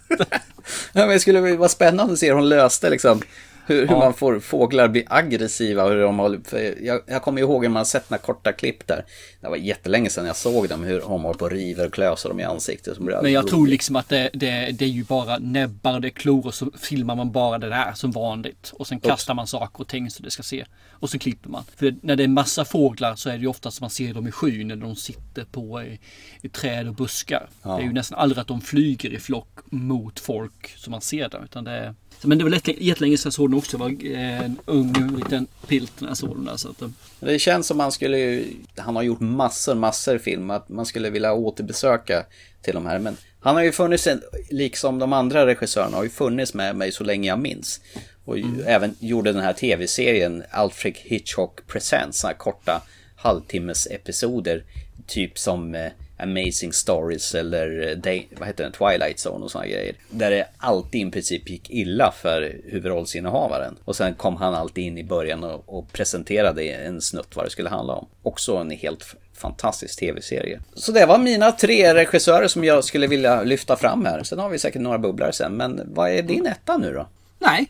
[0.94, 3.22] ja, men det skulle vara spännande att se hur hon löste liksom.
[3.68, 5.90] Hur, hur man får fåglar bli aggressiva.
[5.90, 6.42] Hur de håller,
[6.84, 9.06] jag, jag kommer ihåg när man sett några korta klipp där.
[9.42, 10.84] Det var jättelänge sedan jag såg dem.
[10.84, 13.00] Hur de håller på och river och klöser dem i ansiktet.
[13.00, 16.46] Men jag tror liksom att det, det, det är ju bara näbbar, det är klor
[16.46, 18.72] och så filmar man bara det där som vanligt.
[18.74, 20.66] Och sen kastar man saker och ting så det ska se.
[20.90, 21.64] Och så klipper man.
[21.76, 24.32] För när det är massa fåglar så är det ju oftast man ser dem i
[24.32, 26.00] skyn när de sitter på i,
[26.42, 27.50] i träd och buskar.
[27.64, 27.76] Ja.
[27.76, 31.30] Det är ju nästan aldrig att de flyger i flock mot folk som man ser
[31.30, 31.44] där.
[31.44, 33.78] Utan det är, men det var jättelänge sedan jag såg den också.
[33.78, 36.58] Jag var eh, en ung liten pilt när jag såg den där.
[36.58, 36.90] Så att, eh,
[37.20, 38.44] Det känns som man skulle,
[38.78, 42.26] han har gjort massor, massor film, att man skulle vilja återbesöka
[42.62, 43.00] till de här.
[43.00, 44.08] Men han har ju funnits,
[44.50, 47.82] liksom de andra regissörerna, har ju funnits med mig så länge jag minns.
[48.26, 52.82] Och ju, även gjorde den här tv-serien Alfred Hitchcock Presents, såna här korta
[53.16, 54.64] halvtimmes episoder.
[55.08, 58.72] Typ som eh, Amazing Stories eller eh, Day, vad heter den?
[58.74, 59.96] Twilight Zone och såna grejer.
[60.10, 63.76] Där det alltid i princip gick illa för huvudrollsinnehavaren.
[63.86, 67.50] Och sen kom han alltid in i början och, och presenterade en snutt vad det
[67.50, 68.08] skulle handla om.
[68.24, 70.60] Också en helt fantastisk tv-serie.
[70.74, 74.24] Så det var mina tre regissörer som jag skulle vilja lyfta fram här.
[74.24, 75.58] Sen har vi säkert några bubblare sen.
[75.58, 77.08] Men vad är din etta nu då?
[77.40, 77.68] nej,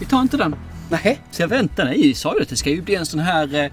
[0.00, 0.54] vi tar inte den.
[1.04, 1.18] Nej.
[1.30, 3.54] Så jag väntar, nej, jag sa ju att det ska ju bli en sån här...
[3.54, 3.70] Eh,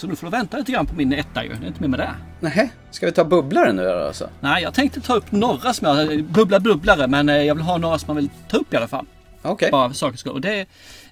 [0.00, 1.48] så nu får du vänta lite grann på min etta ju.
[1.54, 2.14] Det är inte mer med det.
[2.40, 4.30] Nej, ska vi ta bubblare nu då alltså?
[4.40, 6.24] Nej, jag tänkte ta upp några som jag...
[6.24, 8.88] Bubbla bubblare, men eh, jag vill ha några som man vill ta upp i alla
[8.88, 9.06] fall.
[9.42, 9.70] Okej.
[9.70, 10.32] Bara för sakens skull.
[10.32, 10.66] Och det är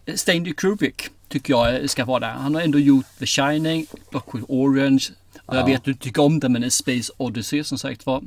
[0.06, 2.30] eh, Stanley Kubrick, tycker jag eh, ska vara där.
[2.30, 5.04] Han har ändå gjort The Shining, Clockwork Orange.
[5.46, 5.66] Och jag Ja.
[5.66, 8.22] vet du tycker om den, men en Space Odyssey som sagt var.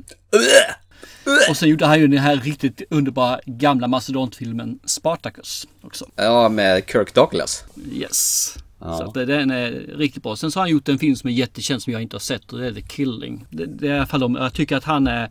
[1.48, 6.06] Och sen gjorde han ju den här riktigt underbara gamla mastodontfilmen Spartacus också.
[6.16, 7.64] Ja, med Kirk Douglas.
[7.92, 8.54] Yes.
[8.78, 8.98] Ja.
[8.98, 10.36] Så att den är riktigt bra.
[10.36, 12.52] Sen så har han gjort en film som är jättekänd som jag inte har sett
[12.52, 13.46] och det är The Killing.
[13.50, 15.30] Det, det är i alla fall de, jag tycker att han är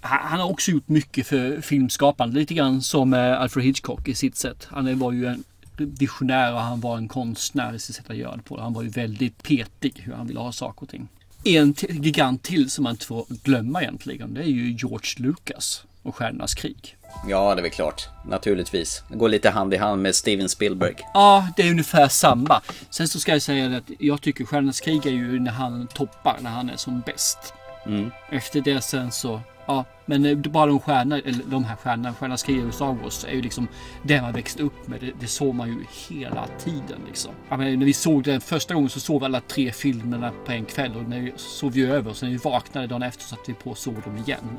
[0.00, 2.38] han har också gjort mycket för filmskapande.
[2.38, 4.68] Lite grann som eh, Alfred Hitchcock i sitt sätt.
[4.70, 5.44] Han var ju en
[5.76, 8.60] visionär och han var en konstnär i sitt sätt att göra det på.
[8.60, 11.08] Han var ju väldigt petig hur han ville ha saker och ting.
[11.44, 14.34] En gigant till som man inte får glömma egentligen.
[14.34, 16.96] Det är ju George Lucas och Stjärnornas krig.
[17.28, 18.08] Ja, det är väl klart.
[18.26, 19.02] Naturligtvis.
[19.08, 20.94] Det går lite hand i hand med Steven Spielberg.
[21.14, 22.62] Ja, det är ungefär samma.
[22.90, 26.36] Sen så ska jag säga att jag tycker Stjärnornas krig är ju när han toppar,
[26.40, 27.38] när han är som bäst.
[27.86, 28.10] Mm.
[28.30, 29.40] Efter det sen så,
[29.70, 33.24] ja, men eh, bara de stjärnorna, eller de här stjärnorna, Stjärnornas krig och Star Wars
[33.24, 33.68] är ju liksom
[34.02, 35.00] det man växte upp med.
[35.00, 37.32] Det, det såg man ju hela tiden liksom.
[37.48, 40.52] Jag menar, när vi såg den första gången så såg vi alla tre filmerna på
[40.52, 43.22] en kväll och när vi sov vi över och sen när vi vaknade dagen efter
[43.22, 44.58] så satte vi på och såg dem igen.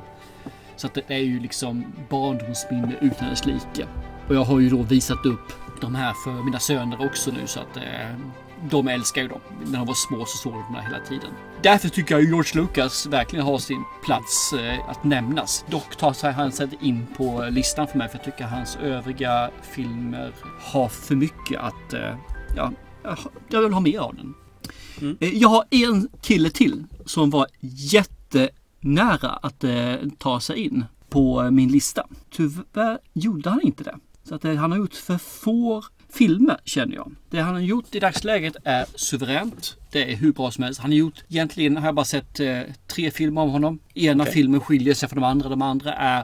[0.75, 3.87] Så att det är ju liksom barndomsminne utan dess like.
[4.27, 7.59] Och jag har ju då visat upp de här för mina söner också nu så
[7.59, 7.83] att eh,
[8.69, 9.39] de älskar ju dem.
[9.65, 11.29] När de var små så såg de dem hela tiden.
[11.63, 15.65] Därför tycker jag George Lucas verkligen har sin plats eh, att nämnas.
[15.69, 20.33] Dock tar han sig in på listan för mig för jag tycker hans övriga filmer
[20.59, 21.93] har för mycket att...
[21.93, 22.15] Eh,
[22.55, 22.71] ja,
[23.49, 24.33] jag- vill ha mer av den.
[25.19, 29.63] Eh, Jag har en kille till som var jättenära att
[30.17, 32.07] ta sig in på min lista.
[32.31, 33.95] Tyvärr gjorde han inte det.
[34.23, 35.83] Så att han har gjort för få
[36.13, 37.15] filmer känner jag.
[37.29, 39.75] Det han har gjort i dagsläget är suveränt.
[39.91, 40.79] Det är hur bra som helst.
[40.79, 43.79] Han har gjort, egentligen har jag bara sett eh, tre filmer av honom.
[43.93, 44.33] Ena Okej.
[44.33, 45.49] filmen skiljer sig från de andra.
[45.49, 46.23] De andra är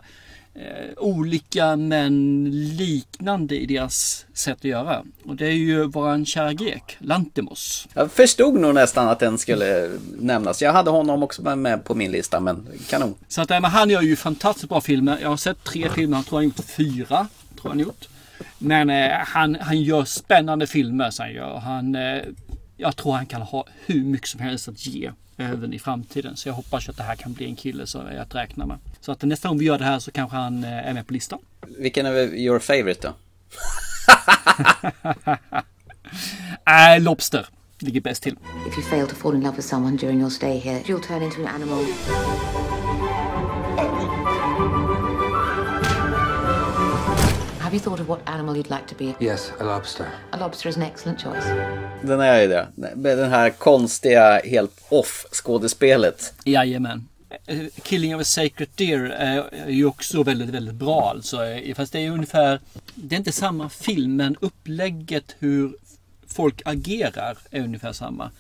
[0.54, 2.44] eh, olika men
[2.78, 5.04] liknande i deras sätt att göra.
[5.26, 7.88] Och det är ju våran kära grek, Lantimos.
[7.94, 10.62] Jag förstod nog nästan att den skulle nämnas.
[10.62, 13.16] Jag hade honom också med på min lista, men kanon.
[13.28, 15.18] Så att, men han gör ju fantastiskt bra filmer.
[15.22, 17.28] Jag har sett tre filmer, jag tror han har gjort fyra.
[17.62, 18.08] Tror han gjort.
[18.58, 21.10] Men eh, han, han gör spännande filmer.
[21.12, 21.58] Så han, gör.
[21.58, 22.24] han, eh,
[22.78, 26.38] jag tror han kan ha hur mycket som helst att ge även i framtiden.
[26.38, 28.78] Så jag hoppas att det här kan bli en kille som är att räkna med.
[29.02, 31.14] Så att nästa gång vi gör det här så kanske han eh, är med på
[31.14, 31.40] listan.
[31.78, 33.14] Vilken är your favorite då?
[36.72, 37.48] äh, Lobster
[37.80, 38.38] ligger bäst till.
[38.68, 41.24] If you fail to fall in love with someone during your stay here, you'll turn
[41.24, 41.86] into an animal.
[47.68, 49.26] Have you thought of what animal you'd like to be?
[49.26, 50.08] Yes, a lobster.
[50.32, 51.46] A lobster is an excellent choice.
[52.02, 52.68] Den är ju det.
[52.76, 56.34] Med den här konstiga, helt off skådespelet.
[56.44, 57.08] Jajamän.
[57.84, 61.38] Killing of a Sacred Deer är ju också väldigt, väldigt bra alltså.
[61.76, 62.60] Fast det är ungefär,
[62.96, 65.76] det är inte samma film men upplägget hur
[66.28, 68.32] folk agerar är ungefär samma.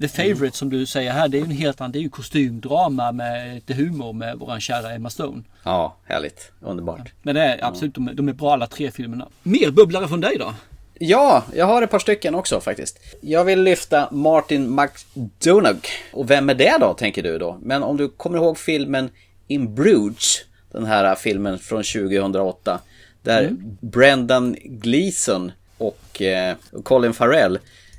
[0.00, 2.08] The Favourite som du säger här, det är ju en helt annan, det är ju
[2.08, 5.42] kostymdrama med lite humor med våran kära Emma Stone.
[5.62, 6.52] Ja, härligt.
[6.60, 7.12] Underbart.
[7.22, 9.28] Men det är absolut, de, är- de är bra alla tre filmerna.
[9.42, 10.54] Mer bubblare från dig då?
[11.02, 12.98] Ja, jag har ett par stycken också faktiskt.
[13.20, 15.86] Jag vill lyfta Martin McDonagh.
[16.12, 17.58] Och vem är det då, tänker du då?
[17.62, 19.10] Men om du kommer ihåg filmen
[19.46, 20.36] In Bruges,
[20.72, 22.80] den här filmen från 2008,
[23.22, 23.50] där
[23.80, 27.58] Brendan Gleeson och eh, Colin Farrell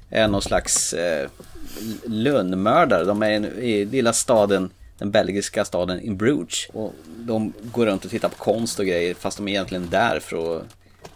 [0.09, 1.29] är någon slags eh,
[2.05, 3.03] lönnmördare.
[3.03, 6.67] De är i lilla staden, den belgiska staden In Bruges.
[6.73, 10.19] Och de går runt och tittar på konst och grejer, fast de är egentligen där
[10.19, 10.63] för att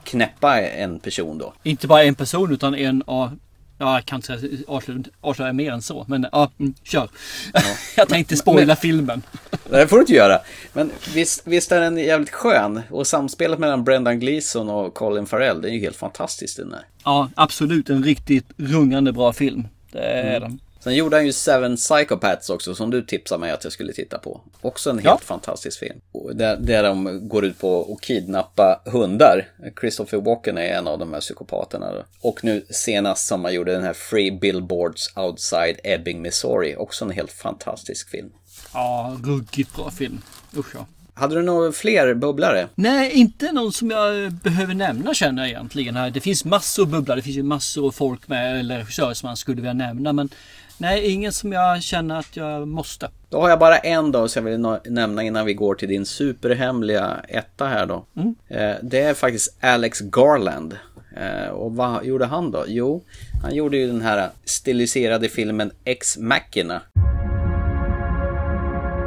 [0.03, 1.53] knäppa en person då.
[1.63, 3.37] Inte bara en person utan en av
[3.77, 6.05] Ja, jag kan inte säga- avslöja, mer än så.
[6.07, 7.09] Men ja, mm, kör.
[7.97, 9.21] jag tänkte spoila Men- filmen.
[9.69, 10.39] Det får du inte göra.
[10.73, 12.81] Men visst, visst är den jävligt skön.
[12.89, 16.81] Och samspelet mellan Brendan Gleeson och Colin Farrell, det är ju helt fantastiskt den där.
[17.03, 19.67] Ja, absolut en riktigt rungande bra film.
[19.95, 20.41] Det är Mm.
[20.41, 20.59] den.
[20.79, 24.17] Sen gjorde han ju Seven Psychopaths också, som du tipsade mig att jag skulle titta
[24.17, 24.41] på.
[24.61, 25.17] Också en helt Ja.
[25.25, 25.99] fantastisk film.
[26.33, 29.47] Där, där de går ut på att kidnappa hundar.
[29.79, 31.91] Christopher Walken är en av de här psykopaterna.
[31.93, 32.03] Då.
[32.21, 36.75] Och nu senast som man gjorde den här Free Billboards Outside Ebbing, Missouri.
[36.75, 38.31] Också en helt fantastisk film.
[38.73, 40.21] Ja, ruggigt bra film.
[40.57, 40.85] Usch ja.
[41.17, 42.67] Hade du några fler bubblare?
[42.75, 45.95] Nej, inte någon som jag behöver nämna känner jag egentligen.
[45.95, 46.09] här.
[46.09, 49.37] Det finns massor bubblar, det finns ju massor av folk med, eller regissörer som man
[49.37, 50.13] skulle vilja nämna.
[50.13, 50.29] Men
[50.77, 53.09] nej, ingen som jag känner att jag måste.
[53.29, 56.05] Då har jag bara en då som jag vill nämna innan vi går till din
[56.05, 58.05] superhemliga etta här då.
[58.15, 58.35] Mm.
[58.47, 60.77] Eh, Det är faktiskt Alex Garland.
[61.17, 62.63] Eh, Och vad gjorde han då?
[62.67, 63.03] Jo,
[63.43, 66.81] han gjorde ju den här stiliserade filmen Ex Machina.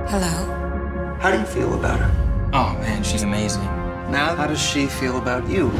[0.09, 0.58] Hello.
[1.21, 2.51] How do you feel about her?
[2.53, 3.65] Oh man, she's amazing.
[4.11, 5.73] Now, how does she feel about you?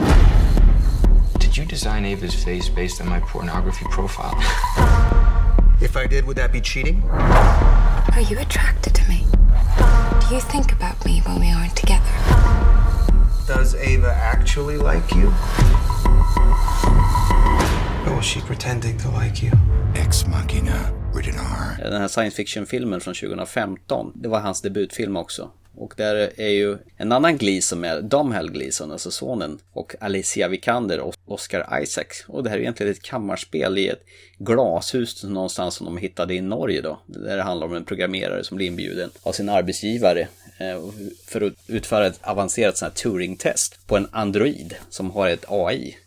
[1.39, 4.35] Did you design Ava's face based on my pornography profile?
[5.81, 7.05] If I did, would that be cheating?
[7.09, 9.25] Are you attracted to me?
[10.29, 12.11] Do you think about me when we aren't together?
[13.47, 15.29] Does Ava actually like you?
[18.11, 19.53] Or was she pretending to like you?
[19.95, 21.08] Ex Machina, rated R.
[21.79, 24.13] Den här science fiction-filmen från 2015.
[24.15, 25.51] Det var hans debutfilm också.
[25.79, 31.01] Och där är ju en annan Gleason med, Domhnall Gleason, alltså sonen, och Alicia Vikander
[31.01, 32.25] och Oscar Isaac.
[32.27, 34.05] Och det här är egentligen ett kammarspel i ett
[34.39, 37.01] glashus någonstans som de hittade i Norge då.
[37.07, 40.29] Där det handlar om en programmerare som blir inbjuden av sin arbetsgivare
[40.59, 40.83] eh,
[41.27, 45.99] för att utföra ett avancerat sånt här Turing-test på en Android som har ett AI.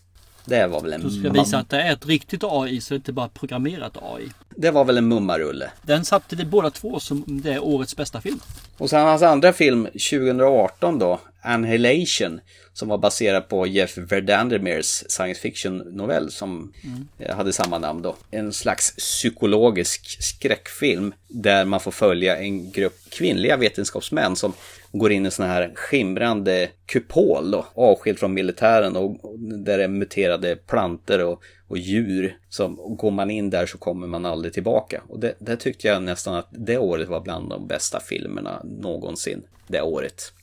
[0.46, 2.96] Det var väl en Du ska visa att det är ett riktigt AI så det
[2.96, 4.30] är inte bara programmerat AI.
[4.56, 5.72] Det var väl en mummarulle.
[5.82, 8.40] Den satte vi båda två som det är årets bästa film.
[8.78, 12.40] Och sen hans andra film 2018 då, Annihilation,
[12.74, 17.08] som var baserad på Jeff Verdandermers science fiction novell som Mm.
[17.20, 18.16] eh, hade samma namn då.
[18.32, 24.54] En slags psykologisk skräckfilm där man får följa en grupp kvinnliga vetenskapsmän som
[24.92, 29.88] går in i sån här skimrande kupol då, avskild från militären och där det är
[29.88, 32.38] muterade planter och, och djur.
[32.50, 35.02] Som, och går man in där så kommer man aldrig tillbaka.
[35.08, 39.44] Och det, det tyckte jag nästan att det året var bland de bästa filmerna någonsin.
[39.68, 40.34] Det året.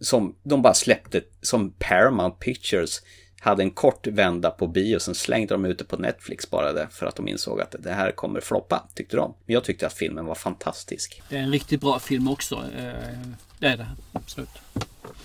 [0.00, 3.02] Som de bara släppte, som Paramount Pictures
[3.40, 6.86] hade en kort vända på bio, sen slängde de ut det på Netflix bara där
[6.86, 9.34] för att de insåg att det här kommer floppa, tyckte de.
[9.46, 11.22] Men jag tyckte att filmen var fantastisk.
[11.28, 12.54] Det är en riktigt bra film också.
[12.54, 13.18] Eh,
[13.64, 14.48] det är det, absolut.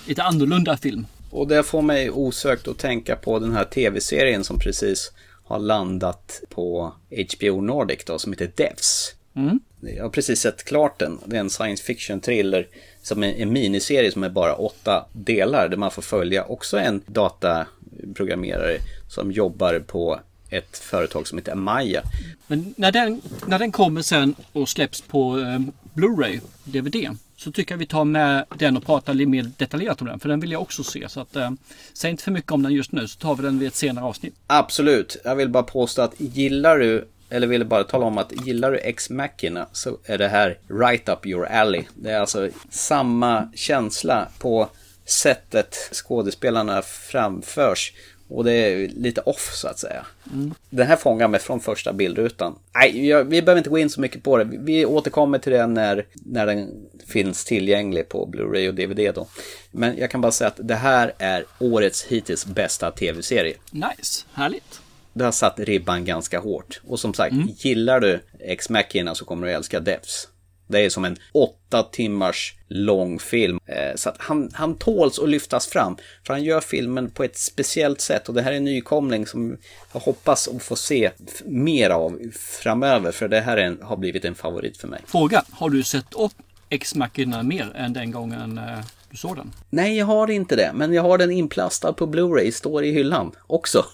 [0.06, 1.06] Lite annorlunda film.
[1.30, 5.12] Och det får mig osökt att tänka på den här tv-serien som precis
[5.44, 9.16] har landat på HBO Nordic då, som heter Devs.
[9.34, 9.60] Mm.
[9.80, 11.20] Jag har precis sett klart den.
[11.26, 12.68] Det är en science fiction thriller
[13.02, 17.02] som är en miniserie som är bara åtta delar där man får följa också en
[17.06, 18.78] dataprogrammerare
[19.10, 22.02] som jobbar på ett företag som heter Amaya.
[22.48, 25.60] Men när den, när den kommer sen och släpps på eh,
[25.94, 30.08] Blu-ray, DVD, så tycker jag vi tar med den och pratar lite mer detaljerat om
[30.08, 30.20] den.
[30.20, 31.10] För den vill jag också se.
[31.10, 31.52] Så att, eh,
[31.94, 34.06] säg inte för mycket om den just nu så tar vi den vid ett senare
[34.06, 34.36] avsnitt.
[34.48, 35.18] Absolut.
[35.24, 38.78] Jag vill bara påstå att gillar du eller ville bara tala om att gillar du
[38.78, 41.84] x machina så är det här right up your alley.
[41.96, 44.70] Det är alltså samma känsla på
[45.06, 47.94] sättet skådespelarna framförs.
[48.30, 50.06] Och det är lite off så att säga.
[50.34, 50.54] Mm.
[50.70, 52.56] Den här fångar mig från första bildrutan.
[52.74, 54.44] Nej, jag, vi behöver inte gå in så mycket på det.
[54.52, 56.70] Vi återkommer till det när, när den
[57.08, 59.28] finns tillgänglig på Blu-ray och DVD då.
[59.72, 63.56] Men jag kan bara säga att det här är årets hittills bästa tv-serie.
[63.72, 64.82] Nice, härligt.
[65.14, 66.82] Det har satt ribban ganska hårt.
[66.88, 67.36] Och som sagt,
[67.66, 70.28] gillar du Ex Machina så kommer du älska Devs.
[70.70, 73.60] Det är som en åtta timmars lång film.
[73.66, 75.98] Eh, så att han, han tåls att lyftas fram.
[76.28, 78.30] För han gör filmen på ett speciellt sätt.
[78.30, 79.58] Och det här är en nykomling som
[79.94, 81.12] jag hoppas att få se
[81.46, 82.20] mer av
[82.62, 83.12] framöver.
[83.12, 85.02] För det här är en, har blivit en favorit för mig.
[85.06, 86.34] Fråga, har du sett upp
[86.70, 88.80] Ex Machina mer än den gången eh,
[89.12, 89.52] du såg den?
[89.70, 90.72] Nej, jag har inte det.
[90.76, 92.52] Men jag har den inplastad på Blu-ray.
[92.52, 93.86] Står i hyllan också.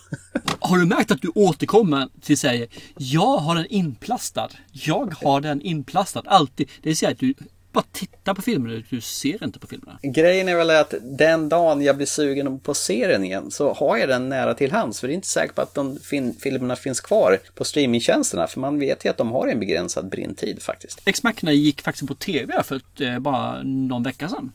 [0.59, 2.67] Har du märkt att du återkommer till säger
[2.97, 4.49] jag har den inplastad.
[4.71, 6.21] Jag har den inplastad.
[6.25, 6.69] Alltid.
[6.81, 7.33] Det vill säga att du
[7.71, 8.81] bara tittar på filmerna.
[8.89, 9.99] Du ser inte på filmerna.
[10.03, 14.09] Grejen är väl att den dagen jag blir sugen på serien igen så har jag
[14.09, 14.99] den nära till hands.
[14.99, 18.47] För det är inte säkert på att de fin- filmerna finns kvar på streamingtjänsterna.
[18.47, 21.01] För man vet ju att de har en begränsad brintid faktiskt.
[21.05, 24.51] Ex Machina gick faktiskt på tv för ett, eh, bara någon vecka sedan.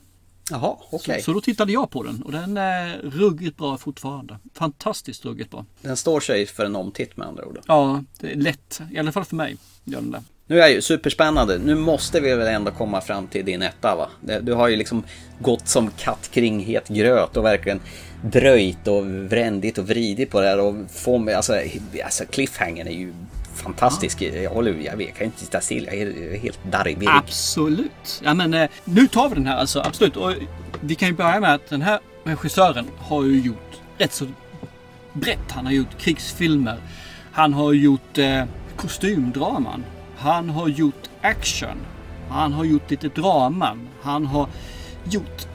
[0.51, 1.21] Jaha, okej.
[1.21, 4.39] Så, så då tittade jag på den och den är ruggigt bra fortfarande.
[4.55, 5.65] Fantastiskt ruggigt bra.
[5.81, 7.59] Den står sig för en omtitt med andra ord.
[7.67, 8.81] Ja, det är lätt.
[8.93, 9.57] I alla fall för mig.
[9.85, 10.23] Gör den det.
[10.47, 11.59] Nu är ju superspännande.
[11.59, 14.09] Nu måste vi väl ändå komma fram till din etta va?
[14.43, 15.03] Du har ju liksom
[15.39, 17.81] gått som katt kring het gröt och verkligen
[18.25, 21.61] dröjt och vrändit och vridit på det här och få mig, alltså,
[22.05, 23.13] alltså cliffhangern är ju
[23.61, 24.23] fantastisk.
[24.23, 27.09] Jag håller, jag, vet, jag kan inte sitta still, jag är helt darrig.
[27.09, 28.23] Absolut.
[28.25, 29.81] Ja men eh, nu tar vi den här alltså.
[29.81, 30.17] Absolut.
[30.17, 30.33] Och
[30.81, 34.27] vi kan ju börja med att den här regissören har ju gjort rätt så
[35.13, 35.51] brett.
[35.51, 36.79] Han har gjort krigsfilmer.
[37.33, 38.45] Han har gjort eh,
[38.77, 39.85] kostymdraman.
[40.19, 41.77] Han har gjort action.
[42.31, 43.89] Han har gjort lite draman.
[44.03, 44.49] Han har
[45.05, 45.47] gjort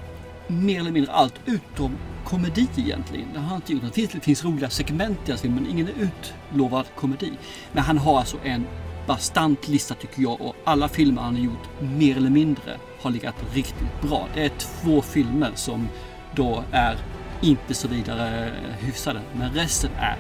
[0.48, 3.28] mer eller mindre allt utom komedi egentligen.
[3.34, 4.12] Det har han inte gjort.
[4.12, 7.32] Det finns, roliga segment i hans film men ingen utlovad komedi.
[7.72, 8.68] Men han har alltså en
[9.08, 13.36] bastant lista tycker jag och alla filmer han har gjort mer eller mindre har legat
[13.54, 14.28] riktigt bra.
[14.34, 15.88] Det är två filmer som
[16.36, 16.98] då är
[17.42, 20.18] inte så vidare hyfsade men resten är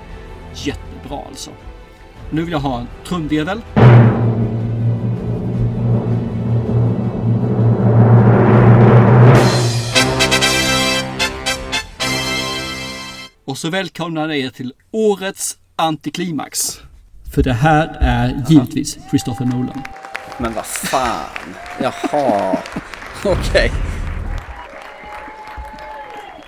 [0.53, 1.51] jättebra alltså.
[2.29, 3.61] Nu vill jag ha en trumvirvel.
[13.55, 16.79] Och så välkomnar jag er till årets antiklimax.
[17.35, 19.81] För det här är givetvis Christopher Nolan.
[20.37, 21.55] Men vad fan.
[21.81, 22.57] Jaha.
[23.25, 23.71] Okej.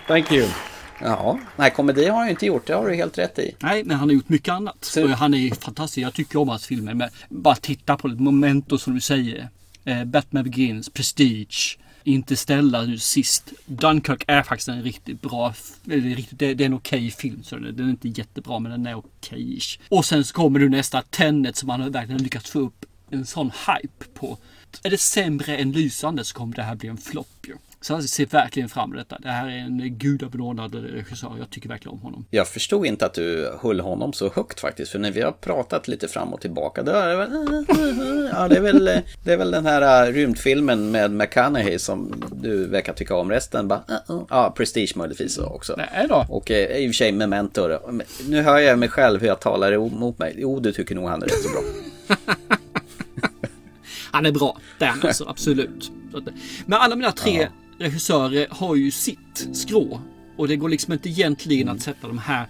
[0.08, 0.48] Thank you.
[1.02, 3.56] Ja, nej komedi har han ju inte gjort, det har du helt rätt i.
[3.60, 4.98] Nej, men han har gjort mycket annat.
[5.04, 6.06] Och han är ju fantastisk.
[6.06, 6.94] Jag tycker om hans filmer.
[6.94, 8.16] Men bara titta på det.
[8.16, 9.50] Momento som du säger.
[9.86, 11.78] Eh, Batman Begins, Prestige,
[12.08, 13.54] Interstellar nu sist.
[13.66, 15.54] Dunkirk är faktiskt en riktigt bra,
[15.86, 17.44] eller riktigt, det, är en okej film.
[17.44, 19.60] Så den, är inte jättebra men den är okej.
[19.90, 23.26] Och sen så kommer du nästa Tenet som man har verkligen lyckats få upp en
[23.26, 24.38] sån hype på.
[24.84, 27.56] Är det sämre än lysande så kommer det här bli en flopp ju.
[27.88, 29.22] Så jag ser verkligen fram emot detta.
[29.22, 31.36] Det här är en gudabenådad regissör.
[31.40, 32.26] Jag tycker verkligen om honom.
[32.30, 34.92] Jag förstod inte att du höll honom så högt faktiskt.
[34.92, 36.84] För när vi har pratat lite fram och tillbaka.
[36.84, 37.30] Då är det väl,
[38.34, 38.86] ja, det är väl,
[39.24, 43.32] det är väl den här äh, rymdfilmen med McConaughey som du verkar tycka om.
[43.32, 44.24] Resten bara, uh, uh.
[44.30, 45.76] ja, Prestige möjligtvis också.
[45.78, 46.26] Nej då.
[46.30, 47.68] Och eh, i och för sig Memento.
[47.68, 47.92] då.
[48.30, 50.36] Nu hör jag mig själv hur jag talar emot mig.
[50.38, 51.62] Jo, du tycker nog han är rätt så bra.
[54.12, 55.92] Han är bra, det är han alltså, absolut.
[56.66, 57.48] Men alla mina tre
[57.80, 60.02] regissörer har ju sitt skrå.
[60.38, 62.48] Och det går liksom inte egentligen att sätta de här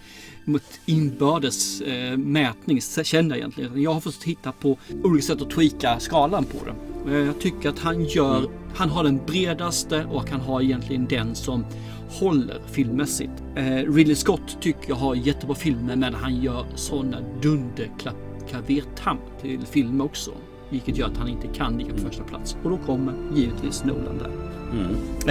[0.47, 3.81] mot inbördes eh, mätning, känner jag egentligen.
[3.81, 6.73] Jag har fått hitta på olika sätt att tweaka skalan på det.
[7.03, 11.35] Och Jag tycker att han gör, han har den bredaste och han har egentligen den
[11.35, 11.65] som
[12.09, 13.31] håller filmmässigt.
[13.55, 20.01] Eh, Ridley Scott tycker jag har jättebra filmer men han gör sådana dunderklavertamp till film
[20.01, 20.31] också.
[20.69, 22.57] Vilket gör att han inte kan ligga på första plats.
[22.63, 24.31] Och då kommer givetvis Nolan där.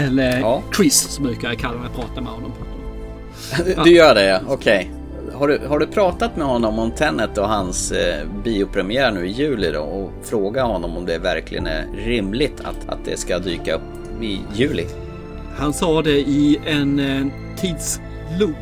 [0.03, 0.63] Eller Ja.
[0.77, 2.53] Chris som brukar jag kalla när jag pratar med honom.
[3.85, 4.91] Du gör det ja, okej.
[5.35, 9.31] Har, du, har du pratat med honom om Tenet och hans eh, biopremiär nu i
[9.31, 9.81] juli då?
[9.81, 14.41] Och fråga honom om det verkligen är rimligt att, att det ska dyka upp i
[14.55, 14.87] juli?
[15.59, 17.27] Han sa det i en eh,
[17.57, 18.57] tidsloop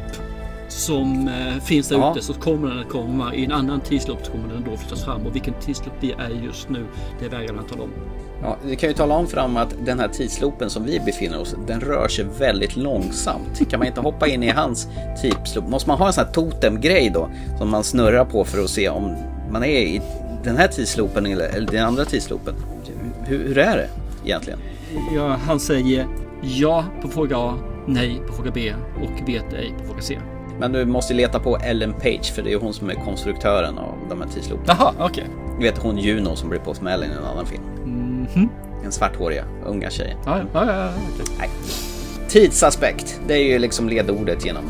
[0.74, 2.12] som eh, finns där Ja.
[2.12, 3.34] ute så kommer den att komma.
[3.34, 6.30] I en annan tidsloop så kommer den då flyttas fram och vilken tidsloop det är
[6.44, 6.86] just nu
[7.20, 7.90] det vägrar han tala om.
[8.42, 11.56] Ja, vi kan ju tala om fram att den här tidsloopen som vi befinner oss
[11.66, 13.70] den rör sig väldigt långsamt.
[13.70, 14.88] Kan man inte hoppa in i hans
[15.22, 15.68] tidsloop?
[15.68, 17.28] Måste man ha en sån här totemgrej då
[17.58, 19.14] som man snurrar på för att se om
[19.50, 20.00] man är i
[20.44, 22.54] den här tidsloopen eller, den andra tidsloopen.
[23.26, 23.88] Hur, hur är det
[24.24, 24.58] egentligen?
[25.14, 26.06] Ja, han säger
[26.42, 27.54] ja på fråga A,
[27.86, 30.18] nej på fråga B och vet ej på fråga C.
[30.60, 33.94] Men du måste leta på Ellen Page för det är hon som är konstruktören av
[34.08, 34.64] de här tidsloopen.
[34.68, 35.06] Jaha, okej.
[35.06, 35.24] Okay.
[35.58, 37.62] Du vet hon Juno som blir på smällen i en annan film.
[37.84, 38.48] Mm -hmm.
[38.82, 40.18] Den svarthåriga unga tjejen.
[40.24, 41.36] Ja, ja, ja, okay.
[41.38, 41.50] Nej.
[42.28, 44.64] Tidsaspekt, det är ju liksom ledordet genom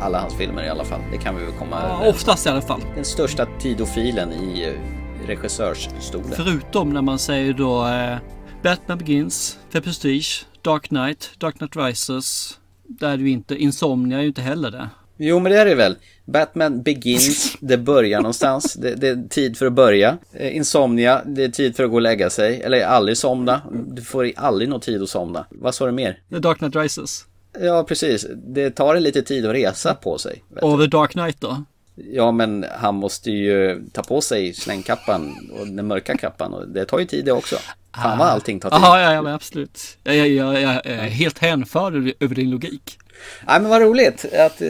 [0.00, 1.00] alla hans filmer i alla fall.
[1.12, 2.80] Det kan vi väl komma ja, Oftast i alla fall.
[2.94, 6.32] Den största tidofilen i eh, regissörsstolen.
[6.32, 8.16] Förutom när man säger då eh,
[8.62, 12.58] Batman Begins, The Prestige, Dark Knight, Dark Knight Rises.
[12.88, 14.88] Där är ju inte, Insomnia är ju inte heller det.
[15.22, 15.96] Jo men det är det väl.
[16.24, 18.74] Batman Begins, det börjar någonstans.
[18.74, 20.18] Det, det, är tid för att börja.
[20.32, 22.60] Eh, Insomnia, det är tid för att gå och lägga sig.
[22.60, 23.62] Eller aldrig somna.
[23.86, 25.46] Du får aldrig någon tid att somna.
[25.50, 26.22] Vad sa du mer?
[26.30, 27.24] The Dark Knight Rises.
[27.60, 28.26] Ja precis.
[28.36, 30.44] Det tar en lite tid att resa på sig.
[30.60, 31.64] Och The Dark Knight då?
[31.94, 36.54] Ja men han måste ju ta på sig slängkappan och den mörka kappan.
[36.54, 37.56] Och det tar ju tid det också.
[38.02, 38.78] Fan vad allting tar tid.
[38.82, 39.98] Ja, ja, ja men absolut.
[40.02, 42.99] Jag, jag, jag, jag är helt hänförd över din logik.
[43.46, 44.68] Nej men vad roligt att, eh,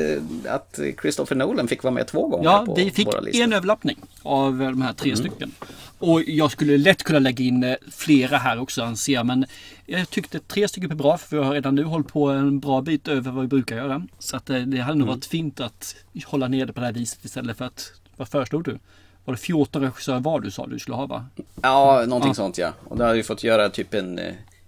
[0.48, 3.44] att Christopher Nolan fick vara med två gånger ja, på vi fick våra listor.
[3.44, 5.16] en överlappning av de här tre mm.
[5.16, 5.52] stycken.
[6.00, 9.26] Och jag skulle lätt kunna lägga in eh, flera här också anser jag.
[9.26, 9.46] Men
[9.86, 12.80] jag tyckte tre stycken är bra för vi har redan nu hållit på en bra
[12.80, 14.06] bit över vad vi brukar göra.
[14.18, 15.16] Så att eh, det hade nog mm.
[15.16, 15.96] varit fint att
[16.26, 18.78] hålla ner det på det här viset istället för att, vad föreslog du?
[19.24, 21.26] Var det 14 regissörer var du sa du skulle ha va?
[21.62, 22.34] Ja, någonting ja.
[22.34, 22.72] sånt ja.
[22.84, 24.20] Och då hade vi fått göra typ en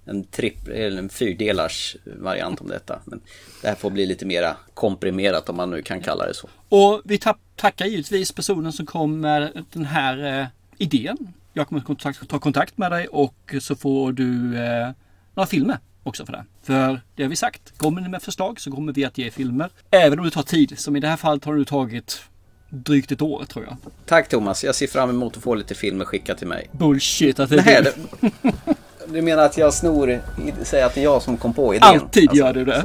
[0.05, 3.01] en, tripp, eller en fyrdelars variant om detta.
[3.05, 3.21] Men
[3.63, 6.49] det här får bli lite mera komprimerat om man nu kan kalla det så.
[6.69, 7.21] Och vi
[7.57, 10.47] tackar givetvis personen som kom med den här eh,
[10.79, 11.33] idén.
[11.53, 14.91] Jag kommer kontakt, ta kontakt med dig och så får du eh,
[15.35, 16.45] några filmer också för det.
[16.63, 19.71] För det har vi sagt, kommer ni med förslag så kommer vi att ge filmer.
[19.91, 20.79] Även om det tar tid.
[20.79, 22.23] Som i det här fallet har det tagit
[22.69, 23.77] drygt ett år tror jag.
[24.07, 26.69] Tack Thomas, jag ser fram emot att få lite filmer skickat till mig.
[26.73, 28.53] Bullshit att det är Nej, det...
[29.13, 30.21] Du menar att jag snor,
[30.63, 31.89] säger att det är jag som kom på idén?
[31.89, 32.85] Alltid alltså, gör du det.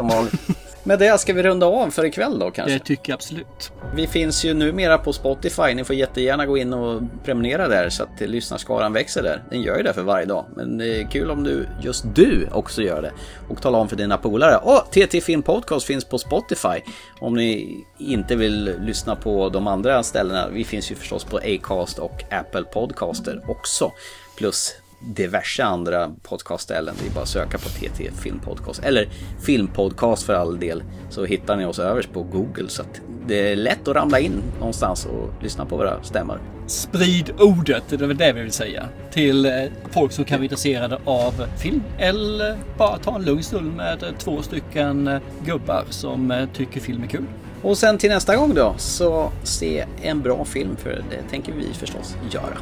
[0.88, 2.74] Med det ska vi runda av för ikväll då kanske?
[2.74, 3.72] Det tycker jag absolut.
[3.96, 5.74] Vi finns ju numera på Spotify.
[5.74, 9.44] Ni får jättegärna gå in och prenumerera där så att lyssnarskaran växer där.
[9.50, 10.46] Den gör ju det för varje dag.
[10.56, 13.12] Men det är kul om du, just du också gör det.
[13.50, 14.60] Och tala om för dina polare.
[14.64, 16.82] Åh, TT Film Podcast finns på Spotify.
[17.20, 20.48] Om ni inte vill lyssna på de andra ställena.
[20.48, 23.92] Vi finns ju förstås på Acast och Apple Podcaster också.
[24.38, 26.96] Plus diverse andra podcastställen.
[27.02, 28.84] Det är bara att söka på TT Filmpodcast.
[28.84, 29.10] Eller
[29.42, 30.84] Filmpodcast för all del.
[31.10, 32.70] Så hittar ni oss överst på Google.
[32.70, 36.40] Så att det är lätt att ramla in någonstans och lyssna på våra stämmor.
[36.68, 38.90] Sprid ordet, det är väl det vi vill säga.
[39.12, 39.52] Till eh,
[39.92, 41.84] folk som kan vara intresserade av film.
[41.98, 47.04] Eller bara ta en lugn stund med två stycken eh, gubbar som eh, tycker film
[47.04, 47.26] är kul.
[47.62, 51.74] Och sen till nästa gång då, så se en bra film för det tänker vi
[51.74, 52.58] förstås göra.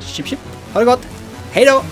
[0.00, 0.38] Chip chip.
[0.72, 1.25] Ha det gott!
[1.56, 1.82] Hej då!